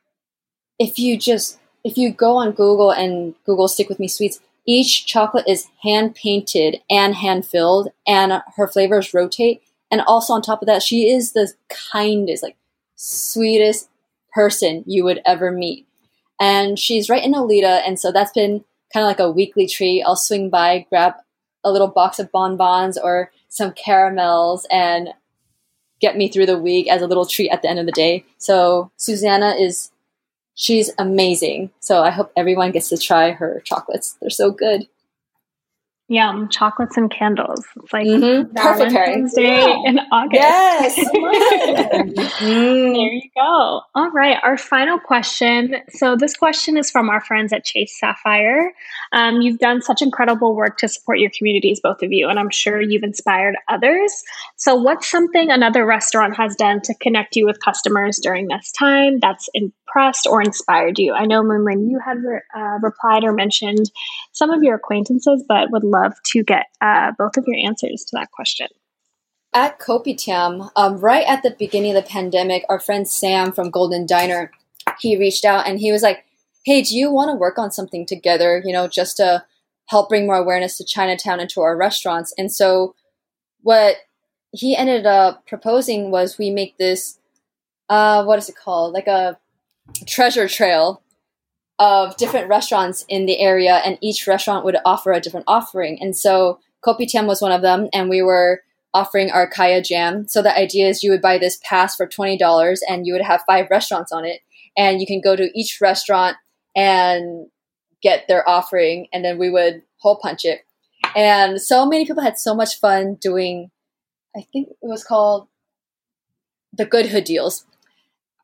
if 0.79 0.99
you 0.99 1.19
just 1.19 1.59
if 1.85 1.97
you 1.99 2.13
go 2.13 2.37
on 2.37 2.53
Google 2.53 2.91
and 2.91 3.35
Google 3.45 3.69
Stick 3.69 3.89
With 3.89 4.01
Me 4.01 4.09
Sweets, 4.09 4.41
each 4.67 5.07
chocolate 5.07 5.49
is 5.49 5.67
hand 5.83 6.15
painted 6.15 6.81
and 6.89 7.15
hand 7.15 7.45
filled, 7.45 7.89
and 8.07 8.43
her 8.57 8.69
flavors 8.69 9.13
rotate. 9.13 9.63
And 9.91 10.01
also 10.03 10.33
on 10.33 10.43
top 10.43 10.63
of 10.63 10.67
that, 10.67 10.83
she 10.83 11.11
is 11.11 11.33
the 11.33 11.53
kindest, 11.69 12.43
like 12.45 12.57
sweetest 12.95 13.90
person 14.33 14.85
you 14.87 15.05
would 15.05 15.21
ever 15.25 15.51
meet. 15.51 15.87
And 16.41 16.79
she's 16.79 17.09
right 17.09 17.23
in 17.23 17.33
Nolita, 17.33 17.83
and 17.87 17.99
so 17.99 18.13
that's 18.13 18.33
been 18.33 18.65
kind 18.93 19.05
of 19.05 19.09
like 19.09 19.21
a 19.21 19.31
weekly 19.31 19.67
treat. 19.67 20.03
I'll 20.03 20.17
swing 20.17 20.51
by, 20.51 20.87
grab 20.89 21.15
a 21.63 21.71
little 21.71 21.89
box 21.89 22.19
of 22.19 22.33
bonbons 22.33 22.97
or 22.97 23.31
some 23.49 23.73
caramels, 23.73 24.67
and 24.71 25.11
get 26.01 26.17
me 26.17 26.29
through 26.29 26.47
the 26.47 26.59
week 26.59 26.89
as 26.89 27.03
a 27.03 27.07
little 27.07 27.27
treat 27.27 27.51
at 27.51 27.63
the 27.63 27.69
end 27.69 27.79
of 27.79 27.87
the 27.87 27.93
day. 27.93 28.25
So 28.39 28.91
Susanna 28.97 29.55
is 29.59 29.91
she's 30.55 30.91
amazing. 30.99 31.71
So 31.81 32.03
I 32.03 32.11
hope 32.11 32.33
everyone 32.37 32.73
gets 32.73 32.89
to 32.89 32.99
try 32.99 33.33
her 33.33 33.63
chocolates. 33.65 34.17
They're 34.21 34.31
so 34.31 34.51
good. 34.51 34.89
Yum, 36.11 36.49
chocolates 36.49 36.97
and 36.97 37.09
candles. 37.09 37.65
It's 37.77 37.93
like 37.93 38.05
mm-hmm. 38.05 38.53
perfect 38.57 39.35
Day 39.37 39.45
yeah. 39.45 39.77
in 39.85 40.01
August. 40.11 40.35
Yes. 40.35 40.99
mm. 42.41 42.95
There 42.95 43.13
you 43.13 43.31
go. 43.37 43.83
All 43.95 44.11
right. 44.11 44.37
Our 44.43 44.59
final 44.59 44.99
question. 44.99 45.77
So, 45.91 46.17
this 46.17 46.35
question 46.35 46.77
is 46.77 46.91
from 46.91 47.09
our 47.09 47.21
friends 47.21 47.53
at 47.53 47.65
Chase 47.65 47.97
Sapphire. 47.97 48.73
Um, 49.13 49.41
you've 49.41 49.61
done 49.61 49.83
such 49.83 50.03
incredible 50.03 50.57
work 50.57 50.79
to 50.79 50.89
support 50.89 51.21
your 51.21 51.31
communities, 51.31 51.79
both 51.81 52.03
of 52.03 52.11
you, 52.11 52.29
and 52.29 52.41
I'm 52.41 52.51
sure 52.51 52.81
you've 52.81 53.05
inspired 53.05 53.55
others. 53.69 54.13
So, 54.57 54.75
what's 54.75 55.09
something 55.09 55.49
another 55.49 55.87
restaurant 55.87 56.37
has 56.37 56.57
done 56.57 56.81
to 56.83 56.95
connect 56.97 57.37
you 57.37 57.47
with 57.47 57.61
customers 57.61 58.19
during 58.19 58.49
this 58.49 58.73
time 58.73 59.21
that's 59.21 59.49
impressed 59.91 60.27
or 60.27 60.43
inspired 60.43 60.99
you? 60.99 61.15
I 61.15 61.27
know, 61.27 61.43
Moonlynn, 61.43 61.91
you 61.91 61.99
had 62.05 62.19
re- 62.19 62.43
uh, 62.57 62.79
replied 62.83 63.25
or 63.25 63.33
mentioned 63.33 63.91
some 64.33 64.51
of 64.51 64.63
your 64.63 64.77
acquaintances, 64.77 65.45
but 65.47 65.71
would 65.71 65.85
love 65.85 66.15
to 66.33 66.43
get 66.43 66.67
uh, 66.81 67.13
both 67.19 67.37
of 67.37 67.45
your 67.47 67.69
answers 67.69 68.05
to 68.09 68.17
that 68.17 68.31
question. 68.31 68.69
At 69.53 69.81
Kopitiam, 69.81 70.71
um, 70.77 70.99
right 70.99 71.27
at 71.27 71.43
the 71.43 71.57
beginning 71.59 71.97
of 71.97 72.05
the 72.05 72.09
pandemic, 72.09 72.65
our 72.69 72.79
friend 72.79 73.09
Sam 73.09 73.53
from 73.53 73.71
Golden 73.71 74.07
Diner, 74.07 74.53
he 75.01 75.17
reached 75.17 75.45
out 75.45 75.67
and 75.67 75.81
he 75.81 75.91
was 75.91 76.03
like, 76.03 76.25
"Hey, 76.65 76.83
do 76.83 76.97
you 76.97 77.11
want 77.11 77.31
to 77.31 77.37
work 77.37 77.59
on 77.59 77.73
something 77.73 78.07
together? 78.07 78.63
You 78.65 78.73
know, 78.73 78.87
just 78.87 79.17
to 79.17 79.45
help 79.87 80.09
bring 80.09 80.27
more 80.27 80.37
awareness 80.37 80.79
to 80.79 80.85
Chinatown 80.85 81.41
and 81.41 81.51
to 81.51 81.63
our 81.63 81.77
restaurants." 81.77 82.33
And 82.39 82.53
so, 82.53 82.95
what 83.63 83.97
he 84.53 84.77
ended 84.77 85.05
up 85.05 85.47
proposing 85.47 86.13
was 86.13 86.39
we 86.39 86.51
make 86.51 86.79
this, 86.79 87.19
uh, 87.89 88.23
what 88.25 88.39
is 88.39 88.49
it 88.49 88.57
called? 88.57 88.93
Like 88.95 89.09
a 89.09 89.37
treasure 90.07 90.49
trail 90.49 91.03
of 91.79 92.17
different 92.17 92.49
restaurants 92.49 93.05
in 93.09 93.27
the 93.27 93.41
area, 93.41 93.77
and 93.85 93.99
each 94.01 94.27
restaurant 94.27 94.65
would 94.65 94.77
offer 94.85 95.13
a 95.13 95.21
different 95.21 95.45
offering. 95.47 95.99
And 96.01 96.15
so 96.15 96.61
Kopitiam 96.85 97.27
was 97.27 97.41
one 97.41 97.53
of 97.53 97.63
them, 97.63 97.89
and 97.93 98.11
we 98.11 98.23
were 98.23 98.63
offering 98.93 99.31
our 99.31 99.49
Kaya 99.49 99.83
Jam. 99.83 100.27
So 100.29 100.43
the 100.43 100.57
idea 100.57 100.89
is 100.89 101.03
you 101.03 101.11
would 101.11 101.23
buy 101.23 101.39
this 101.39 101.59
pass 101.63 101.97
for 101.97 102.07
twenty 102.07 102.37
dollars, 102.37 102.83
and 102.89 103.07
you 103.07 103.13
would 103.13 103.23
have 103.23 103.43
five 103.47 103.69
restaurants 103.71 104.13
on 104.13 104.25
it, 104.25 104.41
and 104.77 105.01
you 105.01 105.07
can 105.07 105.21
go 105.21 105.37
to 105.37 105.51
each 105.55 105.79
restaurant 105.81 106.37
and 106.77 107.47
get 108.03 108.29
their 108.29 108.47
offering, 108.49 109.07
and 109.13 109.25
then 109.25 109.39
we 109.39 109.49
would 109.51 109.83
hole 109.99 110.19
punch 110.21 110.45
it. 110.45 110.61
And 111.17 111.61
so 111.61 111.87
many 111.87 112.05
people 112.05 112.23
had 112.23 112.39
so 112.39 112.55
much 112.55 112.79
fun 112.79 113.15
doing. 113.15 113.71
I 114.37 114.47
think 114.53 114.69
it 114.69 114.77
was 114.83 115.03
called 115.03 115.49
the 116.73 116.85
Good 116.85 117.07
Hood 117.07 117.25
deals, 117.25 117.65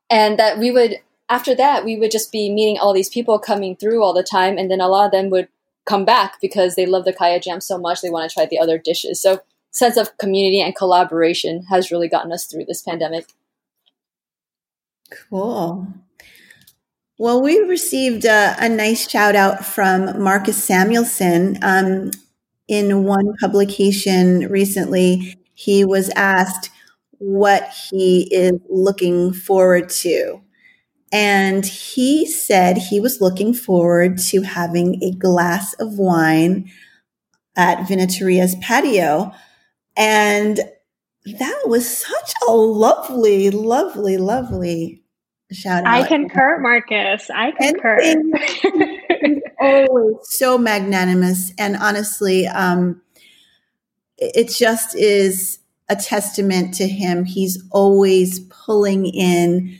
and 0.09 0.39
that 0.39 0.57
we 0.57 0.71
would 0.71 0.97
after 1.29 1.53
that, 1.55 1.83
we 1.83 1.97
would 1.97 2.11
just 2.11 2.31
be 2.31 2.51
meeting 2.51 2.77
all 2.77 2.93
these 2.93 3.09
people 3.09 3.39
coming 3.39 3.75
through 3.75 4.03
all 4.03 4.13
the 4.13 4.23
time, 4.23 4.57
and 4.57 4.71
then 4.71 4.81
a 4.81 4.87
lot 4.87 5.05
of 5.05 5.11
them 5.11 5.29
would 5.29 5.49
come 5.85 6.05
back 6.05 6.39
because 6.41 6.75
they 6.75 6.85
love 6.85 7.05
the 7.05 7.13
kaya 7.13 7.39
jam 7.39 7.61
so 7.61 7.77
much 7.77 8.01
they 8.01 8.09
want 8.09 8.29
to 8.29 8.33
try 8.33 8.45
the 8.45 8.59
other 8.59 8.77
dishes. 8.77 9.21
So 9.21 9.41
sense 9.71 9.97
of 9.97 10.17
community 10.17 10.61
and 10.61 10.75
collaboration 10.75 11.63
has 11.69 11.91
really 11.91 12.07
gotten 12.07 12.31
us 12.31 12.45
through 12.45 12.65
this 12.65 12.81
pandemic. 12.81 13.27
Cool. 15.29 15.87
Well, 17.17 17.41
we 17.41 17.59
received 17.59 18.25
a, 18.25 18.55
a 18.59 18.69
nice 18.69 19.09
shout 19.09 19.35
out 19.35 19.65
from 19.65 20.21
Marcus 20.21 20.61
Samuelsson. 20.67 21.57
Um, 21.63 22.11
in 22.67 23.05
one 23.05 23.33
publication 23.39 24.47
recently, 24.49 25.35
he 25.53 25.85
was 25.85 26.09
asked 26.15 26.69
what 27.19 27.69
he 27.89 28.27
is 28.31 28.53
looking 28.69 29.33
forward 29.33 29.89
to 29.89 30.41
and 31.11 31.65
he 31.65 32.25
said 32.25 32.77
he 32.77 32.99
was 32.99 33.21
looking 33.21 33.53
forward 33.53 34.17
to 34.17 34.41
having 34.41 35.01
a 35.01 35.11
glass 35.11 35.73
of 35.75 35.97
wine 35.97 36.69
at 37.55 37.87
Vinateria's 37.87 38.55
patio. 38.61 39.31
And 39.95 40.59
that 41.25 41.61
was 41.65 41.97
such 41.97 42.33
a 42.47 42.51
lovely, 42.51 43.49
lovely, 43.49 44.17
lovely 44.17 45.01
shout 45.51 45.85
out. 45.85 45.93
I 45.93 46.07
concur, 46.07 46.59
Marcus. 46.59 47.29
I 47.33 47.51
concur. 47.51 47.99
He's 49.21 49.41
always 49.59 50.15
so 50.23 50.57
magnanimous. 50.57 51.53
And 51.57 51.77
honestly, 51.77 52.47
um, 52.47 53.01
it 54.17 54.49
just 54.49 54.95
is 54.95 55.59
a 55.89 55.95
testament 55.95 56.73
to 56.75 56.87
him. 56.87 57.23
He's 57.23 57.63
always 57.71 58.41
pulling 58.49 59.05
in 59.05 59.79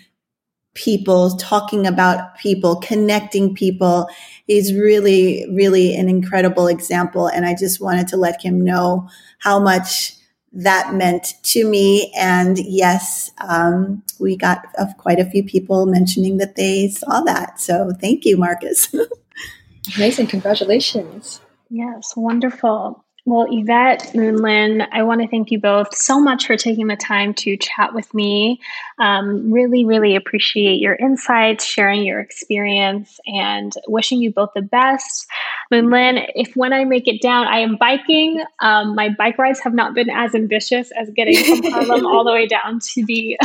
people, 0.78 1.36
talking 1.38 1.88
about 1.88 2.38
people, 2.38 2.76
connecting 2.78 3.54
people. 3.54 4.08
He's 4.46 4.74
really, 4.74 5.46
really 5.52 5.96
an 5.96 6.08
incredible 6.08 6.68
example. 6.68 7.28
And 7.28 7.46
I 7.46 7.56
just 7.56 7.82
wanted 7.82 8.08
to 8.10 8.18
let 8.18 8.42
him 8.42 8.62
know 8.62 9.10
how 9.40 9.60
much 9.60 10.14
that 10.54 10.94
meant 10.94 11.34
to 11.44 11.68
me. 11.68 12.14
And 12.16 12.58
yes, 12.60 13.32
um, 13.40 14.04
we 14.20 14.38
got 14.38 14.66
uh, 14.78 14.86
quite 14.98 15.20
a 15.20 15.30
few 15.30 15.44
people 15.44 15.88
mentioning 15.88 16.38
that 16.38 16.56
they 16.56 16.90
saw 16.90 17.22
that. 17.22 17.60
So 17.60 17.92
thank 18.00 18.24
you, 18.24 18.38
Marcus. 18.38 18.96
Amazing. 19.96 20.28
Congratulations. 20.28 21.42
Yes, 21.70 22.14
wonderful. 22.16 23.04
Well, 23.28 23.46
Yvette, 23.52 24.14
Moonlynn, 24.14 24.88
I 24.94 25.04
want 25.04 25.20
to 25.20 25.28
thank 25.28 25.52
you 25.52 25.60
both 25.60 25.94
so 25.94 26.18
much 26.18 26.48
for 26.48 26.56
taking 26.56 26.88
the 26.88 26.96
time 26.96 27.34
to 27.34 27.58
chat 27.58 27.94
with 27.94 28.14
me. 28.14 28.62
Um, 29.00 29.52
really, 29.52 29.84
really 29.84 30.16
appreciate 30.16 30.80
your 30.80 30.96
insights, 30.96 31.66
sharing 31.66 32.06
your 32.06 32.22
experience, 32.22 33.20
and 33.26 33.74
wishing 33.90 34.22
you 34.22 34.32
both 34.32 34.52
the 34.56 34.62
best. 34.62 35.28
Moonlynn, 35.74 36.26
if 36.36 36.56
when 36.56 36.72
I 36.72 36.86
make 36.86 37.10
it 37.10 37.22
down, 37.22 37.48
I 37.48 37.60
am 37.60 37.76
biking. 37.76 38.42
Um, 38.62 38.96
my 38.96 39.10
bike 39.10 39.38
rides 39.38 39.60
have 39.60 39.74
not 39.74 39.94
been 39.94 40.10
as 40.10 40.34
ambitious 40.34 40.90
as 40.98 41.10
getting 41.10 41.44
from 41.44 41.70
Harlem 41.70 42.06
all 42.06 42.24
the 42.24 42.32
way 42.32 42.48
down 42.48 42.80
to 42.80 43.06
the 43.06 43.38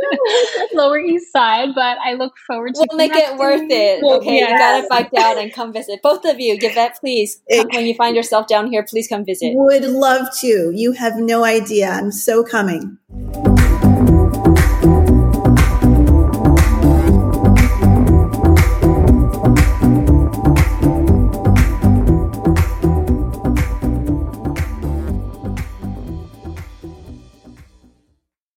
Lower 0.74 0.98
East 0.98 1.32
Side, 1.32 1.70
but 1.74 1.96
I 2.04 2.12
look 2.12 2.36
forward 2.46 2.74
to. 2.74 2.86
We'll 2.90 2.98
make 2.98 3.14
it 3.14 3.38
worth 3.38 3.70
it. 3.70 4.04
Okay, 4.04 4.34
yes. 4.34 4.50
you 4.50 4.58
gotta 4.58 4.86
bike 4.90 5.10
down 5.10 5.38
and 5.38 5.50
come 5.50 5.72
visit. 5.72 6.02
Both 6.02 6.26
of 6.26 6.38
you, 6.38 6.58
Yvette, 6.60 6.98
please. 7.00 7.40
Come, 7.50 7.68
when 7.72 7.86
you 7.86 7.94
find 7.94 8.14
yourself 8.14 8.46
down 8.46 8.70
here, 8.70 8.82
please 9.06 9.14
come 9.14 9.24
visit. 9.24 9.54
Would 9.54 9.84
love 9.84 10.28
to. 10.40 10.72
You 10.74 10.92
have 10.92 11.16
no 11.16 11.44
idea. 11.44 11.90
I'm 11.90 12.12
so 12.12 12.42
coming. 12.42 12.98